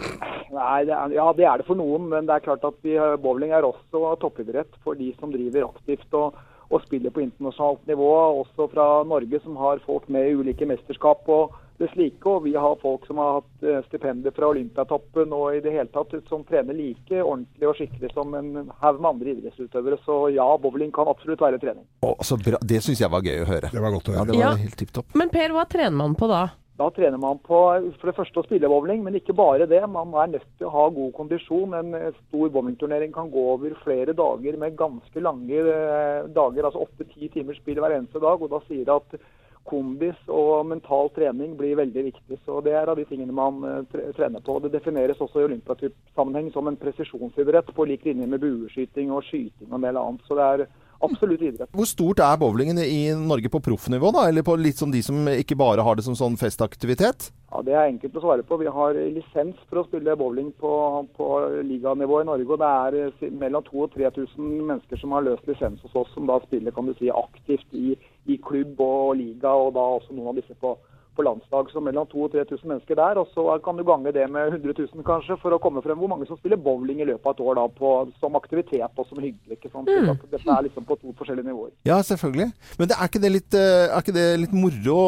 Nei, 0.52 0.84
det 0.84 0.94
er, 0.94 1.08
ja, 1.14 1.26
det 1.36 1.44
er 1.46 1.58
det 1.60 1.66
for 1.68 1.76
noen, 1.78 2.08
men 2.08 2.26
det 2.26 2.34
er 2.34 2.40
klart 2.44 2.64
at 2.64 2.74
vi, 2.82 2.96
bowling 3.22 3.52
er 3.52 3.62
også 3.68 4.16
toppidrett 4.18 4.72
for 4.82 4.94
de 4.98 5.12
som 5.20 5.30
driver 5.30 5.68
aktivt 5.68 6.12
og, 6.18 6.34
og 6.72 6.82
spiller 6.86 7.10
på 7.14 7.22
internasjonalt 7.22 7.84
nivå. 7.86 8.08
Også 8.42 8.66
fra 8.72 9.04
Norge, 9.06 9.38
som 9.44 9.56
har 9.60 9.78
folk 9.86 10.08
med 10.08 10.26
i 10.30 10.34
ulike 10.34 10.66
mesterskap 10.66 11.28
og 11.28 11.52
det 11.78 11.88
slike. 11.92 12.26
Og 12.26 12.44
vi 12.44 12.54
har 12.58 12.76
folk 12.82 13.06
som 13.06 13.18
har 13.22 13.38
hatt 13.40 13.50
stipender 13.58 13.82
stipendier 13.88 14.34
fra 14.36 14.48
Olympiatoppen 14.52 15.32
og 15.36 15.56
i 15.56 15.60
det 15.64 15.72
hele 15.74 15.90
tatt 15.94 16.14
som 16.28 16.44
trener 16.48 16.74
like 16.74 17.22
ordentlig 17.22 17.68
og 17.70 17.76
skikkelig 17.78 18.12
som 18.14 18.34
en 18.38 18.70
haug 18.82 19.00
med 19.00 19.10
andre 19.12 19.34
idrettsutøvere. 19.36 19.98
Så 20.04 20.20
ja, 20.34 20.46
bowling 20.62 20.92
kan 20.94 21.08
absolutt 21.10 21.40
være 21.44 21.58
trening. 21.62 21.84
Å, 22.02 22.14
så 22.24 22.38
bra. 22.40 22.58
Det 22.62 22.82
syns 22.84 23.00
jeg 23.02 23.10
var 23.10 23.22
gøy 23.26 23.42
å 23.44 23.50
høre. 23.50 23.70
Det 23.72 23.82
var 23.84 23.94
godt 23.94 24.08
å 24.08 24.16
Ja, 24.16 24.18
høre. 24.24 24.32
det 24.32 24.38
var 24.42 24.56
Ja. 24.56 24.62
helt 24.64 24.76
tipp 24.78 24.92
topp. 24.92 25.14
Men 25.14 25.28
Per, 25.30 25.48
hva 25.54 25.66
trener 25.68 25.96
man 25.96 26.14
på 26.14 26.28
da? 26.28 26.46
Da 26.78 26.90
trener 26.94 27.18
man 27.18 27.40
på 27.42 27.58
for 27.98 28.06
det 28.06 28.14
første 28.14 28.38
å 28.38 28.44
spille 28.46 28.68
bowling, 28.70 29.02
men 29.02 29.14
ikke 29.18 29.34
bare 29.34 29.66
det. 29.66 29.80
Man 29.90 30.12
er 30.14 30.28
nødt 30.38 30.46
til 30.58 30.68
å 30.68 30.70
ha 30.70 30.84
god 30.94 31.12
kondisjon. 31.16 31.74
En 31.74 31.94
eh, 31.94 32.12
stor 32.28 32.48
bowlingturnering 32.54 33.10
kan 33.12 33.30
gå 33.32 33.42
over 33.54 33.74
flere 33.82 34.14
dager 34.14 34.56
med 34.56 34.76
ganske 34.78 35.18
lange 35.20 35.58
eh, 35.58 36.28
dager, 36.30 36.62
altså 36.68 36.86
åtte-ti 36.86 37.28
timers 37.34 37.58
spill 37.58 37.80
hver 37.82 37.96
eneste 37.98 38.20
dag. 38.22 38.40
og 38.40 38.50
Da 38.50 38.60
sier 38.68 38.84
det 38.86 38.94
at 38.94 39.18
kondis 39.68 40.18
og 40.32 40.66
mental 40.70 41.10
trening 41.16 41.54
blir 41.58 41.76
veldig 41.78 42.04
viktig. 42.08 42.40
Så 42.44 42.60
Det 42.64 42.74
er 42.74 42.88
av 42.88 42.96
de 42.98 43.04
tingene 43.08 43.34
man 43.34 43.62
eh, 43.64 44.02
trener 44.16 44.44
på. 44.44 44.58
Det 44.64 44.72
defineres 44.72 45.20
også 45.20 45.42
i 45.42 45.48
olympiasammenheng 45.50 46.50
som 46.54 46.68
en 46.68 46.80
presisjonsidrett 46.80 47.72
på 47.74 47.88
lik 47.88 48.04
linje 48.08 48.26
med 48.26 48.42
bueskyting 48.42 49.12
og 49.12 49.24
skyting 49.28 49.70
og 49.70 49.78
en 49.78 49.88
del 49.88 50.00
annet. 50.00 50.24
Så 50.28 50.38
det 50.38 50.48
er 50.48 50.66
absolutt 51.04 51.42
idrett. 51.42 51.70
Hvor 51.74 51.88
stort 51.88 52.22
er 52.24 52.38
bowlingen 52.40 52.78
i 52.82 53.10
Norge 53.14 53.50
på 53.52 53.60
proffnivå, 53.64 54.10
da? 54.14 54.26
Eller 54.28 54.46
på 54.46 54.56
litt 54.58 54.80
som 54.80 54.92
de 54.92 55.02
som 55.04 55.28
ikke 55.30 55.58
bare 55.58 55.84
har 55.86 55.98
det 55.98 56.04
som 56.06 56.16
sånn 56.18 56.38
festaktivitet? 56.40 57.30
Ja, 57.50 57.62
Det 57.62 57.72
er 57.72 57.86
enkelt 57.88 58.16
å 58.16 58.20
svare 58.20 58.44
på. 58.44 58.58
Vi 58.60 58.66
har 58.66 58.98
lisens 59.14 59.56
for 59.70 59.80
å 59.80 59.86
spille 59.86 60.16
bowling 60.20 60.50
på, 60.60 60.72
på 61.16 61.28
liganivå 61.64 62.20
i 62.22 62.28
Norge. 62.28 62.50
og 62.52 62.60
Det 62.60 62.72
er 62.82 62.98
eh, 63.06 63.32
mellom 63.32 63.64
2000 63.64 63.84
og 63.84 63.94
3000 63.96 64.52
mennesker 64.68 65.00
som 65.00 65.16
har 65.16 65.24
løst 65.24 65.48
lisens 65.48 65.80
hos 65.86 65.96
oss, 65.96 66.12
som 66.14 66.28
da 66.28 66.38
spiller 66.44 66.74
kan 66.76 66.86
du 66.86 66.94
si, 66.98 67.08
aktivt 67.08 67.72
i, 67.72 67.96
i 68.26 68.36
klubb 68.44 68.80
og 68.84 69.16
liga, 69.22 69.54
og 69.54 69.74
da 69.78 69.86
også 69.96 70.12
noen 70.12 70.34
av 70.34 70.40
disse 70.42 70.56
på, 70.60 70.76
på 71.18 71.26
landslag. 71.26 71.70
Så 71.74 71.82
mellom 71.82 72.06
2000 72.06 72.24
og 72.28 72.48
3000 72.48 72.70
mennesker 72.72 72.98
der. 72.98 73.18
Og 73.22 73.28
så 73.34 73.44
kan 73.64 73.76
du 73.78 73.84
gange 73.88 74.12
det 74.14 74.24
med 74.30 74.54
100 74.54 74.74
000 74.94 75.04
kanskje, 75.06 75.36
for 75.42 75.54
å 75.56 75.60
komme 75.62 75.82
frem 75.84 75.98
hvor 76.00 76.10
mange 76.12 76.28
som 76.30 76.38
spiller 76.38 76.60
bowling 76.62 77.02
i 77.02 77.08
løpet 77.10 77.26
av 77.26 77.34
et 77.36 77.42
år 77.44 77.58
da, 77.60 77.66
på, 77.80 77.92
som 78.22 78.38
aktivitet 78.38 78.98
og 79.02 79.08
som 79.10 79.20
hyggelig. 79.22 79.58
ikke 79.58 79.72
sant? 79.74 79.90
Mm. 79.90 80.14
Dette 80.30 80.42
er 80.54 80.66
liksom 80.68 80.86
på 80.88 80.96
to 81.02 81.12
forskjellige 81.18 81.48
nivåer. 81.50 81.72
Ja, 81.88 81.98
selvfølgelig. 82.06 82.48
Men 82.78 82.90
det 82.92 82.96
er, 82.98 83.10
ikke 83.10 83.22
det 83.26 83.32
litt, 83.34 83.58
eh, 83.58 83.86
er 83.88 83.98
ikke 84.02 84.16
det 84.16 84.26
litt 84.44 84.54
moro? 84.56 84.98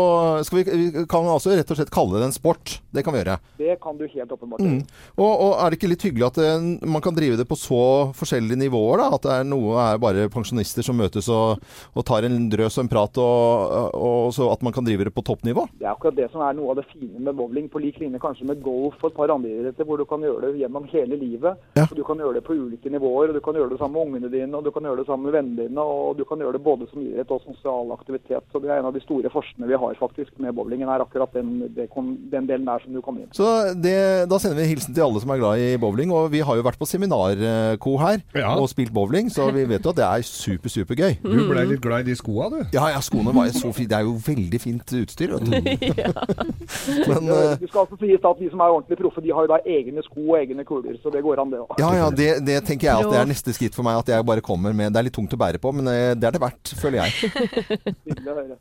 Skal 0.46 0.60
vi, 0.60 0.64
vi 0.90 1.06
kan 1.10 1.28
altså 1.30 1.54
rett 1.54 1.70
og 1.70 1.78
slett 1.80 1.92
kalle 1.94 2.18
det 2.20 2.28
en 2.30 2.36
sport. 2.36 2.78
Det 2.90 3.04
kan 3.06 3.14
vi 3.14 3.22
gjøre. 3.22 3.38
Det 3.60 3.76
kan 3.82 3.98
du 4.00 4.06
helt 4.08 4.34
åpenbart 4.36 4.60
Mm. 4.60 4.80
gjøre. 4.80 4.98
Og, 5.20 5.32
og 5.46 5.52
er 5.62 5.70
det 5.70 5.78
ikke 5.78 5.90
litt 5.92 6.04
hyggelig 6.08 6.26
at 6.26 6.38
det, 6.40 6.50
man 6.90 7.02
kan 7.04 7.14
drive 7.16 7.38
det 7.38 7.46
på 7.48 7.56
så 7.58 7.80
forskjellige 8.18 8.58
nivåer? 8.64 8.98
da? 9.04 9.08
At 9.16 9.22
det 9.26 9.32
er 9.38 9.46
noe 9.48 9.78
er 9.84 10.00
bare 10.02 10.26
pensjonister 10.32 10.84
som 10.86 10.98
møtes 10.98 11.28
og, 11.32 11.60
og 11.94 12.04
tar 12.08 12.26
en 12.26 12.48
drøs 12.52 12.78
og 12.78 12.84
en 12.84 12.90
prat, 12.92 13.20
og, 13.22 13.94
og 13.94 14.32
så 14.34 14.48
at 14.52 14.62
man 14.66 14.74
kan 14.74 14.84
drive 14.86 15.06
det 15.08 15.14
på 15.14 15.24
toppnivå? 15.26 15.66
Det 15.80 15.86
er 15.88 15.99
akkurat 16.00 16.16
det 16.16 16.30
som 16.32 16.40
er 16.48 16.56
noe 16.56 16.72
av 16.72 16.80
det 16.80 16.86
fine 16.88 17.20
med 17.20 17.36
bowling, 17.36 17.68
på 17.68 17.78
lik 17.84 18.00
linje 18.00 18.18
kanskje 18.22 18.48
med 18.48 18.62
golf 18.64 18.96
og 19.04 19.10
et 19.12 19.16
par 19.20 19.30
andre 19.36 19.50
idretter, 19.52 19.84
hvor 19.84 20.00
du 20.00 20.06
kan 20.08 20.24
gjøre 20.24 20.48
det 20.54 20.62
gjennom 20.64 20.88
hele 20.90 21.18
livet. 21.20 21.60
Ja. 21.76 21.84
Og 21.84 21.96
Du 22.00 22.04
kan 22.08 22.16
gjøre 22.16 22.38
det 22.40 22.44
på 22.46 22.56
ulike 22.56 22.88
nivåer, 22.90 23.28
og 23.30 23.36
du 23.36 23.40
kan 23.44 23.54
gjøre 23.60 23.70
det 23.74 23.78
sammen 23.78 23.98
med 23.98 24.06
ungene 24.08 24.30
dine, 24.32 24.56
og 24.56 24.64
du 24.64 24.70
kan 24.72 24.82
gjøre 24.88 25.02
det 25.02 25.06
sammen 25.10 25.28
med 25.28 25.34
vennene 25.36 25.66
dine, 25.68 25.84
og 25.84 26.16
du 26.16 26.24
kan 26.24 26.40
gjøre 26.40 26.56
det 26.56 26.62
både 26.64 26.88
som 26.90 27.02
idrett 27.04 27.30
og 27.30 27.42
sosial 27.44 27.92
aktivitet. 27.92 28.44
Så 28.52 28.62
det 28.64 28.70
er 28.72 28.80
en 28.80 28.88
av 28.88 28.94
de 28.96 29.02
store 29.04 29.28
forskjellene 29.30 29.68
vi 29.68 29.78
har 29.84 29.98
faktisk 30.00 30.32
med 30.40 30.54
bowlingen, 30.56 30.88
er 30.88 31.04
akkurat 31.04 31.34
den, 31.36 31.50
det 31.76 31.90
kom, 31.92 32.14
den 32.32 32.48
delen 32.48 32.64
der 32.70 32.80
som 32.80 32.94
du 32.96 33.02
kom 33.04 33.18
inn. 33.20 33.28
Så 33.36 33.74
det, 33.76 33.96
da 34.30 34.38
sender 34.40 34.56
vi 34.56 34.64
en 34.64 34.72
hilsen 34.72 34.96
til 34.96 35.04
alle 35.04 35.20
som 35.20 35.34
er 35.36 35.42
glad 35.42 35.60
i 35.60 35.76
bowling. 35.82 36.10
Og 36.16 36.30
vi 36.32 36.40
har 36.40 36.56
jo 36.56 36.64
vært 36.64 36.78
på 36.80 36.88
seminarko 36.88 37.96
her 38.00 38.22
Ja. 38.38 38.54
og 38.56 38.68
spilt 38.72 38.92
bowling, 38.96 39.28
så 39.30 39.50
vi 39.52 39.66
vet 39.68 39.84
jo 39.84 39.90
at 39.92 40.00
det 40.00 40.06
er 40.06 40.22
super, 40.26 40.72
supergøy. 40.72 41.18
Du 41.22 41.44
ble 41.50 41.66
litt 41.74 41.82
glad 41.84 42.06
i 42.06 42.10
de 42.10 42.16
skoa, 42.16 42.48
du. 42.52 42.58
Ja, 42.72 42.88
ja, 42.94 43.00
skoene 43.04 43.34
var 43.36 43.50
jo 43.50 43.52
så 43.58 43.72
fine. 43.76 43.88
Det 43.90 43.98
er 43.98 44.06
jo 44.06 44.16
veldig 44.24 44.60
fint 44.62 44.94
utstyr. 45.02 45.34
Vet 45.36 45.50
du. 45.50 45.86
Men 47.10 47.28
eh, 47.30 47.54
Det 47.60 47.68
skal 47.70 47.82
altså 47.84 47.98
sies 48.00 48.24
at 48.30 48.40
de 48.42 48.50
som 48.52 48.62
er 48.64 48.74
ordentlig 48.74 48.98
proffe, 49.00 49.22
de 49.24 49.32
har 49.34 49.46
jo 49.46 49.52
da 49.52 49.58
egne 49.66 50.04
sko 50.06 50.24
og 50.30 50.36
egne 50.40 50.64
kuler, 50.68 50.96
så 51.02 51.12
det 51.14 51.22
går 51.26 51.42
an 51.42 51.52
det 51.54 51.60
òg. 51.62 51.74
ja, 51.82 51.90
ja, 52.00 52.08
det, 52.10 52.30
det 52.46 52.58
tenker 52.68 52.90
jeg 52.90 53.04
at 53.06 53.12
det 53.12 53.20
er 53.22 53.30
neste 53.30 53.54
skritt 53.56 53.76
for 53.76 53.86
meg. 53.86 54.00
At 54.00 54.08
jeg 54.14 54.26
bare 54.28 54.44
kommer 54.44 54.72
med 54.76 54.92
Det 54.94 55.00
er 55.02 55.08
litt 55.10 55.16
tungt 55.16 55.34
å 55.36 55.40
bære 55.40 55.60
på, 55.62 55.72
men 55.76 55.88
eh, 55.92 56.12
det 56.18 56.30
er 56.30 56.36
det 56.38 56.42
verdt, 56.46 56.74
føler 56.80 57.04
jeg. 57.04 57.12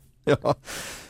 Ja. 0.28 0.36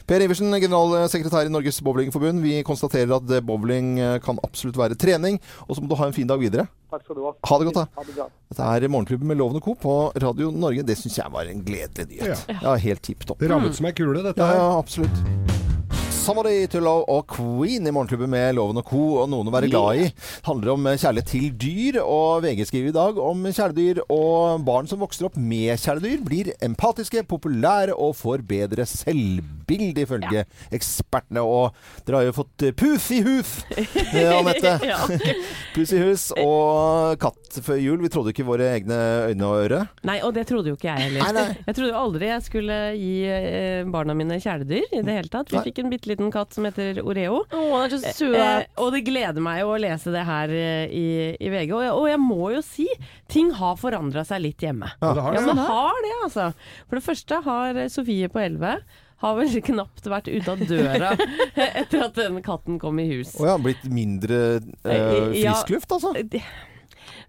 Per 0.06 0.22
Iversen, 0.22 0.54
generalsekretær 0.62 1.48
i 1.48 1.50
Norges 1.52 1.80
Bowlingforbund. 1.84 2.40
Vi 2.44 2.60
konstaterer 2.64 3.10
at 3.16 3.32
eh, 3.34 3.42
bowling 3.44 3.98
kan 4.24 4.38
absolutt 4.46 4.78
være 4.78 4.96
trening. 4.98 5.36
Og 5.66 5.76
så 5.76 5.82
må 5.82 5.90
du 5.90 5.96
ha 5.98 6.06
en 6.08 6.14
fin 6.16 6.30
dag 6.30 6.38
videre. 6.40 6.68
Takk 6.94 7.02
skal 7.04 7.18
du 7.18 7.24
ha. 7.26 7.32
Ha 7.50 7.58
det 7.60 7.68
godt, 7.68 7.80
da. 7.82 7.84
Ha 7.98 8.06
det. 8.06 8.28
Dette 8.54 8.70
er 8.78 8.88
Morgenklubben 8.94 9.28
med 9.34 9.40
Loven 9.42 9.58
og 9.60 9.66
Co. 9.66 9.74
på 9.82 9.96
Radio 10.24 10.54
Norge. 10.54 10.86
Det 10.86 10.96
syns 11.02 11.18
jeg 11.20 11.34
var 11.34 11.50
en 11.50 11.64
gledelig 11.66 12.06
nyhet. 12.14 12.46
Ja, 12.62 12.76
helt 12.86 13.02
tipp 13.10 13.26
topp. 13.28 13.42
Det 13.42 13.50
rammet 13.50 13.76
som 13.76 13.90
ei 13.90 13.96
kule, 13.98 14.22
dette 14.24 14.40
Ja, 14.40 14.52
her. 14.54 14.62
ja, 14.62 14.70
absolutt. 14.78 15.58
Somebody 16.20 16.66
to 16.68 16.82
Love 16.84 17.06
og 17.08 17.30
Queen 17.32 17.86
i 17.88 17.92
Morgenklubben 17.94 18.28
med 18.28 18.52
Loven 18.58 18.76
og 18.76 18.84
Co. 18.84 19.00
og 19.22 19.30
noen 19.32 19.48
å 19.48 19.54
være 19.54 19.70
glad 19.72 20.02
i. 20.02 20.08
handler 20.44 20.74
om 20.74 20.84
kjærlighet 20.84 21.30
til 21.32 21.46
dyr, 21.56 21.98
og 22.04 22.44
VG 22.44 22.66
skriver 22.68 22.90
i 22.90 22.94
dag 22.94 23.20
om 23.24 23.46
kjæledyr 23.48 24.02
og 24.12 24.60
barn 24.66 24.90
som 24.90 25.00
vokser 25.00 25.30
opp 25.30 25.38
med 25.40 25.80
kjæledyr, 25.80 26.20
blir 26.26 26.52
empatiske, 26.60 27.24
populære 27.30 27.96
og 27.96 28.12
får 28.20 28.44
bedre 28.50 28.84
selvbilde, 28.84 29.59
ifølge 29.78 30.44
ekspertene. 30.74 31.42
Og 31.44 31.76
dere 32.06 32.20
har 32.20 32.28
jo 32.28 32.34
fått 32.36 32.66
eh, 32.66 32.74
Puff 32.76 33.10
i 33.14 33.20
hus, 33.26 33.52
eh, 33.76 34.30
Anette. 34.34 34.76
Ja. 34.86 34.98
Puss 35.74 35.92
i 35.94 36.00
hus 36.02 36.30
og 36.40 37.18
katt 37.22 37.60
før 37.64 37.78
jul. 37.80 38.00
Vi 38.02 38.10
trodde 38.12 38.34
ikke 38.34 38.46
våre 38.48 38.72
egne 38.74 38.98
øyne 39.30 39.46
og 39.46 39.64
øre. 39.64 39.80
Nei, 40.08 40.18
og 40.26 40.34
det 40.36 40.46
trodde 40.50 40.72
jo 40.72 40.78
ikke 40.78 40.90
jeg 40.90 41.08
heller. 41.10 41.26
Nei, 41.26 41.32
nei. 41.36 41.64
Jeg 41.66 41.76
trodde 41.78 41.92
jo 41.92 42.00
aldri 42.00 42.30
jeg 42.30 42.46
skulle 42.46 42.78
gi 42.98 43.14
eh, 43.30 43.84
barna 43.90 44.16
mine 44.18 44.40
kjæledyr 44.42 44.90
i 44.96 45.04
det 45.06 45.16
hele 45.20 45.32
tatt. 45.32 45.50
Vi 45.52 45.58
Nei. 45.58 45.64
fikk 45.68 45.82
en 45.84 45.92
bitte 45.92 46.10
liten 46.10 46.32
katt 46.34 46.56
som 46.56 46.66
heter 46.68 47.02
Oreo. 47.04 47.44
Å, 47.46 47.64
den 47.90 48.00
er 48.00 48.16
så 48.16 48.30
Eh, 48.40 48.64
og 48.80 48.92
det 48.94 49.02
gleder 49.06 49.42
meg 49.42 49.66
å 49.66 49.76
lese 49.80 50.12
det 50.14 50.22
her 50.26 50.52
i, 50.52 51.06
i 51.34 51.50
VG. 51.52 51.72
Og 51.76 51.84
jeg, 51.84 51.92
og 51.96 52.08
jeg 52.10 52.20
må 52.22 52.50
jo 52.54 52.62
si, 52.64 52.86
ting 53.30 53.52
har 53.58 53.78
forandra 53.80 54.24
seg 54.26 54.42
litt 54.44 54.64
hjemme. 54.64 54.90
Ja, 55.00 55.12
det 55.16 55.24
har 55.26 55.36
det. 55.36 55.40
Ja, 55.40 55.46
det. 55.46 55.54
men 55.54 55.70
har 55.70 56.02
det, 56.06 56.16
altså. 56.24 56.48
For 56.88 57.00
det 57.00 57.06
første 57.06 57.40
har 57.46 57.80
Sofie 57.92 58.30
på 58.32 58.42
11 58.42 58.80
har 59.20 59.36
vel 59.36 59.60
knapt 59.64 60.06
vært 60.08 60.30
ute 60.32 60.54
av 60.54 60.62
døra 60.64 61.10
etter 61.82 62.06
at 62.06 62.16
den 62.16 62.40
katten 62.44 62.78
kom 62.80 63.00
i 63.02 63.06
hus. 63.10 63.34
Å 63.36 63.44
oh 63.44 63.50
har 63.54 63.62
blitt 63.62 63.84
mindre 63.90 64.40
eh, 64.84 65.40
Ja. 65.42 65.54
frisk 65.54 65.74
luft, 65.76 65.92
altså. 65.92 66.14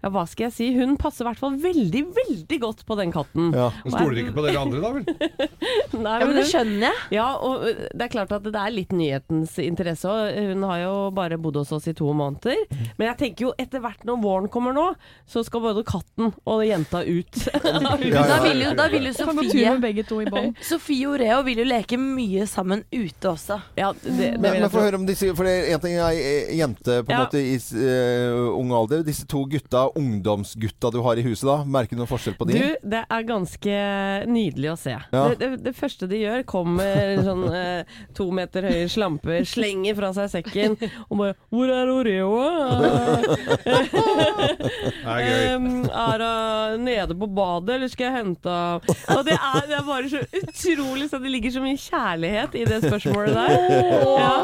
Ja, 0.02 0.10
hva 0.10 0.24
skal 0.26 0.48
jeg 0.48 0.54
si? 0.56 0.68
Hun 0.74 0.96
passer 1.00 1.22
i 1.24 1.28
hvert 1.30 1.38
fall 1.40 1.56
veldig, 1.62 2.02
veldig 2.16 2.58
godt 2.62 2.80
på 2.88 2.96
den 2.98 3.12
katten. 3.14 3.52
Ja. 3.54 3.68
Hun 3.84 3.94
Stoler 3.94 4.18
ikke 4.24 4.34
på 4.34 4.44
dere 4.46 4.62
andre, 4.62 4.80
da 4.82 4.90
vel? 4.96 5.04
Nei, 6.02 6.16
Ja, 6.22 6.26
men 6.26 6.36
det 6.40 6.46
skjønner 6.50 6.86
jeg. 6.88 7.00
Ja, 7.14 7.28
og 7.38 7.66
det 7.68 8.06
er 8.06 8.12
klart 8.12 8.34
at 8.34 8.46
det 8.48 8.58
er 8.58 8.74
litt 8.74 8.92
nyhetens 8.96 9.54
interesse 9.62 10.10
òg. 10.10 10.40
Hun 10.52 10.66
har 10.66 10.82
jo 10.82 10.94
bare 11.14 11.38
bodd 11.40 11.60
hos 11.60 11.72
oss 11.76 11.86
i 11.90 11.94
to 11.96 12.10
måneder. 12.16 12.64
Men 12.98 13.12
jeg 13.12 13.18
tenker 13.22 13.46
jo 13.48 13.52
etter 13.62 13.82
hvert 13.84 14.02
når 14.08 14.20
våren 14.24 14.50
kommer 14.52 14.74
nå, 14.76 14.88
så 15.30 15.44
skal 15.46 15.62
både 15.64 15.84
katten 15.86 16.32
og 16.48 16.64
jenta 16.66 17.04
ut. 17.06 17.42
Ja, 17.62 17.78
Da 18.32 18.38
vil 18.42 18.62
jo, 18.64 18.72
da 18.78 18.86
vil 18.90 19.06
jo 19.08 19.12
Sofie. 19.16 20.52
Sofie 20.72 21.08
Oreo 21.10 21.40
vil 21.46 21.62
jo 21.62 21.66
leke 21.68 21.98
mye 22.00 22.46
sammen 22.50 22.82
ute 22.92 23.30
også. 23.32 23.58
Ja, 23.78 23.92
det, 24.02 24.16
det 24.16 24.30
Men, 24.40 24.58
men 24.64 24.70
få 24.72 24.82
høre 24.84 24.98
om 25.00 25.06
disse 25.08 25.30
For 25.36 25.46
det 25.46 25.54
er 25.68 25.76
en 25.76 25.82
ting 25.84 25.96
er 26.00 26.16
eh, 26.18 26.52
jente 26.58 26.98
på 27.04 27.12
en 27.12 27.14
Ja. 27.14 27.22
måte 27.26 27.40
i 27.42 27.56
uh, 27.58 28.50
ung 28.58 28.72
alder. 28.74 29.02
Disse 29.06 29.26
to 29.28 29.44
gutta, 29.50 29.86
ungdomsgutta 29.98 30.90
du 30.92 31.00
har 31.04 31.18
i 31.18 31.24
huset 31.26 31.46
da, 31.48 31.58
merker 31.64 31.96
du 31.96 32.02
noen 32.02 32.10
forskjell 32.10 32.36
på 32.38 32.48
de? 32.50 32.58
Du, 32.58 32.88
det 32.94 33.02
er 33.04 33.28
ganske 33.28 33.76
nydelig 34.30 34.72
å 34.72 34.76
se. 34.80 34.96
Ja. 34.96 35.24
Det, 35.30 35.38
det, 35.40 35.50
det 35.66 35.74
første 35.78 36.08
de 36.10 36.22
gjør, 36.22 36.42
kommer 36.48 37.14
en 37.16 37.24
sånn 37.26 37.44
eh, 37.60 37.98
to 38.16 38.28
meter 38.34 38.68
høye 38.68 38.88
slampe, 38.92 39.42
slenger 39.48 39.98
fra 39.98 40.12
seg 40.16 40.30
sekken 40.32 40.76
og 41.08 41.16
bare 41.18 41.34
'Hvor 41.52 41.68
er 41.72 41.92
Oreo?' 41.92 42.30
Er. 45.02 45.56
Um, 45.56 45.84
er 45.86 46.22
hun 46.72 46.84
nede 46.86 47.14
på 47.18 47.26
badet, 47.26 47.74
eller 47.76 47.90
skal 47.90 48.08
jeg 48.08 48.14
hente 48.16 48.52
henne? 48.52 48.96
Og 49.16 49.24
det 49.26 49.34
er, 49.36 49.66
det 49.68 49.76
er 49.78 49.86
bare 49.86 50.10
så 50.10 50.20
utrolig 50.38 51.08
så 51.10 51.18
Det 51.22 51.30
ligger 51.30 51.54
så 51.54 51.62
mye 51.64 51.78
kjærlighet 51.78 52.56
i 52.58 52.64
det 52.68 52.80
spørsmålet 52.84 53.34
der. 53.34 53.50
Ja. 54.22 54.34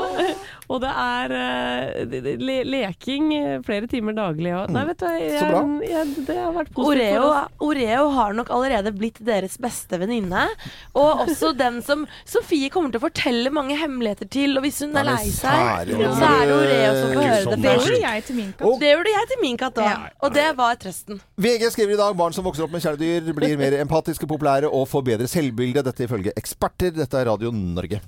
Og 0.69 0.83
det 0.83 0.91
er 0.93 1.33
eh, 1.39 2.35
le 2.39 2.59
leking 2.69 3.31
flere 3.65 3.89
timer 3.89 4.17
daglig. 4.17 4.53
òg. 4.53 4.73
nei, 4.75 4.85
vet 4.91 5.01
du, 5.01 5.07
jeg, 5.09 5.39
Så 5.41 5.47
bra. 5.49 5.63
jeg, 5.89 6.25
det 6.29 6.37
har 6.37 6.53
vært 6.57 6.73
positivt 6.77 7.19
Oreo. 7.19 7.31
Oreo 7.69 8.09
har 8.19 8.37
nok 8.37 8.51
allerede 8.53 8.93
blitt 8.97 9.21
deres 9.25 9.57
beste 9.61 10.01
venninne. 10.01 10.45
Og 10.93 11.25
også 11.25 11.53
den 11.63 11.81
som 11.85 12.05
Sofie 12.29 12.69
kommer 12.73 12.93
til 12.93 13.01
å 13.01 13.07
fortelle 13.07 13.53
mange 13.55 13.79
hemmeligheter 13.81 14.29
til. 14.29 14.59
Og 14.59 14.67
hvis 14.67 14.83
hun 14.85 14.97
er 14.99 15.09
lei 15.09 15.25
seg, 15.25 15.39
så 15.41 15.55
er 15.65 15.89
det 15.89 16.57
Oreo 16.59 16.91
som 16.99 17.15
får 17.15 17.23
høre 17.23 17.55
det 17.55 17.61
Det 17.65 17.77
gjorde 17.79 18.03
jeg 18.05 18.27
til 18.29 18.41
min 18.41 18.53
katt. 18.53 18.81
Det 18.83 18.93
gjorde 18.93 19.15
jeg 19.17 19.33
til 19.33 19.43
min 19.45 19.61
katt 19.65 19.83
òg. 19.85 20.09
Og 20.21 20.35
det 20.37 20.49
var 20.59 20.81
trøsten. 20.85 21.23
VG 21.41 21.71
skriver 21.75 21.97
i 21.97 22.01
dag 22.03 22.19
barn 22.19 22.37
som 22.37 22.47
vokser 22.49 22.67
opp 22.67 22.75
med 22.77 22.85
kjæledyr, 22.85 23.33
blir 23.39 23.57
mer 23.61 23.79
empatiske, 23.85 24.29
populære 24.29 24.69
og 24.69 24.89
får 24.91 25.09
bedre 25.13 25.31
selvbilde. 25.31 25.87
Dette 25.89 26.05
ifølge 26.09 26.37
eksperter. 26.37 26.93
Dette 26.99 27.21
er 27.21 27.31
Radio 27.33 27.55
Norge. 27.55 28.03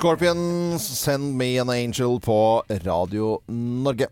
Scorpions, 0.00 0.80
'Send 0.80 1.36
Me 1.36 1.58
An 1.60 1.68
Angel' 1.68 2.20
på 2.24 2.62
Radio 2.86 3.42
Norge. 3.52 4.06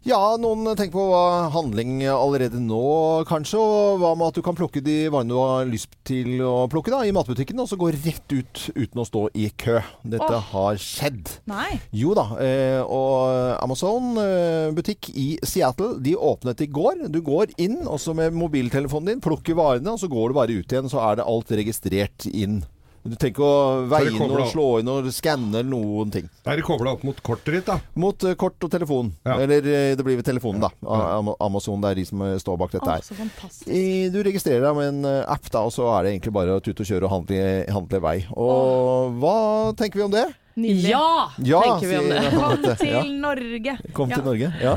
Ja, 0.00 0.36
noen 0.40 0.64
tenker 0.78 0.96
på 0.96 1.18
handling 1.52 1.98
allerede 2.08 2.56
nå, 2.56 2.80
kanskje. 3.28 3.60
Og 3.60 4.00
hva 4.00 4.14
med 4.16 4.30
at 4.30 4.38
du 4.38 4.42
kan 4.46 4.56
plukke 4.56 4.80
de 4.80 5.10
varene 5.12 5.28
du 5.28 5.36
har 5.36 5.68
lyst 5.68 5.92
til 6.08 6.40
å 6.40 6.64
plukke 6.72 6.88
da, 6.88 7.02
i 7.04 7.12
matbutikken, 7.12 7.60
og 7.60 7.68
så 7.68 7.76
gå 7.76 7.92
rett 7.92 8.32
ut 8.32 8.64
uten 8.72 9.04
å 9.04 9.04
stå 9.04 9.26
i 9.36 9.50
kø. 9.60 9.82
Dette 10.08 10.40
Åh. 10.40 10.50
har 10.54 10.80
skjedd. 10.80 11.36
Nei. 11.52 11.82
Jo 11.92 12.16
da, 12.16 12.24
eh, 12.40 12.80
og 12.80 13.60
Amazon 13.60 14.16
eh, 14.24 14.72
butikk 14.72 15.12
i 15.12 15.34
Seattle, 15.44 15.98
de 16.00 16.16
åpnet 16.16 16.64
i 16.64 16.72
går. 16.80 17.10
Du 17.12 17.20
går 17.20 17.52
inn, 17.60 17.82
og 17.84 18.00
så 18.00 18.16
med 18.16 18.32
mobiltelefonen 18.32 19.12
din, 19.12 19.24
plukker 19.24 19.60
varene, 19.60 19.98
og 19.98 20.00
så 20.00 20.08
går 20.08 20.32
du 20.32 20.40
bare 20.40 20.62
ut 20.62 20.72
igjen, 20.72 20.88
så 20.88 21.04
er 21.10 21.20
det 21.20 21.28
alt 21.28 21.52
registrert 21.60 22.32
inn. 22.32 22.62
Du 23.04 23.14
trenger 23.20 23.34
ikke 23.34 23.44
å 23.44 23.86
veie 23.90 24.12
noe, 24.16 24.44
slå 24.48 24.66
inn 24.80 24.88
og 24.88 25.08
skanne 25.12 25.58
eller 25.60 25.68
noen 25.68 26.10
ting. 26.14 26.28
Da 26.44 26.54
er 26.54 26.56
det 26.62 26.64
kobla 26.64 26.94
opp 26.96 27.02
mot 27.04 27.18
kortet 27.26 27.52
ditt, 27.58 27.66
da. 27.68 27.76
Mot 28.00 28.24
uh, 28.24 28.32
kort 28.40 28.64
og 28.64 28.70
telefon. 28.72 29.10
Ja. 29.28 29.34
Eller 29.44 29.60
eh, 29.68 29.90
det 29.98 30.06
blir 30.06 30.16
ved 30.16 30.24
telefonen, 30.24 30.62
da. 30.64 30.70
Am- 30.88 31.34
Amazon, 31.44 31.82
det 31.84 31.90
er 31.90 32.00
de 32.00 32.04
som 32.08 32.22
eh, 32.24 32.38
står 32.40 32.56
bak 32.62 32.72
dette 32.72 32.88
her. 32.88 33.04
fantastisk. 33.04 33.68
Du 34.14 34.18
registrerer 34.24 34.64
deg 34.64 34.78
med 34.78 34.88
en 34.94 35.10
app, 35.28 35.50
da, 35.52 35.66
og 35.68 35.74
så 35.76 35.90
er 35.98 36.06
det 36.08 36.14
egentlig 36.14 36.32
bare 36.38 36.56
å 36.56 36.62
tute 36.64 36.80
og 36.80 36.88
kjøre 36.88 37.04
og 37.10 37.12
handle, 37.18 37.42
handle 37.76 38.00
vei. 38.08 38.16
Og 38.32 39.20
hva 39.20 39.36
tenker 39.76 40.00
vi 40.00 40.06
om 40.08 40.14
det? 40.16 40.24
Nydelig. 40.54 40.88
Ja, 40.94 41.28
Ja, 41.42 41.60
tenker 41.66 41.90
vi 41.90 41.96
om 41.98 42.08
det. 42.08 42.24
Kom 42.38 42.64
til 42.78 42.88
Ja. 42.94 43.04
Norge. 43.28 43.76
Kom 43.92 44.08
Ja. 44.08 44.16
til 44.16 44.24
Norge. 44.32 44.52
Ja. 44.62 44.74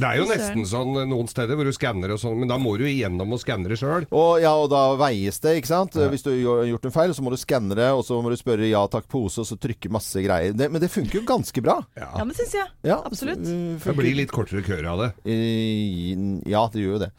Det 0.00 0.08
er 0.08 0.20
jo 0.20 0.26
nesten 0.30 0.64
sånn 0.68 0.94
eh, 1.02 1.08
noen 1.10 1.28
steder 1.30 1.58
hvor 1.58 1.68
du 1.68 1.74
skanner 1.76 2.14
og 2.14 2.20
sånn, 2.22 2.38
men 2.40 2.50
da 2.50 2.56
må 2.60 2.74
du 2.80 2.86
igjennom 2.88 3.36
og 3.36 3.42
skanne 3.42 3.68
det 3.70 3.78
sjøl. 3.80 4.06
Og, 4.10 4.32
ja, 4.42 4.54
og 4.56 4.70
da 4.72 4.82
veies 5.00 5.40
det, 5.44 5.58
ikke 5.60 5.70
sant? 5.70 5.98
Hvis 6.10 6.24
du 6.26 6.32
har 6.32 6.64
gjort 6.70 6.88
en 6.88 6.96
feil, 6.96 7.14
så 7.16 7.24
må 7.26 7.34
du 7.34 7.38
skanne 7.40 7.76
det, 7.78 7.90
og 7.94 8.02
så 8.06 8.18
må 8.24 8.32
du 8.32 8.38
spørre 8.40 8.68
ja 8.70 8.82
takk 8.90 9.08
pose, 9.12 9.42
og 9.44 9.48
så 9.48 9.58
trykke 9.60 9.92
masse 9.92 10.24
greier. 10.24 10.56
Det, 10.56 10.70
men 10.72 10.82
det 10.82 10.90
funker 10.92 11.20
jo 11.20 11.24
ganske 11.28 11.62
bra. 11.64 11.78
Ja, 11.98 12.12
det 12.24 12.38
syns 12.40 12.56
jeg. 12.58 12.68
Ja, 12.88 13.00
Absolutt. 13.06 13.44
Det 13.44 13.96
blir 13.98 14.16
litt 14.18 14.32
kortere 14.34 14.64
køer 14.66 14.86
av 14.90 15.04
det. 15.04 15.12
Ja, 16.50 16.66
det 16.72 16.84
gjør 16.84 16.96
jo 16.96 17.02
det. 17.04 17.10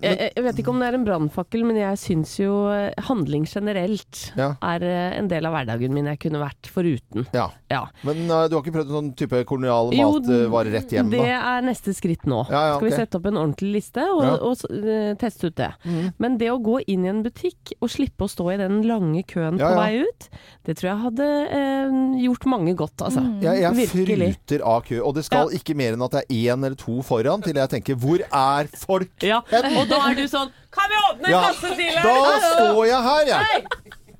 Jeg, 0.00 0.30
jeg 0.32 0.44
vet 0.46 0.60
ikke 0.62 0.72
om 0.72 0.78
det 0.80 0.86
er 0.88 0.96
en 0.96 1.04
brannfakkel, 1.04 1.64
men 1.68 1.76
jeg 1.76 1.98
syns 2.00 2.36
jo 2.40 2.52
eh, 2.72 2.94
handling 3.08 3.44
generelt 3.50 4.22
Ja. 4.38 4.54
er 4.64 4.84
eh, 4.86 5.16
en 5.18 5.28
del 5.28 5.44
av 5.48 5.52
hverdagen 5.56 5.92
min 5.92 6.08
jeg 6.08 6.20
kunne 6.22 6.40
vært 6.40 6.70
foruten. 6.72 7.26
Ja. 7.36 7.50
Ja. 7.68 7.82
Men 8.06 8.24
uh, 8.30 8.46
du 8.48 8.56
har 8.56 8.62
ikke 8.62 8.76
prøvd 8.78 8.92
noen 8.92 8.96
sånn 8.96 9.10
type 9.18 9.40
kolonial 9.48 9.90
Jo, 9.96 10.12
matvare 10.22 10.72
rett 10.76 10.94
hjem, 10.96 11.10
det 11.12 11.20
da? 11.20 11.40
er 11.56 11.66
neste 11.66 11.92
skritt 11.96 12.26
nå. 12.28 12.42
Ja, 12.52 12.60
ja, 12.70 12.74
Skal 12.78 12.88
vi 12.90 12.94
sette 12.96 13.18
opp 13.18 13.26
en 13.30 13.38
ordentlig 13.40 13.72
liste 13.78 14.04
og, 14.12 14.22
Ja. 14.24 14.34
og 14.36 14.56
og 14.56 14.64
uh, 14.70 15.14
teste 15.20 15.48
ut 15.50 15.56
det. 15.58 15.70
Mm. 15.84 16.12
Men 16.22 16.36
det 16.38 16.50
å 16.52 16.58
gå 16.62 16.78
inn 16.86 17.04
i 17.06 17.10
en 17.10 17.22
butikk 17.24 17.72
og 17.80 17.90
slippe 17.92 18.26
å 18.26 18.30
stå 18.30 18.50
i 18.54 18.58
den 18.60 18.82
lange 18.86 19.24
køen 19.28 19.58
Ja, 19.58 19.70
på 19.70 19.74
ja. 19.74 19.80
vei 19.80 20.04
ut, 20.06 20.28
det 20.68 20.76
tror 20.78 20.90
jeg 20.92 21.02
hadde 21.06 21.26
uh, 21.50 22.20
gjort 22.26 22.46
mange 22.52 22.74
godt, 22.78 23.02
altså. 23.08 23.24
Jeg, 23.42 23.62
jeg 23.64 23.74
Virkelig. 23.80 24.30
fryter 24.36 24.64
av 24.66 24.84
kø. 24.86 25.00
Og 25.02 25.14
det 25.18 25.24
skal 25.26 25.50
Ja. 25.50 25.58
ikke 25.60 25.76
mer 25.78 25.96
enn 25.96 26.02
at 26.06 26.10
det 26.16 26.22
er 26.28 26.54
én 26.54 26.64
eller 26.66 26.76
to 26.76 27.00
foran, 27.02 27.42
til 27.42 27.56
jeg 27.56 27.72
tenker 27.74 27.94
hvor 28.00 28.20
er 28.22 28.70
folk? 28.76 29.10
Ja, 29.22 29.40
og 29.40 29.88
da 29.90 30.02
er 30.10 30.14
du 30.18 30.26
sånn 30.28 30.50
Kan 30.76 30.90
vi 30.92 30.96
åpne 31.08 31.24
en 31.24 31.32
Ja, 31.32 31.42
kassetidligere?' 31.46 32.02
Da 32.04 32.38
står 32.52 32.86
jeg 32.86 33.02
her, 33.06 33.26
jeg. 33.32 33.66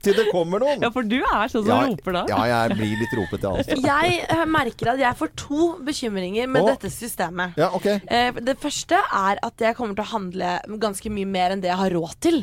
Til 0.06 0.16
det 0.16 0.26
kommer 0.30 0.62
noen. 0.62 0.84
Ja, 0.86 0.90
for 0.94 1.06
du 1.06 1.18
er 1.18 1.50
sånn 1.52 1.64
som 1.66 1.72
Ja, 1.72 1.80
roper 1.90 2.16
da. 2.20 2.22
Ja, 2.30 2.40
jeg 2.52 2.78
blir 2.78 2.94
litt 3.02 3.16
ropete, 3.18 3.50
altså. 3.50 3.78
Jeg 3.82 4.20
eh, 4.30 4.44
merker 4.50 4.92
at 4.94 5.02
jeg 5.02 5.18
får 5.18 5.32
to 5.42 5.66
bekymringer 5.86 6.48
med 6.50 6.62
Åh. 6.62 6.70
dette 6.74 6.92
systemet. 6.94 7.58
Ja, 7.60 7.72
ok. 7.76 7.86
Eh, 8.06 8.30
Det 8.46 8.56
første 8.62 8.96
er 9.02 9.42
at 9.42 9.66
jeg 9.66 9.76
kommer 9.78 9.98
til 9.98 10.06
å 10.06 10.12
handle 10.14 10.56
ganske 10.82 11.10
mye 11.12 11.26
mer 11.26 11.54
enn 11.56 11.64
det 11.64 11.72
jeg 11.72 11.80
har 11.82 11.90
råd 11.98 12.16
til. 12.22 12.40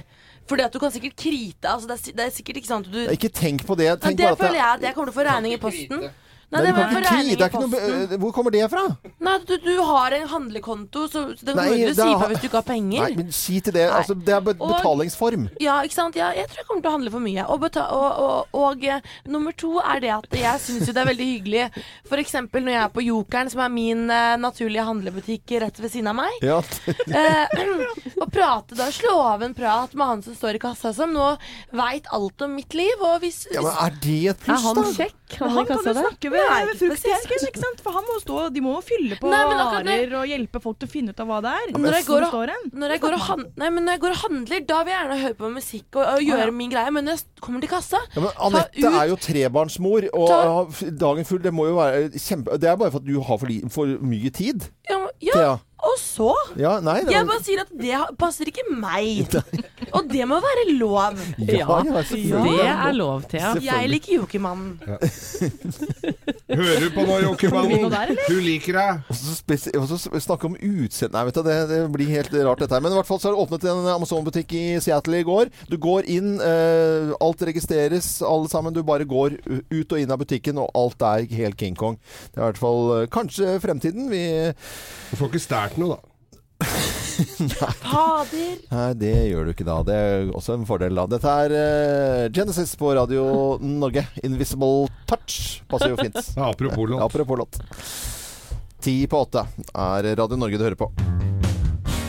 Fordi 0.49 0.65
at 0.65 0.73
du 0.75 0.79
kan 0.81 0.91
sikkert 0.91 1.15
krite. 1.15 1.69
Altså 1.71 1.87
det, 1.87 1.95
er, 1.99 2.15
det 2.17 2.25
er 2.25 2.33
sikkert 2.35 2.57
ikke 2.59 2.75
at 2.75 2.89
du 2.91 2.99
Ikke 3.13 3.29
tenk 3.31 3.63
på 3.65 3.77
det. 3.79 3.85
Ja, 3.87 3.95
Det 3.95 4.17
bare 4.19 4.33
at 4.35 4.41
føler 4.41 4.59
jeg 4.59 4.69
at 4.73 4.81
jeg 4.89 4.95
kommer 4.97 5.11
til 5.11 5.15
å 5.15 5.19
få 5.21 5.27
regning 5.29 5.55
i 5.55 5.61
posten. 5.61 6.03
Nei, 6.03 6.11
Nei, 6.53 6.61
det 6.65 6.73
få 6.77 6.83
ikke 6.85 7.01
regning 7.07 7.33
i 7.33 7.49
posten. 7.53 8.19
Hvor 8.23 8.33
kommer 8.35 8.53
det 8.53 8.63
fra? 8.71 8.83
Nei, 9.23 9.35
du, 9.49 9.53
du 9.63 9.71
har 9.89 10.15
en 10.17 10.27
handlekonto, 10.31 11.05
så 11.11 11.23
så 11.33 11.47
det 11.47 11.55
Nei, 11.57 11.67
du 11.81 11.91
å 11.91 11.95
si 11.97 12.09
på 12.21 12.27
hvis 12.31 12.41
du 12.43 12.47
ikke 12.49 12.59
har 12.59 12.67
penger. 12.67 13.03
Nei, 13.05 13.15
men 13.17 13.31
si 13.35 13.59
til 13.63 13.75
det. 13.77 13.85
Altså, 13.89 14.15
det 14.17 14.33
er 14.35 14.43
be- 14.45 14.55
Og- 14.59 14.73
betalingsform. 14.75 15.47
Ja, 15.63 15.79
ikke 15.85 15.97
sant? 15.97 16.17
Ja, 16.19 16.31
jeg 16.35 16.49
tror 16.51 16.61
jeg 16.61 16.67
kommer 16.69 16.83
til 16.85 16.91
å 16.91 16.95
handle 16.97 17.13
for 17.13 17.23
mye. 17.23 17.45
Og, 17.47 17.61
beta 17.63 17.85
og, 17.95 18.19
og, 18.23 18.59
og 18.63 18.85
eh, 18.87 19.01
nummer 19.33 19.55
to 19.57 19.77
er 19.81 20.03
det 20.03 20.11
at 20.15 20.37
jeg 20.43 20.63
syns 20.65 20.89
jo 20.89 20.95
det 20.95 21.03
er 21.03 21.09
veldig 21.09 21.29
hyggelig 21.31 21.63
F.eks. 22.09 22.35
når 22.53 22.71
jeg 22.73 22.81
er 22.83 22.93
på 22.93 23.05
Jokeren, 23.05 23.51
som 23.53 23.63
er 23.65 23.73
min 23.73 24.05
uh, 24.11 24.35
naturlige 24.41 24.85
handlebutikk 24.87 25.55
rett 25.63 25.79
ved 25.81 25.93
siden 25.93 26.11
av 26.11 26.19
meg. 26.19 26.37
Ja. 26.45 26.59
uh, 26.59 27.81
og 28.21 28.27
prate 28.33 28.77
da, 28.77 28.89
slå 28.93 29.15
av 29.33 29.43
en 29.47 29.55
prat 29.57 29.93
med 29.97 30.11
han 30.13 30.23
som 30.25 30.37
står 30.37 30.59
i 30.59 30.63
kassa, 30.63 30.93
som 30.95 31.13
nå 31.15 31.33
veit 31.73 32.07
alt 32.13 32.45
om 32.45 32.53
mitt 32.57 32.75
liv. 32.77 32.93
Og 33.01 33.19
hvis, 33.23 33.45
ja, 33.53 33.63
men 33.63 33.79
er 33.87 33.97
det 34.03 34.19
et 34.33 34.47
Er 34.49 34.59
han 34.59 34.83
han 34.83 34.93
Men 35.39 35.49
Han, 35.49 35.57
han 35.57 35.65
kan 35.69 35.77
jo 35.83 35.93
snakke 35.97 36.31
ved, 36.33 36.43
Nei, 36.49 36.59
ved 36.69 36.79
fruktdisken, 36.81 37.47
ikke 37.49 37.61
sant? 37.63 37.81
For 37.85 37.91
han 37.97 38.05
må 38.09 38.17
stå, 38.21 38.37
de 38.53 38.61
må 38.63 38.73
jo 38.77 38.81
fylle 38.85 39.17
på 39.21 39.31
Nei, 39.31 39.41
varer 39.49 40.15
og 40.19 40.27
hjelpe 40.29 40.61
folk 40.63 40.79
til 40.79 40.87
å 40.89 40.91
finne 40.93 41.13
ut 41.15 41.19
av 41.23 41.27
hva 41.31 41.39
det 41.45 41.53
er. 41.53 41.71
Når 41.77 41.97
jeg 41.97 42.05
går 42.09 42.21
og- 42.27 42.33
står. 42.33 42.53
Når 42.73 42.89
jeg, 42.95 43.01
går 43.01 43.13
og 43.17 43.23
han- 43.27 43.45
Nei, 43.57 43.69
men 43.69 43.85
når 43.85 43.91
jeg 43.97 44.01
går 44.05 44.15
og 44.15 44.21
handler, 44.23 44.59
da 44.73 44.83
vil 44.83 44.93
jeg 44.93 44.99
gjerne 45.03 45.19
høre 45.23 45.37
på 45.41 45.51
musikk 45.53 45.95
og, 45.95 46.03
og 46.13 46.19
gjøre 46.21 46.45
ja. 46.45 46.51
min 46.51 46.69
greie. 46.71 46.91
Men 46.93 47.05
når 47.05 47.11
jeg 47.17 47.41
kommer 47.41 47.61
til 47.61 47.69
kassa 47.69 47.97
Ja, 48.15 48.21
men 48.21 48.31
Anette 48.37 48.77
ut- 48.83 48.99
er 49.01 49.07
jo 49.07 49.15
trebarnsmor, 49.15 50.09
og 50.13 50.27
Ta- 50.29 50.91
dagen 50.91 51.25
full, 51.25 51.39
det 51.39 51.53
må 51.53 51.67
jo 51.67 51.75
være 51.81 52.09
kjempe... 52.13 52.57
Det 52.59 52.69
er 52.69 52.75
bare 52.77 52.91
for 52.91 52.99
at 52.99 53.05
du 53.05 53.19
har 53.21 53.37
for, 53.37 53.47
li, 53.47 53.61
for 53.69 53.85
mye 53.99 54.29
tid. 54.31 54.69
Ja, 54.89 55.07
ja. 55.21 55.57
Og 55.83 55.95
så 55.99 56.31
Ja, 56.59 56.77
nei, 56.83 56.99
det 57.03 57.13
Jeg 57.15 57.27
bare 57.27 57.43
sier 57.43 57.63
at 57.63 57.71
det 57.75 58.01
passer 58.19 58.49
ikke 58.49 58.65
meg. 58.71 59.27
Og 59.93 60.07
det 60.09 60.25
må 60.25 60.39
være 60.41 60.63
lov. 60.73 61.19
ja, 61.37 61.67
ja. 61.85 62.01
Det 62.01 62.63
er 62.65 62.95
lov, 62.97 63.25
Thea. 63.29 63.51
Jeg 63.61 63.89
liker 63.91 64.15
Jokimannen. 64.15 64.79
Hører 66.53 66.79
du 66.81 66.87
på 66.95 67.03
nå, 67.05 67.17
Jokimannen? 67.27 68.15
Hun 68.25 68.39
liker 68.41 68.79
deg. 68.79 69.03
Og 69.77 69.85
så 69.91 69.99
snakke 70.23 70.49
om 70.49 70.55
utseende 70.57 71.13
Nei, 71.13 71.23
vet 71.27 71.37
du, 71.37 71.41
det, 71.45 71.57
det 71.69 71.79
blir 71.93 72.09
helt 72.09 72.33
rart 72.47 72.63
dette 72.63 72.73
her. 72.73 72.81
Men 72.83 72.95
i 72.95 72.97
hvert 72.97 73.09
fall 73.09 73.21
så 73.21 73.29
er 73.29 73.35
det 73.35 73.43
åpnet 73.43 73.67
en 73.69 73.89
Amazon-butikk 73.93 74.55
i 74.57 74.63
Seattle 74.81 75.21
i 75.21 75.27
går. 75.27 75.51
Du 75.69 75.77
går 75.81 76.07
inn, 76.09 76.35
eh, 76.41 77.13
alt 77.21 77.45
registreres, 77.45 78.15
alle 78.25 78.49
sammen. 78.51 78.73
Du 78.73 78.81
bare 78.87 79.05
går 79.05 79.37
ut 79.45 79.93
og 79.93 79.99
inn 80.01 80.13
av 80.13 80.21
butikken, 80.23 80.57
og 80.63 80.73
alt 80.79 81.05
er 81.05 81.27
helt 81.37 81.59
King 81.59 81.77
Kong. 81.77 81.99
Det 82.33 82.39
er 82.39 82.47
i 82.47 82.47
hvert 82.49 82.63
fall 82.63 82.81
eh, 82.97 83.07
kanskje 83.13 83.59
fremtiden. 83.63 84.09
Vi 84.09 84.23
Du 85.11 85.19
får 85.19 85.29
ikke 85.29 85.43
stjålet 85.73 85.77
noe, 85.81 85.95
da. 85.97 86.09
Fader. 87.83 88.57
Nei, 88.71 88.93
det 88.97 89.13
gjør 89.29 89.45
du 89.45 89.51
ikke 89.53 89.67
da. 89.67 89.77
Det 89.85 89.97
er 89.97 90.31
også 90.33 90.55
en 90.57 90.65
fordel, 90.69 90.95
da. 90.97 91.05
Dette 91.11 91.33
er 91.45 91.55
eh, 91.57 92.29
Genesis 92.33 92.75
på 92.79 92.93
Radio 92.95 93.57
Norge. 93.61 94.05
'Invisible 94.23 94.87
Touch' 95.09 95.61
passer 95.69 95.93
jo 95.93 95.99
fint. 95.99 96.17
Ja, 96.37 96.49
apropos 96.49 96.89
låt. 96.89 97.01
Apropos 97.03 97.37
låt. 97.43 97.59
Ti 98.83 99.07
på 99.07 99.25
åtte 99.25 99.45
er 99.73 100.15
Radio 100.19 100.39
Norge 100.39 100.59
du 100.59 100.65
hører 100.65 100.79
på. 100.79 100.91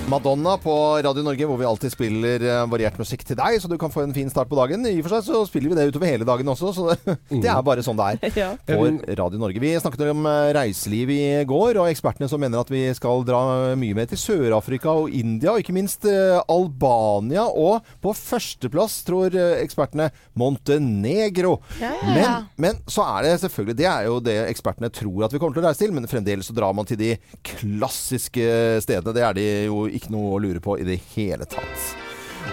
Madonna 0.09 0.59
på 0.61 0.72
Radio 1.02 1.22
Norge, 1.24 1.46
hvor 1.48 1.57
vi 1.57 1.64
alltid 1.64 1.92
spiller 1.94 2.42
eh, 2.44 2.64
variert 2.68 2.98
musikk 3.00 3.22
til 3.24 3.38
deg, 3.38 3.55
så 3.62 3.70
du 3.72 3.78
kan 3.80 3.88
få 3.90 4.02
en 4.05 4.12
fin 4.12 4.28
start 4.28 4.50
på 4.50 4.57
dagen. 4.59 4.84
I 4.84 4.98
og 5.00 5.07
for 5.07 5.14
seg 5.16 5.30
så 5.30 5.38
spiller 5.48 5.72
vi 5.72 5.78
det 5.78 5.86
utover 5.88 6.11
hele 6.11 6.26
dagen 6.28 6.50
også, 6.52 6.72
så 6.76 6.84
det, 6.92 7.14
det 7.42 7.48
er 7.48 7.62
bare 7.64 7.80
sånn 7.84 7.96
det 7.96 8.09
er 8.28 8.36
Ja. 8.42 8.50
på 8.68 8.76
Radio 9.16 9.40
Norge. 9.40 9.62
Vi 9.62 9.70
snakket 9.80 10.05
om 10.12 10.26
eh, 10.28 10.50
reiseliv 10.59 11.12
i 11.14 11.22
går, 11.48 11.80
og 11.80 11.88
ekspertene 11.88 12.28
som 12.28 12.42
mener 12.44 12.61
at 12.61 12.72
vi 12.72 12.82
skal 12.98 13.24
dra 13.24 13.40
mye 13.80 13.96
mer 13.96 14.11
til 14.11 14.20
Sør-Afrika 14.20 14.92
og 14.92 15.09
India, 15.16 15.55
og 15.55 15.64
ikke 15.64 15.74
minst 15.76 16.05
eh, 16.11 16.36
Albania. 16.52 17.46
Og 17.48 17.80
på 18.05 18.12
førsteplass, 18.18 18.98
tror 19.09 19.32
eh, 19.32 19.57
ekspertene, 19.64 20.11
Montenegro. 20.36 21.57
Ja. 21.80 21.94
Men, 22.05 22.46
men 22.61 22.82
så 22.92 23.07
er 23.09 23.24
det 23.30 23.34
selvfølgelig 23.46 23.78
Det 23.80 23.88
er 23.88 24.05
jo 24.11 24.20
det 24.22 24.36
ekspertene 24.52 24.92
tror 24.92 25.24
at 25.24 25.32
vi 25.32 25.40
kommer 25.40 25.57
til 25.57 25.64
å 25.64 25.68
reise 25.70 25.80
til, 25.86 25.96
men 25.96 26.11
fremdeles 26.12 26.52
så 26.52 26.59
drar 26.61 26.76
man 26.76 26.92
til 26.92 27.00
de 27.00 27.14
klassiske 27.55 28.52
stedene. 28.84 29.16
Det 29.16 29.24
er 29.24 29.40
de 29.40 29.48
jo 29.72 29.84
ikke 29.97 30.12
noe 30.14 30.34
å 30.34 30.42
lure 30.42 30.62
på 30.64 30.78
i 30.80 30.88
det 30.88 31.01
hele 31.14 31.49
tatt. 31.49 31.95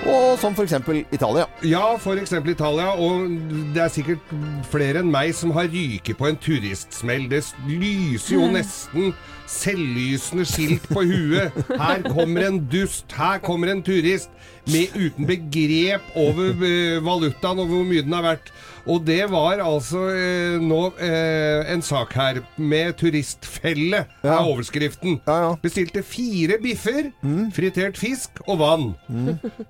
Og 0.07 0.39
som 0.39 0.55
f.eks. 0.55 0.73
Italia. 1.13 1.45
Ja, 1.67 1.97
for 2.01 2.17
eksempel 2.17 2.55
Italia, 2.55 2.93
og 2.95 3.27
det 3.75 3.83
er 3.83 3.91
sikkert 3.93 4.31
flere 4.71 5.03
enn 5.03 5.11
meg 5.13 5.33
som 5.37 5.51
har 5.53 5.69
ryket 5.69 6.17
på 6.17 6.29
en 6.29 6.39
turistsmell. 6.41 7.27
Det 7.29 7.43
lyser 7.67 8.37
jo 8.37 8.47
nesten 8.53 9.11
selvlysende 9.51 10.47
skilt 10.47 10.87
på 10.89 11.03
huet. 11.05 11.57
Her 11.69 12.05
kommer 12.07 12.47
en 12.47 12.61
dust, 12.71 13.11
her 13.17 13.41
kommer 13.43 13.73
en 13.73 13.83
turist, 13.85 14.31
med 14.71 14.95
uten 14.95 15.27
begrep 15.27 16.17
over 16.17 16.65
eh, 16.65 17.01
valutaen 17.03 17.61
og 17.61 17.71
hvor 17.71 17.85
mye 17.87 18.05
den 18.05 18.15
har 18.17 18.25
vært. 18.31 18.51
Og 18.89 19.03
det 19.05 19.23
var 19.31 19.59
altså 19.61 20.07
eh, 20.15 20.55
nå 20.61 20.79
eh, 20.97 21.71
en 21.73 21.81
sak 21.85 22.13
her 22.17 22.41
med 22.57 22.95
turistfelle, 23.01 24.05
Ja. 24.23 24.37
er 24.39 24.47
overskriften. 24.49 25.19
Ja, 25.27 25.35
ja. 25.47 25.51
Bestilte 25.61 26.03
fire 26.03 26.57
biffer, 26.63 27.11
fritert 27.55 27.97
fisk 27.99 28.41
og 28.47 28.59
vann. 28.63 28.87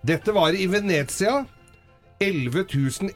Dette 0.05 0.34
var 0.36 0.55
i 0.55 0.66
Venezia. 0.72 1.41
11 2.22 2.65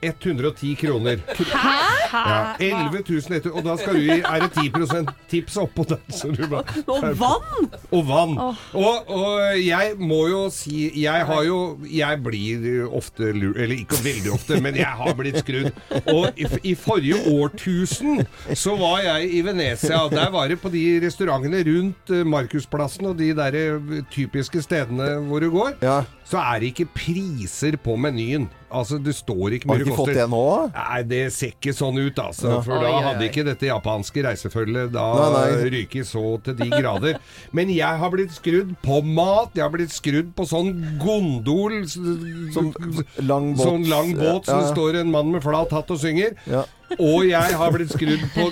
110 0.01 0.75
kroner. 0.81 1.17
Hæ?! 1.37 1.75
Ja, 2.15 2.55
11 2.59 3.01
100, 3.09 3.51
og 3.51 3.63
da 3.65 3.73
skal 3.77 3.97
du 3.97 4.03
gi 4.05 4.19
Er 4.23 4.45
det 4.45 4.51
10% 4.55 5.09
tips 5.31 5.57
oppå 5.59 5.83
den. 5.89 5.99
Så 6.15 6.29
du 6.31 6.45
bare, 6.47 6.63
Og 6.87 7.03
vann! 7.19 7.67
og 7.91 8.03
vann. 8.07 8.35
Og, 8.73 9.09
og 9.11 9.41
jeg 9.59 9.91
må 9.99 10.21
jo 10.31 10.43
si 10.53 10.87
Jeg 11.03 11.25
har 11.27 11.43
jo 11.43 11.57
Jeg 11.91 12.21
blir 12.23 12.85
ofte 12.95 13.31
lurt 13.35 13.59
Eller 13.65 13.81
ikke 13.83 13.99
veldig 14.05 14.31
ofte, 14.37 14.59
men 14.63 14.77
jeg 14.79 14.87
har 15.01 15.13
blitt 15.17 15.41
skrudd. 15.43 15.71
Og 16.13 16.29
i, 16.39 16.47
i 16.71 16.75
forrige 16.79 17.19
årtusen 17.35 18.23
så 18.55 18.75
var 18.79 19.01
jeg 19.03 19.29
i 19.39 19.41
Venezia. 19.45 20.05
Der 20.11 20.29
var 20.33 20.47
det 20.47 20.59
på 20.61 20.69
de 20.73 20.83
restaurantene 21.03 21.61
rundt 21.67 22.11
eh, 22.15 22.23
Markusplassen 22.27 23.09
og 23.11 23.17
de 23.19 23.31
der 23.37 23.55
eh, 23.59 23.99
typiske 24.13 24.61
stedene 24.63 25.15
hvor 25.27 25.43
du 25.43 25.49
går, 25.53 25.75
Ja. 25.83 25.99
Så 26.25 26.39
er 26.41 26.61
det 26.63 26.71
ikke 26.73 26.87
priser 26.97 27.75
på 27.81 27.93
menyen. 28.01 28.47
Altså, 28.75 28.97
det 28.99 29.13
står 29.15 29.53
ikke 29.55 29.69
Har 29.69 29.77
mye 29.77 29.85
du 29.85 29.89
ikke 29.91 29.97
fått 29.99 30.15
det 30.17 30.25
nå? 30.31 30.41
Nei, 30.73 31.01
det 31.07 31.19
ser 31.35 31.51
ikke 31.53 31.73
sånn 31.77 31.99
ut, 32.01 32.17
altså. 32.19 32.49
Ja. 32.55 32.61
For 32.65 32.81
da 32.81 32.93
hadde 33.05 33.27
ikke 33.29 33.45
dette 33.47 33.69
japanske 33.69 34.23
reisefølget 34.25 34.89
da 34.95 35.05
Nei, 35.21 35.43
nei. 35.53 35.69
ryket 35.75 36.09
så 36.09 36.23
til 36.43 36.57
de 36.59 36.67
grader. 36.73 37.19
Men 37.55 37.71
jeg 37.71 38.01
har 38.01 38.11
blitt 38.11 38.33
skrudd 38.35 38.73
på 38.83 38.99
mat. 39.05 39.53
Jeg 39.55 39.63
har 39.67 39.71
blitt 39.75 39.93
skrudd 39.95 40.33
på 40.35 40.47
sånn 40.49 40.73
gondol. 40.99 41.77
Sånn 41.87 42.17
Som 42.55 42.73
lang 43.21 43.53
båt. 43.53 43.63
Sånn 43.63 43.87
lang 43.91 44.11
båt, 44.17 44.49
så 44.49 44.57
Ja, 44.57 44.63
det 44.65 44.73
står 44.73 44.99
en 45.03 45.13
mann 45.13 45.31
med 45.35 45.45
flat 45.45 45.71
hatt 45.77 45.93
og 45.93 46.01
synger. 46.01 46.35
Ja. 46.49 46.65
Og 46.97 47.25
jeg 47.27 47.57
har 47.59 47.73
blitt 47.75 47.91
skrudd 47.93 48.23
på 48.35 48.47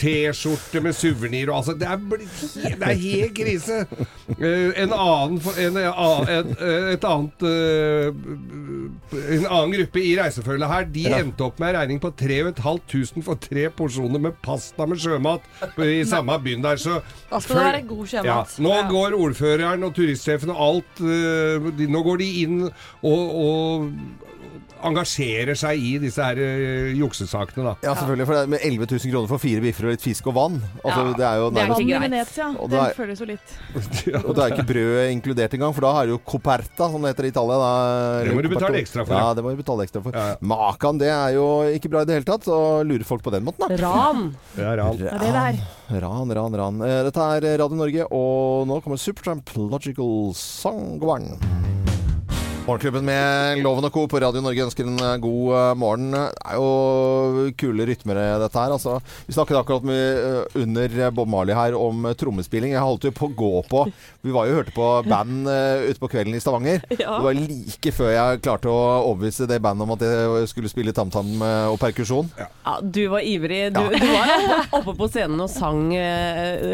T-skjorte 0.00 0.82
med 0.84 0.96
suvenir 0.96 1.50
og 1.50 1.58
altså 1.60 1.74
Det 1.78 1.88
er, 1.88 2.00
blitt, 2.10 2.38
det 2.54 2.88
er 2.88 3.02
helt 3.02 3.34
krise! 3.36 3.78
Eh, 4.38 4.72
en 4.84 4.94
annen 4.94 5.38
en, 5.58 5.78
en, 5.82 6.28
et, 6.32 6.50
et 6.94 7.06
annet 7.08 7.46
eh, 7.48 8.22
En 9.36 9.46
annen 9.48 9.76
gruppe 9.76 10.02
i 10.04 10.14
reisefølget 10.18 10.72
her, 10.72 10.88
de 10.94 11.06
endte 11.18 11.46
opp 11.46 11.60
med 11.60 11.72
en 11.72 11.78
regning 11.80 12.02
på 12.02 12.12
3500 12.18 13.24
for 13.26 13.40
tre 13.40 13.68
porsjoner 13.74 14.22
med 14.22 14.36
pasta 14.44 14.86
med 14.88 15.00
sjømat 15.02 15.44
i 15.84 16.02
samme 16.08 16.36
byen 16.42 16.62
der. 16.64 16.78
Så 16.80 17.00
Da 17.30 17.40
skal 17.42 17.58
det 17.58 17.66
være 17.68 17.82
god 17.88 18.16
ja, 18.28 18.38
nå 18.62 18.68
nå 18.68 18.88
går 18.92 19.16
ordføreren 19.18 19.84
og 19.86 19.94
turistsjefen 19.96 20.52
og 20.54 20.62
alt 20.68 21.02
eh, 21.02 21.68
de, 21.78 21.88
Nå 21.90 22.02
går 22.06 22.22
de 22.22 22.28
inn 22.44 22.58
og, 22.66 23.22
og 23.42 23.88
engasjerer 24.86 25.56
seg 25.58 25.80
i 25.82 25.92
disse 26.02 26.22
her 26.22 26.38
uh, 26.38 26.90
juksesakene, 26.98 27.64
da. 27.66 27.72
Ja, 27.82 27.94
selvfølgelig. 27.98 28.26
For 28.28 28.36
det 28.36 28.42
er 28.44 28.52
med 28.52 28.64
11 28.68 28.86
000 28.92 29.12
kroner 29.14 29.30
for 29.32 29.42
fire 29.42 29.62
biffer 29.64 29.88
og 29.88 29.94
litt 29.96 30.04
fisk 30.04 30.28
og 30.30 30.36
vann. 30.38 30.58
Altså, 30.84 31.04
Ja, 31.08 31.14
det 31.18 31.26
er 31.28 31.40
jo 31.42 31.48
det 31.50 31.58
er 31.62 31.66
nærmest 31.68 31.82
ikke 31.82 31.90
greit. 31.92 32.04
Venezia, 32.08 32.48
Og 32.58 32.70
det 32.72 32.78
er- 32.82 32.94
føles 32.98 33.22
jo 33.22 33.28
litt 33.28 33.54
Og 34.28 34.30
da 34.36 34.46
er 34.46 34.54
ikke 34.56 34.66
brød 34.68 35.12
inkludert 35.12 35.54
engang, 35.58 35.74
for 35.74 35.86
da 35.86 35.92
er 36.02 36.06
det 36.08 36.14
jo 36.16 36.20
coperta, 36.32 36.90
som 36.92 37.02
det 37.02 37.12
heter 37.14 37.28
i 37.28 37.32
Italia. 37.34 37.58
Da. 37.62 37.72
Det 38.28 38.34
må 38.36 38.42
du 38.46 38.50
betale 38.54 38.82
ekstra 38.82 39.04
for. 39.06 39.14
Ja, 39.18 39.34
det 39.34 39.44
må 39.44 39.54
du 39.54 39.60
betale 39.62 39.86
ekstra 39.88 40.02
for. 40.04 40.14
Ja, 40.18 40.26
ja. 40.34 40.36
Makan, 40.54 40.98
det 41.02 41.10
er 41.14 41.34
jo 41.38 41.48
ikke 41.74 41.90
bra 41.92 42.02
i 42.04 42.08
det 42.10 42.18
hele 42.20 42.28
tatt. 42.28 42.46
Så 42.48 42.58
lurer 42.86 43.04
folk 43.08 43.22
på 43.26 43.34
den 43.34 43.44
måten, 43.48 43.64
da. 43.66 43.80
Ran. 43.82 44.28
Det 44.54 44.64
er 44.64 44.76
ran. 44.82 44.96
Det 44.98 45.10
er 45.12 45.18
det 45.24 45.32
det 45.34 45.46
er. 45.48 46.02
Ran, 46.04 46.32
ran, 46.36 46.54
ran. 46.60 46.82
Eh, 46.84 47.02
Dette 47.08 47.28
er 47.38 47.48
Radio 47.64 47.78
Norge, 47.80 48.06
og 48.12 48.66
nå 48.68 48.80
kommer 48.84 49.00
Supertramp 49.00 49.54
Logical 49.56 50.32
Song. 50.36 50.98
God 51.00 51.08
morgen. 51.14 51.77
Morgenklubben 52.68 53.06
med 53.08 53.62
Loven 53.64 53.86
og 53.86 53.94
Co. 53.94 54.02
på 54.12 54.18
Radio 54.20 54.42
Norge 54.44 54.60
ønsker 54.66 54.84
en 54.84 54.98
eh, 55.00 55.14
god 55.24 55.52
eh, 55.56 55.70
morgen. 55.80 56.10
Det 56.12 56.50
er 56.52 56.58
jo 56.58 57.44
kule 57.56 57.86
rytmer 57.88 58.18
eh, 58.20 58.32
dette 58.42 58.60
her. 58.60 58.74
Altså, 58.74 58.98
vi 59.24 59.32
snakket 59.32 59.56
akkurat 59.56 59.86
med, 59.88 60.50
under 60.60 60.96
Bob 61.16 61.30
Marley 61.32 61.56
her 61.56 61.72
om 61.80 62.04
trommespilling. 62.20 62.74
Jeg 62.74 62.84
holdt 62.84 63.06
jo 63.08 63.12
på 63.16 63.30
å 63.30 63.32
gå 63.38 63.62
på 63.70 63.86
Vi 64.20 64.34
var 64.34 64.50
jo 64.50 64.58
hørte 64.58 64.74
på 64.76 64.88
band 65.08 65.48
ute 65.48 65.96
på 66.02 66.10
kvelden 66.12 66.36
i 66.36 66.42
Stavanger. 66.44 66.84
Ja. 66.98 67.14
Det 67.14 67.24
var 67.24 67.36
like 67.38 67.90
før 67.94 68.08
jeg 68.10 68.40
klarte 68.42 68.68
å 68.72 68.78
overbevise 69.12 69.46
det 69.48 69.60
bandet 69.62 69.86
om 69.86 69.92
at 69.94 70.02
jeg 70.02 70.48
skulle 70.50 70.68
spille 70.68 70.92
tamtam 70.92 71.28
-tam 71.38 71.44
og 71.72 71.76
perkusjon. 71.78 72.26
Ja, 72.36 72.74
du 72.82 73.06
var 73.08 73.22
ivrig. 73.22 73.72
Du, 73.72 73.80
Ja. 73.80 73.88
du 73.94 74.06
var 74.10 74.80
oppe, 74.80 74.94
på 74.98 75.08
scenen 75.08 75.40
og 75.40 75.48
sang 75.48 75.94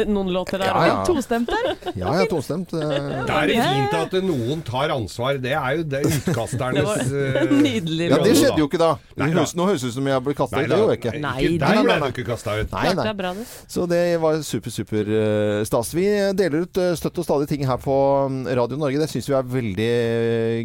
noen 0.09 0.33
låter 0.33 0.59
der. 0.59 0.73
Ja, 0.73 0.87
ja. 0.87 1.05
Tostemt 1.05 1.53
der. 1.53 1.77
Ja, 1.95 2.15
jeg 2.17 2.25
er 2.25 2.31
tostemt. 2.33 2.73
Det 2.73 3.37
er 3.37 3.53
fint 3.53 3.95
at 4.01 4.19
noen 4.25 4.65
tar 4.65 4.91
ansvar. 4.97 5.39
Det 5.39 5.53
er 5.53 5.77
jo 5.77 5.84
det 5.91 6.01
er 6.01 6.09
utkasternes 6.11 7.13
eh, 7.21 7.53
nydelig. 7.53 8.09
Ja, 8.11 8.19
det 8.25 8.35
skjedde 8.39 8.61
jo 8.63 8.69
ikke 8.69 8.81
da. 8.81 8.91
Nei, 9.21 9.31
da. 9.37 9.45
nå 9.59 9.69
høres 9.69 9.85
det 9.85 9.93
ut 9.93 9.97
som 9.97 10.11
jeg 10.11 10.25
ble 10.27 10.35
kasta 10.39 10.61
ut. 10.61 10.69
Det 10.71 10.79
gjorde 10.81 10.97
jeg 10.97 11.01
ikke. 11.01 11.15
Nei, 11.25 11.35
ikke 11.49 11.61
der 11.65 11.81
ble 11.87 11.97
du 12.03 12.07
ikke 12.11 12.27
kasta 12.29 12.57
ut. 12.61 12.75
Nei, 12.75 12.85
nei. 13.01 13.15
bra, 13.19 13.33
det. 13.39 13.47
Så 13.77 13.87
det 13.91 14.03
var 14.23 14.39
super, 14.47 14.75
super 14.75 15.11
eh, 15.21 15.63
stas. 15.69 15.95
Vi 15.97 16.07
deler 16.39 16.67
ut 16.67 16.83
eh, 16.83 16.93
støtt 17.01 17.23
og 17.23 17.29
stadig 17.29 17.51
ting 17.51 17.67
her 17.69 17.81
på 17.83 17.97
mm, 18.31 18.41
Radio 18.61 18.81
Norge. 18.81 19.03
Det 19.03 19.11
syns 19.13 19.31
vi 19.31 19.39
er 19.39 19.51
veldig 19.57 19.91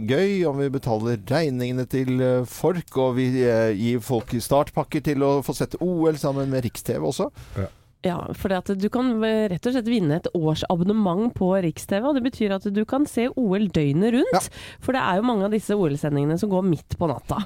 gøy. 0.10 0.30
Om 0.50 0.64
vi 0.64 0.70
betaler 0.78 1.20
regningene 1.30 1.88
til 1.90 2.24
folk, 2.50 2.96
og 3.00 3.18
vi 3.20 3.30
gir 3.80 4.04
folk 4.04 4.32
startpakker 4.40 5.04
til 5.12 5.26
å 5.26 5.34
få 5.46 5.56
sett 5.58 5.78
OL 5.84 6.18
sammen 6.22 6.50
med 6.52 6.66
Riks-TV 6.68 7.04
også. 7.12 7.30
Ja, 7.60 7.70
for 8.00 8.76
du 8.80 8.88
kan 8.90 9.10
eh, 9.28 9.50
rett 9.52 9.66
og 9.68 9.74
slett 9.76 9.88
vinne 9.92 10.16
et 10.22 10.28
årsabonnement 10.34 11.34
på 11.36 11.50
Riks-TV. 11.66 12.06
Og 12.08 12.16
det 12.16 12.24
betyr 12.24 12.54
at 12.56 12.64
du 12.72 12.86
kan 12.88 13.06
se 13.10 13.28
OL 13.36 13.68
døgnet 13.76 14.14
rundt. 14.16 14.50
For 14.80 14.96
det 14.96 15.02
er 15.04 15.20
jo 15.20 15.26
mange 15.28 15.46
av 15.46 15.52
disse 15.52 15.76
OL-sendingene 15.76 16.38
som 16.40 16.50
går 16.50 16.64
midt 16.64 16.96
på 17.00 17.10
natta. 17.12 17.42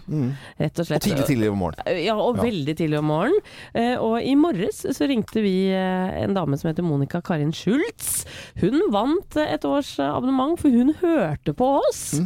Rett 0.61 0.79
og 0.79 0.91
Og 0.93 1.01
tidlig 1.01 1.25
tidlig 1.25 1.49
om 1.49 1.57
morgenen. 1.57 2.03
Ja, 2.05 2.15
og 2.21 2.37
Ja. 2.37 2.43
veldig 2.43 2.75
tidlig 2.77 2.99
om 2.99 3.05
morgenen. 3.09 3.41
Eh, 3.73 3.95
og 3.97 4.21
i 4.21 4.35
morges 4.35 4.85
så 4.93 5.07
ringte 5.09 5.41
vi 5.41 5.55
eh, 5.73 6.23
en 6.23 6.33
dame 6.37 6.57
som 6.57 6.69
heter 6.69 6.83
Monica 6.85 7.21
Karin 7.21 7.51
Schultz. 7.51 8.25
Hun 8.61 8.77
vant 8.91 9.35
eh, 9.37 9.53
et 9.55 9.65
års 9.65 9.97
eh, 9.99 10.05
abonnement, 10.05 10.59
for 10.59 10.69
hun 10.69 10.93
hørte 11.01 11.53
på 11.57 11.79
oss. 11.81 12.13
Eh, 12.19 12.25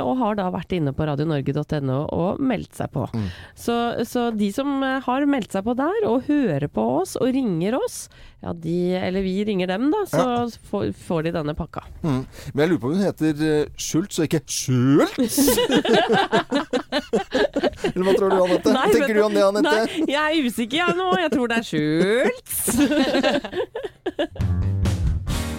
og 0.00 0.16
har 0.20 0.38
da 0.38 0.48
vært 0.54 0.72
inne 0.76 0.92
på 0.96 1.06
radionorge.no 1.08 1.98
og 2.14 2.40
meldt 2.42 2.74
seg 2.78 2.92
på. 2.94 3.06
Så, 3.58 3.74
så 4.08 4.30
de 4.34 4.50
som 4.54 4.82
eh, 4.84 5.00
har 5.04 5.26
meldt 5.30 5.52
seg 5.54 5.64
på 5.66 5.74
der 5.78 6.06
og 6.08 6.28
hører 6.28 6.68
på 6.72 6.84
oss 7.00 7.16
og 7.20 7.32
ringer 7.34 7.76
oss, 7.78 8.08
ja 8.44 8.52
de, 8.52 8.78
eller 8.98 9.24
vi 9.24 9.44
ringer 9.48 9.70
dem 9.70 9.90
da, 9.92 10.04
så 10.08 10.24
får, 10.70 10.90
får 11.06 11.22
de 11.28 11.34
denne 11.38 11.54
pakka. 11.58 11.82
Mm. 12.02 12.22
Men 12.52 12.64
jeg 12.64 12.72
lurer 12.72 12.82
på 12.82 12.90
om 12.90 12.96
hun 12.96 13.06
heter 13.06 13.44
eh, 13.48 13.68
Schultz 13.80 14.18
og 14.20 14.24
ikke 14.28 14.42
Schultz? 14.48 15.38
Eller 17.94 18.04
hva 18.06 18.14
tror 18.16 18.30
du, 18.32 18.36
Anette? 18.40 18.72
Nei, 18.72 18.88
Tenker 18.94 19.14
du 19.16 19.22
om 19.26 19.34
det, 19.34 19.44
Anette? 19.44 19.74
Nei, 19.84 20.06
jeg 20.08 20.24
er 20.24 20.48
usikker 20.48 20.76
jeg 20.80 20.92
nå. 20.98 21.08
Jeg 21.20 21.30
tror 21.34 21.46
det 21.52 21.56
er 21.60 21.66
Schultz. 21.68 22.54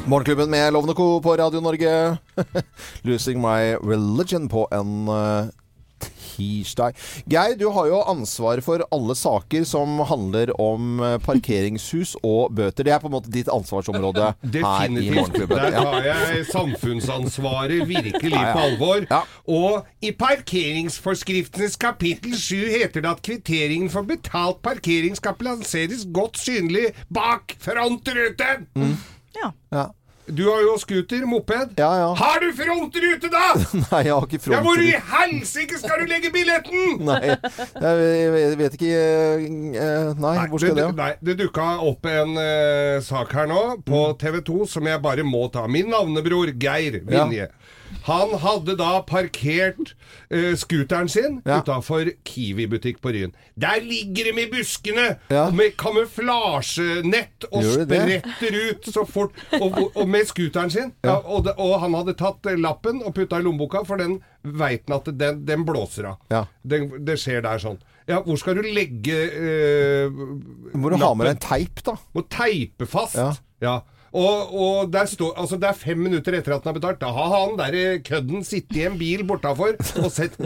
Morgenklubben 0.06 0.50
med 0.50 0.74
Lovende 0.74 0.94
Co. 0.94 1.20
på 1.22 1.36
Radio 1.38 1.62
Norge. 1.62 2.18
'Losing 3.04 3.42
My 3.42 3.76
Religion' 3.76 4.50
på 4.50 4.68
en 4.72 5.08
uh, 5.10 5.48
tirsdag. 6.38 6.94
Geir, 7.26 7.56
du 7.58 7.70
har 7.74 7.88
jo 7.88 8.02
ansvar 8.12 8.60
for 8.62 8.84
alle 8.94 9.16
saker 9.16 9.64
som 9.66 10.00
handler 10.06 10.52
om 10.62 11.00
eh, 11.00 11.16
parkeringshus 11.24 12.16
og 12.22 12.52
bøter. 12.54 12.84
Det 12.86 12.92
er 12.94 13.00
på 13.00 13.08
en 13.08 13.16
måte 13.16 13.32
ditt 13.34 13.48
ansvarsområde 13.50 14.34
her 14.54 14.86
i. 14.92 15.08
Morgenklubben. 15.16 15.58
Der 15.58 15.78
tar 15.80 16.10
jeg 16.10 16.46
samfunnsansvaret 16.52 17.88
virkelig 17.90 18.36
Ja, 18.36 18.44
ja. 18.50 18.54
på 18.54 18.66
alvor. 18.68 19.08
Ja. 19.10 19.22
Og 19.48 20.06
i 20.06 20.12
parkeringsforskriftenes 20.12 21.80
kapittel 21.82 22.36
7 22.38 22.56
heter 22.76 23.02
det 23.02 23.14
at 23.16 23.24
kvitteringen 23.26 23.90
for 23.90 24.06
betalt 24.06 24.62
parkering 24.62 25.16
skal 25.18 25.40
plasseres 25.40 26.06
godt 26.14 26.38
synlig 26.44 26.92
bak 27.10 27.56
frontruten. 27.64 28.68
Ja. 29.36 29.52
Ja. 29.72 29.86
Du 30.28 30.42
har 30.50 30.58
jo 30.66 30.72
scooter, 30.82 31.22
moped. 31.30 31.76
Ja, 31.78 31.90
ja. 32.00 32.08
Har 32.18 32.40
du 32.42 32.48
frontrute, 32.58 33.30
da?! 33.30 33.44
Nei, 33.92 34.00
jeg 34.08 34.14
har 34.16 34.24
ikke 34.26 34.40
Ja, 34.56 34.62
hvor 34.66 34.80
i 34.82 34.88
helsike 35.12 35.78
skal 35.78 36.02
du 36.02 36.08
legge 36.10 36.32
billetten?! 36.34 36.96
Nei, 37.12 37.20
jeg 37.30 38.32
vet- 38.34 38.56
vet 38.64 38.78
ikke 38.80 38.90
eh, 38.90 39.46
eh, 39.46 40.10
Nei, 40.18 40.34
hvor 40.50 40.64
skal 40.64 40.74
det, 40.80 40.88
nei, 40.98 41.12
det 41.22 41.36
dukka 41.44 41.68
opp 41.86 42.10
en 42.10 42.34
uh, 42.42 42.98
sak 43.06 43.38
her 43.38 43.46
nå 43.54 43.62
på 43.86 44.02
Mm. 44.08 44.18
TV 44.26 44.40
2 44.50 44.66
som 44.74 44.90
jeg 44.90 45.04
bare 45.06 45.22
må 45.30 45.46
ta. 45.54 45.68
Min 45.70 45.94
navnebror 45.94 46.50
Geir 46.58 47.04
Ja. 47.06 47.28
Han 48.04 48.34
hadde 48.40 48.76
da 48.78 49.02
parkert 49.08 49.94
uh, 50.34 50.54
scooteren 50.56 51.10
sin 51.10 51.42
Ja. 51.46 51.62
utafor 51.62 52.12
Kiwi-butikk 52.28 53.00
på 53.02 53.10
Ryen. 53.16 53.34
Der 53.60 53.82
ligger 53.82 54.32
de 54.34 54.42
i 54.44 54.50
buskene 54.52 55.18
Ja. 55.30 55.50
med 55.52 55.76
kamuflasjenett 55.78 57.46
og 57.52 57.64
spretter 57.64 58.60
ut 58.70 58.86
så 58.94 59.06
fort. 59.08 59.32
Og, 59.60 59.72
og, 59.72 59.92
og 59.96 60.08
med 60.10 60.26
scooteren 60.30 60.70
sin. 60.72 60.94
Ja. 61.04 61.18
og, 61.24 61.44
de, 61.46 61.54
og 61.58 61.80
han 61.82 61.94
hadde 61.98 62.14
tatt 62.20 62.46
eh, 62.46 62.58
lappen 62.60 63.02
og 63.06 63.14
putta 63.16 63.40
i 63.40 63.46
lommeboka, 63.46 63.84
for 63.88 63.98
den 64.02 64.20
veit 64.44 64.86
han 64.90 65.00
at 65.00 65.10
den, 65.18 65.44
den 65.48 65.66
blåser 65.66 66.12
av. 66.14 66.48
Den, 66.64 66.92
det 67.06 67.18
skjer 67.22 67.42
der 67.46 67.62
sånn. 67.62 67.80
Ja, 68.06 68.20
hvor 68.22 68.38
skal 68.38 68.60
du 68.60 68.68
legge 68.70 69.16
uh, 69.34 70.12
Må 70.78 70.92
du 70.94 71.00
ha 71.02 71.14
med 71.18 71.26
deg 71.26 71.32
en 71.40 71.42
teip, 71.42 71.82
da? 71.88 71.96
må 72.14 72.22
teipe 72.30 72.86
fast. 72.86 73.18
Ja. 73.64 73.80
Og, 74.16 74.54
og 74.56 74.92
der 74.94 75.10
står, 75.12 75.34
altså 75.42 75.58
det 75.60 75.68
er 75.68 75.76
fem 75.76 76.00
minutter 76.00 76.38
etter 76.38 76.56
at 76.56 76.64
den 76.64 76.72
er 76.72 76.78
betalt. 76.78 77.02
Da 77.02 77.12
har 77.12 77.34
han 77.34 77.58
der 77.60 77.98
kødden 78.06 78.46
sittet 78.48 78.80
i 78.80 78.86
en 78.88 78.98
bil 79.00 79.26
bortafor 79.28 79.76
og 80.04 80.12
sett 80.14 80.38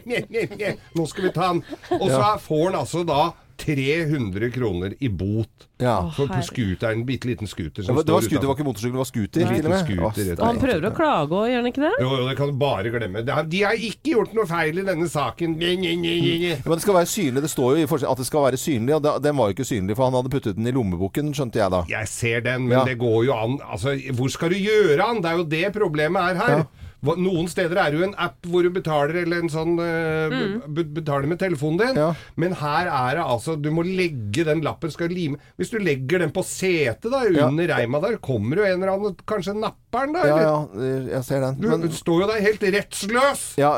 Nå 0.96 1.06
skal 1.10 1.26
vi 1.28 1.34
ta 1.34 1.50
han. 1.50 1.62
Og 1.98 2.08
så 2.08 2.32
får 2.46 2.64
han 2.70 2.80
altså 2.80 3.04
da 3.04 3.20
300 3.60 4.50
kroner 4.54 4.94
i 5.00 5.08
bot 5.08 5.66
Ja. 5.80 6.10
for 6.12 6.28
på 6.28 6.40
scooteren. 6.44 7.04
Bitte 7.08 7.28
liten 7.30 7.48
scooter 7.48 7.82
var, 7.88 8.02
det 8.04 8.12
var 8.12 8.20
står 8.20 8.26
scooter, 8.28 8.40
det 8.44 8.48
var 8.50 8.56
ikke 8.58 8.66
motorsykkel, 8.68 8.92
det 8.92 9.00
var 9.00 9.08
scooter. 9.08 9.46
Scooter, 9.80 10.34
Og 10.40 10.46
han 10.46 10.58
prøver 10.60 10.86
å 10.90 10.92
klage 10.96 11.30
òg, 11.38 11.46
gjør 11.48 11.60
han 11.62 11.70
ikke 11.70 11.84
det? 11.86 11.92
Jo, 12.04 12.10
jo, 12.20 12.28
det 12.28 12.36
kan 12.36 12.50
du 12.52 12.58
bare 12.60 12.92
glemme. 12.92 13.22
Det 13.24 13.34
har, 13.34 13.44
de 13.44 13.62
har 13.64 13.72
ikke 13.88 14.12
gjort 14.14 14.34
noe 14.36 14.46
feil 14.50 14.78
i 14.82 14.84
denne 14.84 15.08
saken. 15.08 15.56
Nye, 15.60 15.76
nye, 15.80 15.96
nye, 15.96 16.20
nye. 16.42 16.56
Men 16.64 16.74
det 16.76 16.82
skal 16.84 16.98
være 17.00 17.10
synlig. 17.14 17.42
Det 17.46 17.52
står 17.54 17.78
jo 17.78 17.86
i 17.86 17.88
at 18.10 18.18
det 18.20 18.26
skal 18.28 18.44
være 18.48 18.60
synlig, 18.60 18.94
og 18.96 19.02
det- 19.02 19.22
den 19.22 19.36
var 19.36 19.48
jo 19.48 19.54
ikke 19.56 19.68
synlig, 19.70 19.96
for 19.96 20.04
han 20.10 20.14
hadde 20.20 20.30
puttet 20.34 20.56
den 20.56 20.66
i 20.66 20.72
lommeboken, 20.72 21.32
skjønte 21.34 21.56
jeg 21.62 21.70
da. 21.70 21.84
Jeg 21.88 22.08
ser 22.08 22.40
den, 22.40 22.68
men 22.68 22.78
Ja. 22.78 22.84
det 22.84 22.98
går 22.98 23.24
jo 23.26 23.32
an 23.32 23.58
Altså, 23.70 23.96
hvor 24.12 24.28
skal 24.30 24.50
du 24.50 24.56
gjøre 24.56 24.96
den? 24.96 25.22
Det 25.22 25.30
er 25.30 25.36
jo 25.36 25.44
det 25.44 25.72
problemet 25.72 26.20
er 26.20 26.34
her. 26.34 26.56
Ja. 26.58 26.64
Noen 27.02 27.46
steder 27.48 27.78
er 27.80 27.90
det 27.90 27.98
jo 28.00 28.04
en 28.04 28.14
app 28.20 28.44
hvor 28.46 28.62
du 28.62 28.68
betaler 28.70 29.22
eller 29.22 29.40
en 29.40 29.48
sånn 29.48 29.78
eh, 29.80 30.34
be- 30.68 30.84
betaler 30.84 31.26
med 31.30 31.38
telefonen 31.40 31.78
din. 31.80 31.96
Ja. 31.96 32.10
Men 32.36 32.52
her 32.60 32.90
er 32.92 33.16
det 33.16 33.24
altså 33.24 33.54
Du 33.60 33.70
må 33.72 33.82
legge 33.86 34.44
den 34.44 34.60
lappen 34.60 34.90
skal 34.92 35.08
lime 35.08 35.38
Hvis 35.56 35.70
du 35.72 35.78
legger 35.80 36.18
den 36.20 36.30
på 36.30 36.44
setet 36.44 37.08
da 37.10 37.22
Ja. 37.30 37.46
under 37.48 37.66
reima 37.72 38.00
der, 38.04 38.18
kommer 38.18 38.56
jo 38.60 38.64
en 38.68 38.82
eller 38.82 38.92
annen 38.92 39.16
Kanskje 39.26 39.54
napper 39.56 40.06
den 40.06 40.12
da? 40.14 40.26
Ja, 40.28 40.36
eller? 40.36 40.44
ja, 40.44 41.14
jeg 41.16 41.24
ser 41.24 41.40
den. 41.40 41.56
Du 41.60 41.68
Men 41.72 41.90
står 41.90 42.20
jo 42.22 42.26
der 42.30 42.40
helt 42.44 42.62
rettsløs! 42.76 43.46
ja, 43.58 43.72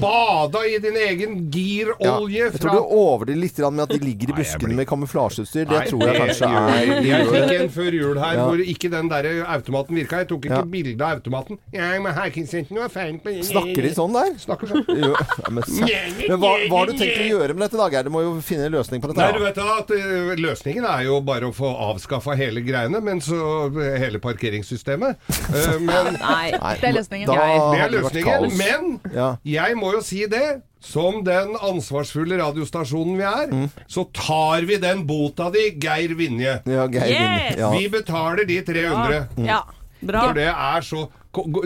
Bada 0.00 0.62
i 0.64 0.78
din 0.80 0.96
egen 0.96 1.34
ja. 1.50 1.50
girolje 1.58 2.46
Jeg 2.52 2.60
tror 2.62 2.78
du 2.78 2.94
overdriver 2.94 3.42
litt 3.42 3.58
med 3.58 3.82
at 3.84 3.90
de 3.92 3.98
ligger 4.06 4.30
i 4.32 4.36
buskene 4.38 4.68
blir- 4.70 4.76
med 4.80 4.86
kamuflasjeutstyr. 4.88 5.66
Det 5.68 5.74
Nei, 5.74 5.86
tror 5.90 6.06
jeg 6.06 6.20
kanskje 6.22 6.48
er 6.48 6.78
jeg. 6.78 7.04
Jeg 7.08 7.26
fikk 7.34 7.52
en 7.60 7.68
før 7.74 7.92
jul 7.98 8.18
her 8.22 8.34
Ja. 8.38 8.46
hvor 8.46 8.62
ikke 8.62 8.90
den 8.90 9.08
der 9.10 9.28
automaten 9.50 9.96
virka. 9.98 10.22
Jeg 10.22 10.28
tok 10.28 10.46
ikke 10.46 10.62
Ja. 10.62 10.62
bilde 10.64 11.02
av 11.04 11.18
automaten. 11.18 11.58
Jeg, 11.72 12.02
men 12.02 12.14
her 12.14 12.30
finnes 12.30 12.67
ikke 12.68 12.76
noe 12.78 12.88
feil 12.92 13.16
på 13.24 13.32
Snakker 13.48 13.86
de 13.88 13.90
sånn 13.96 14.14
der? 14.14 14.34
Snakker 14.44 14.70
sånn. 14.70 14.84
Jo, 15.02 15.10
ja, 15.16 15.50
men, 15.56 15.64
så. 15.64 15.88
men 16.28 16.38
hva, 16.42 16.52
hva 16.68 16.82
har 16.82 16.92
du 16.92 16.94
tenkt 17.00 17.22
å 17.24 17.26
gjøre 17.30 17.56
med 17.56 17.64
dette, 17.66 17.80
da, 17.80 17.88
Geir? 17.94 18.06
Du 18.08 18.12
må 18.14 18.22
jo 18.26 18.34
finne 18.44 18.68
en 18.68 18.74
løsning 18.76 19.02
på 19.02 19.10
dette. 19.10 19.24
Nei, 19.24 19.32
du 19.38 19.42
vet 19.46 19.58
da 19.58 19.66
at 19.80 19.92
eh, 19.96 20.32
Løsningen 20.38 20.86
er 20.92 21.02
jo 21.08 21.18
bare 21.26 21.48
å 21.50 21.54
få 21.56 21.72
avskaffa 21.88 22.36
hele 22.38 22.62
greiene, 22.66 23.00
men 23.04 23.24
så 23.24 23.40
eh, 23.72 23.98
hele 24.04 24.20
parkeringssystemet. 24.22 25.18
Eh, 25.48 25.74
men 25.88 26.14
Nei. 26.20 26.52
Det 26.52 26.92
er 26.92 26.96
løsningen. 27.00 27.28
Da 27.32 27.50
det 27.74 27.82
er 27.88 27.94
løsningen. 27.98 28.48
det 28.48 28.56
Men 28.60 29.14
Ja. 29.16 29.28
jeg 29.56 29.76
må 29.80 29.92
jo 29.96 30.04
si 30.04 30.24
det. 30.30 30.46
Som 30.78 31.24
den 31.26 31.56
ansvarsfulle 31.58 32.36
radiostasjonen 32.38 33.16
vi 33.18 33.24
er, 33.26 33.48
Mm. 33.50 33.64
så 33.90 34.04
tar 34.14 34.62
vi 34.68 34.76
den 34.78 35.00
bota 35.08 35.48
di, 35.50 35.72
Geir 35.74 36.14
Vinje. 36.14 36.52
Ja, 36.70 36.84
Geir 36.86 37.10
Yes! 37.10 37.18
Vinje. 37.18 37.56
Ja. 37.58 37.70
Vi 37.74 37.88
betaler 37.90 38.46
de 38.46 38.60
300. 38.62 39.18
Ja, 39.42 39.64
bra. 40.00 40.22
For 40.28 40.38
det 40.38 40.46
er 40.52 40.86
så 40.86 41.08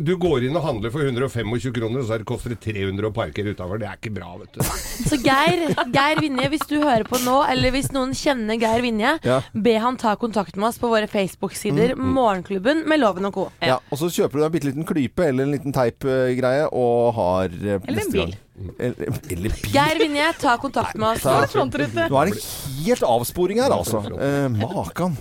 Du 0.03 0.17
går 0.21 0.45
inn 0.49 0.57
og 0.59 0.63
handler 0.67 0.91
for 0.95 1.01
125 1.07 1.73
kroner, 1.77 2.01
og 2.03 2.07
så 2.09 2.15
er 2.15 2.19
det- 2.23 2.27
koster 2.27 2.51
det 2.55 2.61
300 2.61 3.09
å 3.09 3.13
parkere 3.15 3.55
utafor. 3.55 3.79
Det 3.79 3.89
er 3.89 3.97
ikke 4.01 4.13
bra, 4.15 4.37
vet 4.39 4.53
du. 4.53 4.61
Så 5.09 5.19
Geir, 5.23 5.75
Geir 5.95 6.21
Vinje, 6.21 6.49
hvis 6.53 6.67
du 6.69 6.77
hører 6.83 7.05
på 7.09 7.19
nå, 7.25 7.39
eller 7.51 7.71
hvis 7.75 7.91
noen 7.93 8.13
kjenner 8.17 8.59
Geir 8.61 8.83
Vinje, 8.85 9.15
Ja. 9.25 9.41
be 9.55 9.75
han 9.79 9.97
ta 9.97 10.15
kontakt 10.17 10.57
med 10.57 10.69
oss 10.69 10.79
på 10.79 10.89
våre 10.93 11.09
Facebook-sider. 11.09 11.95
Morgenklubben 11.97 12.85
med 12.87 13.01
Loven 13.01 13.27
og 13.27 13.35
co. 13.35 13.47
Ja, 13.63 13.79
og 13.91 13.99
så 13.99 14.11
kjøper 14.13 14.33
du 14.33 14.39
deg 14.41 14.47
en 14.47 14.53
bitte 14.59 14.71
liten 14.71 14.85
klype 14.89 15.27
eller 15.29 15.45
en 15.45 15.53
liten 15.57 15.73
teipgreie 15.73 16.69
og 16.73 17.15
har 17.15 17.45
eh, 17.47 17.79
en 17.81 18.13
bil. 18.13 18.33
gang- 18.33 18.39
Eller, 18.79 19.19
eller 19.31 19.49
bil. 19.57 19.73
Geir 19.73 19.99
Vinje, 19.99 20.33
ta 20.39 20.57
kontakt 20.61 20.95
med 20.97 21.17
oss. 21.17 21.25
Nå 21.25 22.21
er 22.23 22.31
det 22.31 22.43
helt 22.87 23.03
avsporing 23.03 23.59
her, 23.63 23.71
altså. 23.73 24.05
Eh, 24.21 24.49
Makan. 24.49 25.17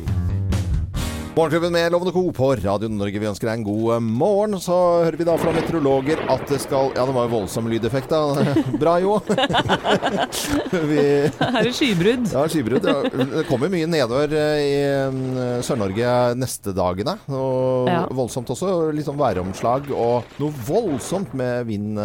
Morgenklubben 1.35 1.71
med 1.71 1.91
Lovende 1.91 2.11
Co. 2.11 2.31
på 2.31 2.55
Radio 2.55 2.89
Norge. 2.91 3.19
Vi 3.21 3.27
ønsker 3.29 3.47
deg 3.47 3.61
en 3.61 3.63
god 3.63 3.85
eh, 3.95 4.01
morgen. 4.03 4.57
Så 4.59 4.75
hører 5.05 5.15
vi 5.15 5.23
da 5.27 5.37
fra 5.39 5.53
meteorologer 5.55 6.19
at 6.29 6.43
det 6.51 6.57
skal 6.59 6.89
Ja, 6.97 7.05
det 7.07 7.13
var 7.15 7.29
jo 7.29 7.31
voldsom 7.37 7.69
lydeffekt, 7.71 8.11
da. 8.11 8.43
Bra, 8.81 8.97
jo. 8.99 9.13
vi 10.91 11.05
Her 11.31 11.61
er 11.61 11.71
skybrudd. 11.77 12.27
Ja, 12.35 12.43
skybrudd. 12.51 12.83
Ja. 12.91 12.97
Det 13.37 13.45
kommer 13.47 13.71
mye 13.71 13.87
nedbør 13.87 14.35
eh, 14.35 14.59
i 14.65 14.75
eh, 14.83 15.63
Sør-Norge 15.63 16.11
neste 16.41 16.75
dagene. 16.75 17.15
Og 17.31 17.87
Ja. 17.87 18.03
voldsomt 18.11 18.51
også. 18.51 18.73
Litt 18.91 19.07
sånn 19.07 19.19
væromslag 19.21 19.87
og 19.95 20.35
noe 20.43 20.51
voldsomt 20.67 21.31
med 21.39 21.63
vind 21.71 21.95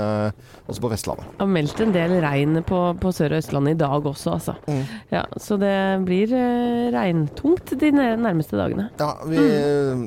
også 0.67 0.83
på 0.83 0.91
Vestlandet. 0.91 1.29
Det 1.37 1.45
har 1.45 1.53
meldt 1.53 1.81
en 1.83 1.95
del 1.95 2.17
regn 2.25 2.61
på, 2.67 2.81
på 3.01 3.12
Sør- 3.14 3.35
og 3.37 3.41
Østlandet 3.43 3.77
i 3.77 3.81
dag 3.81 4.09
også, 4.12 4.33
altså. 4.37 4.57
Mm. 4.67 4.83
Ja, 5.12 5.23
så 5.43 5.59
det 5.61 5.75
blir 6.07 6.33
eh, 6.35 6.89
regntungt 6.95 7.75
de 7.81 7.93
nærmeste 7.95 8.59
dagene. 8.59 8.89
Ja, 8.99 9.12
vi 9.27 9.45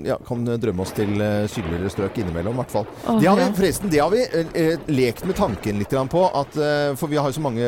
ja, 0.07 0.17
kan 0.27 0.43
drømme 0.49 0.83
oss 0.83 0.93
til 0.97 1.15
eh, 1.23 1.45
sydligere 1.51 1.91
strøk 1.93 2.19
innimellom, 2.21 2.57
i 2.57 2.61
hvert 2.63 2.75
fall. 2.75 2.89
Oh, 3.05 3.19
det 3.21 3.29
har 3.29 3.39
vi, 3.39 3.47
forresten, 3.59 3.91
det 3.93 4.01
har 4.03 4.11
vi 4.13 4.25
eh, 4.25 4.51
eh, 4.63 4.89
lekt 4.91 5.25
med 5.29 5.37
tanken 5.39 5.79
litt 5.79 5.95
på. 6.11 6.25
At, 6.41 6.57
eh, 6.59 6.91
for 6.99 7.11
vi 7.11 7.19
har 7.19 7.29
jo 7.29 7.37
så 7.39 7.43
mange 7.43 7.65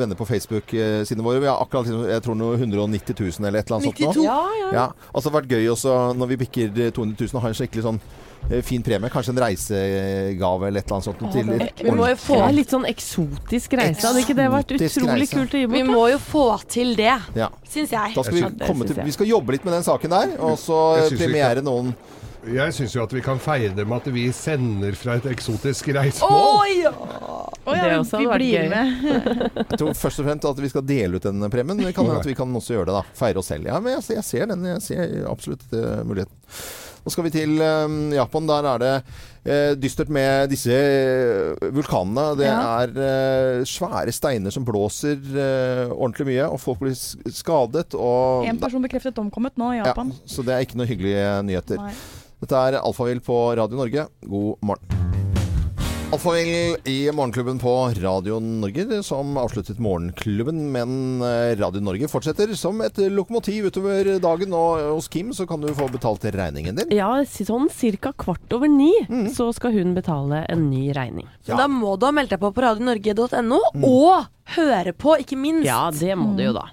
venner 0.00 0.18
på 0.18 0.28
Facebook-sidene 0.28 1.24
våre. 1.26 1.42
Vi 1.42 1.50
har 1.50 1.60
akkurat 1.62 1.88
liksom, 1.88 2.06
jeg 2.10 2.24
tror 2.24 2.38
noe 2.38 2.56
190 2.56 3.14
000 3.20 3.48
eller 3.48 3.60
et 3.60 3.70
eller 3.70 3.80
annet 3.80 4.00
sånt 4.00 4.18
nå. 4.18 4.24
Ja, 4.24 4.40
ja. 4.60 4.72
Ja, 4.74 4.88
altså 5.12 5.28
det 5.28 5.34
har 5.34 5.40
vært 5.40 5.54
gøy 5.54 5.70
også 5.72 6.00
når 6.16 6.32
vi 6.32 6.40
bikker 6.44 6.74
200 6.96 7.16
000 7.20 7.36
og 7.36 7.44
har 7.44 7.54
en 7.54 7.58
skikkelig 7.60 7.86
sånn 7.86 8.00
eh, 8.00 8.29
fin 8.66 8.82
premie. 8.82 9.08
Kanskje 9.10 9.30
en 9.34 9.42
reisegave 9.44 10.66
eller 10.68 10.80
et 10.80 10.86
eller 10.86 10.96
annet 10.96 11.04
sånt. 11.06 11.32
til 11.32 11.46
litt 11.46 11.82
Vi 11.84 11.90
må 11.94 12.08
jo 12.10 12.16
få 12.18 12.38
er 12.48 12.52
litt 12.56 12.70
sånn 12.74 12.86
eksotisk 12.88 13.76
reise. 13.78 14.02
Hadde 14.06 14.24
ikke 14.24 14.34
det 14.36 14.48
vært 14.50 14.74
utrolig 14.76 15.20
reise. 15.26 15.36
kult 15.36 15.54
å 15.54 15.60
gi 15.60 15.66
Vi 15.66 15.82
må 15.86 16.10
jo 16.10 16.18
få 16.18 16.46
til 16.68 16.94
det, 16.96 17.14
Ja. 17.36 17.48
syns 17.68 17.90
jeg. 17.90 18.14
Da 18.14 18.22
skal 18.22 18.34
vi, 18.34 18.42
komme 18.66 18.86
til, 18.86 18.96
vi 19.04 19.12
skal 19.12 19.26
jobbe 19.26 19.52
litt 19.52 19.64
med 19.64 19.74
den 19.74 19.82
saken 19.86 20.10
der, 20.10 20.36
og 20.40 20.58
så 20.58 20.80
premiere 21.16 21.62
noen 21.62 21.94
Jeg 22.42 22.72
syns 22.72 22.94
jo 22.94 23.02
at 23.02 23.12
vi 23.12 23.20
kan 23.20 23.36
feire 23.38 23.74
det 23.76 23.84
med 23.86 23.98
at 24.00 24.06
vi 24.14 24.30
sender 24.32 24.94
fra 24.96 25.12
et 25.18 25.24
eksotisk 25.28 25.90
reisemål. 25.92 26.30
Å 26.32 26.82
ja! 26.82 26.90
Oh, 27.66 27.74
ja, 27.76 27.82
Det 27.84 27.90
vi- 27.90 27.98
også 28.00 28.16
vi 28.16 28.24
hadde 28.24 28.32
vært 28.32 28.38
blir 28.40 28.56
gøy. 28.56 28.68
med. 28.70 29.66
Jeg 29.70 29.78
tror 29.78 29.92
først 29.92 30.18
og 30.20 30.24
fremst 30.26 30.44
at 30.48 30.56
vi 30.56 30.68
skal 30.70 30.82
dele 30.82 31.16
ut 31.16 31.22
den 31.22 31.50
premien. 31.52 31.76
Men 31.76 31.84
vi 31.86 31.92
kan 31.92 32.08
at 32.10 32.24
vi 32.24 32.34
kan 32.34 32.48
også 32.56 32.72
gjøre 32.72 32.86
det, 32.86 32.94
da. 32.96 33.02
Feire 33.12 33.36
oss 33.36 33.46
selv. 33.52 33.66
Ja, 33.66 33.78
men 33.78 33.92
jeg, 33.92 34.02
ser- 34.02 34.14
jeg 34.14 34.24
ser 34.24 34.46
den. 34.46 34.64
Jeg 34.64 34.80
ser 34.80 35.26
absolutt 35.28 35.60
uh, 35.74 36.00
muligheten. 36.02 36.32
Nå 37.04 37.12
skal 37.14 37.24
vi 37.26 37.32
til 37.34 37.54
eh, 37.64 37.94
Japan. 38.16 38.46
Der 38.50 38.68
er 38.74 38.82
det 38.82 38.92
eh, 39.44 39.72
dystert 39.80 40.10
med 40.12 40.50
disse 40.52 40.74
eh, 40.74 41.70
vulkanene. 41.72 42.26
Det 42.40 42.48
Ja. 42.50 42.58
er 42.84 42.92
eh, 43.06 43.64
svære 43.68 44.12
steiner 44.12 44.52
som 44.54 44.64
blåser 44.68 45.18
ordentlig 45.90 46.26
mye, 46.32 46.48
og 46.50 46.60
folk 46.60 46.82
blir 46.84 46.94
skadet. 46.94 47.94
Og, 47.96 48.44
En 48.50 48.58
person 48.60 48.82
bekreftet 48.84 49.18
omkommet 49.22 49.56
nå 49.60 49.72
i 49.74 49.80
ja, 49.80 49.88
Japan. 49.90 50.12
så 50.26 50.44
det 50.44 50.54
er 50.56 50.66
ikke 50.66 50.76
noen 50.80 50.90
hyggelige 50.92 51.26
nyheter. 51.48 51.80
Nei. 51.80 51.94
Dette 52.40 52.56
er 52.56 52.80
Alfavill 52.80 53.20
på 53.20 53.40
Radio 53.56 53.76
Norge. 53.76 54.08
God 54.24 54.56
morgen. 54.64 55.29
Alfavill 56.12 56.76
i 56.84 57.12
Morgenklubben 57.12 57.58
på 57.58 57.72
Radio 58.02 58.40
Norge, 58.40 59.02
som 59.02 59.36
avsluttet 59.38 59.78
Morgenklubben. 59.78 60.58
Men 60.74 61.22
eh, 61.22 61.52
Radio 61.60 61.80
Norge 61.86 62.08
fortsetter 62.10 62.50
som 62.58 62.80
et 62.82 62.98
lokomotiv 63.14 63.68
utover 63.70 64.10
dagen. 64.22 64.54
Og 64.56 64.80
hos 64.96 65.06
Kim 65.12 65.30
så 65.36 65.46
kan 65.46 65.62
du 65.62 65.70
få 65.76 65.86
betalt 65.92 66.26
regningen 66.34 66.80
din. 66.80 66.90
Ja, 66.98 67.12
sånn 67.30 67.70
ca. 68.02 68.12
kvart 68.24 68.56
over 68.58 68.66
ni 68.68 68.90
Mm. 69.10 69.30
så 69.34 69.52
skal 69.54 69.72
hun 69.72 69.94
betale 69.94 70.44
en 70.50 70.66
ny 70.70 70.90
regning. 70.92 71.26
Så 71.46 71.56
da 71.56 71.68
må 71.70 71.96
du 71.98 72.06
ha 72.06 72.12
meldt 72.12 72.30
deg 72.34 72.40
på 72.42 72.50
på 72.54 72.62
radionorge.no, 72.62 73.60
og 73.86 74.26
høre 74.56 74.92
på, 74.92 75.14
ikke 75.22 75.38
minst. 75.38 75.66
Ja, 75.66 75.90
det 75.94 76.16
må 76.18 76.34
du 76.36 76.42
jo 76.44 76.52
da. 76.52 76.66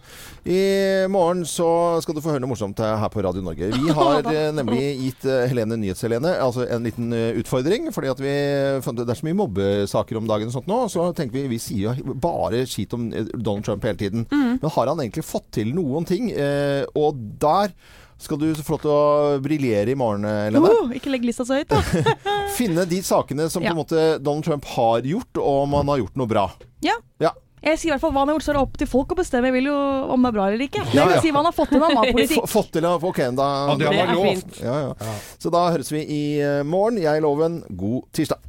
I 0.47 1.07
morgen 1.11 1.41
så 1.45 1.65
skal 1.99 2.15
du 2.15 2.21
få 2.23 2.31
høre 2.31 2.39
noe 2.39 2.53
morsomt 2.53 2.79
her 2.79 3.09
på 3.11 3.19
Radio 3.25 3.41
Norge. 3.43 3.67
Vi 3.73 3.91
har 3.97 4.27
eh, 4.31 4.47
nemlig 4.55 4.83
gitt 5.01 5.25
eh, 5.27 5.43
Helene 5.51 5.75
Nyhets-Helene 5.81 6.37
altså 6.39 6.63
en 6.71 6.85
liten 6.87 7.11
eh, 7.11 7.35
utfordring. 7.41 7.89
fordi 7.91 8.11
at 8.13 8.21
vi 8.23 8.35
fant 8.85 9.01
Det 9.01 9.11
er 9.11 9.19
så 9.19 9.27
mye 9.27 9.39
mobbesaker 9.41 10.19
om 10.21 10.29
dagen 10.29 10.47
og 10.47 10.55
sånt 10.55 10.69
nå. 10.71 10.77
Så 10.93 11.09
tenker 11.17 11.35
vi 11.35 11.49
vi 11.51 11.59
sier 11.59 11.99
bare 12.23 12.61
skit 12.69 12.95
om 12.95 13.09
Donald 13.11 13.65
Trump 13.67 13.83
hele 13.83 13.99
tiden. 13.99 14.23
Men 14.31 14.71
har 14.71 14.87
han 14.93 15.01
egentlig 15.03 15.25
fått 15.27 15.49
til 15.57 15.73
noen 15.75 16.07
ting? 16.07 16.29
Og 16.95 17.19
der 17.43 17.73
skal 18.17 18.39
du 18.41 18.47
få 18.55 18.77
lov 18.77 18.81
til 18.81 18.93
å 18.93 19.41
briljere 19.43 19.93
i 19.93 19.97
morgen, 19.99 20.23
Helene. 20.25 20.71
Oh, 20.73 20.93
ikke 20.95 21.11
legg 21.13 21.27
lista 21.27 21.45
så 21.45 21.59
høyt, 21.59 21.69
da. 21.69 21.83
Finne 22.57 22.87
de 22.89 23.01
sakene 23.05 23.45
som 23.53 23.61
på 23.61 23.85
Ja. 23.93 24.15
Donald 24.17 24.47
Trump 24.47 24.65
har 24.73 25.05
gjort, 25.05 25.37
og 25.37 25.67
om 25.67 25.75
han 25.77 25.91
har 25.91 26.01
gjort 26.01 26.17
noe 26.17 26.31
bra. 26.31 26.47
Ja. 26.85 26.95
Ja. 27.21 27.35
Jeg 27.67 27.79
sier 27.81 27.89
i 27.89 27.93
hvert 27.95 28.03
fall 28.05 28.13
hva 28.15 28.23
han 28.23 28.31
har 28.31 28.37
gjort, 28.37 28.45
så 28.45 28.51
er 28.53 28.57
det 28.57 28.63
opp 28.63 28.77
til 28.79 28.89
folk 28.89 29.13
å 29.13 29.17
bestemme. 29.19 29.49
Jeg 29.49 29.57
vil 29.57 29.69
jo 29.69 29.77
om 30.15 30.23
det 30.23 30.31
er 30.31 30.35
bra 30.37 30.47
eller 30.47 30.65
ikke. 30.67 30.83
Men 30.87 30.99
jeg 31.01 31.11
vil 31.11 31.23
si 31.25 31.31
hva 31.33 31.41
han 31.41 31.49
har 31.49 31.57
fått 31.57 31.73
til 31.73 31.83
av 31.83 31.95
matpolitikk. 31.99 32.49
Fått 32.51 32.73
til 32.77 32.87
å 32.87 32.95
Ok, 32.97 33.21
da 33.37 33.47
Ja, 33.67 33.77
det 33.79 33.91
Det 33.91 34.03
er 34.05 34.13
fint. 34.23 34.59
Ja, 34.63 34.77
ja. 34.87 35.15
Så 35.37 35.51
da 35.53 35.67
høres 35.73 35.91
vi 35.91 36.03
i 36.03 36.21
eh, 36.43 36.61
morgen. 36.67 37.01
Jeg 37.03 37.23
lover 37.25 37.49
en 37.51 37.59
god 37.69 38.07
tirsdag. 38.15 38.47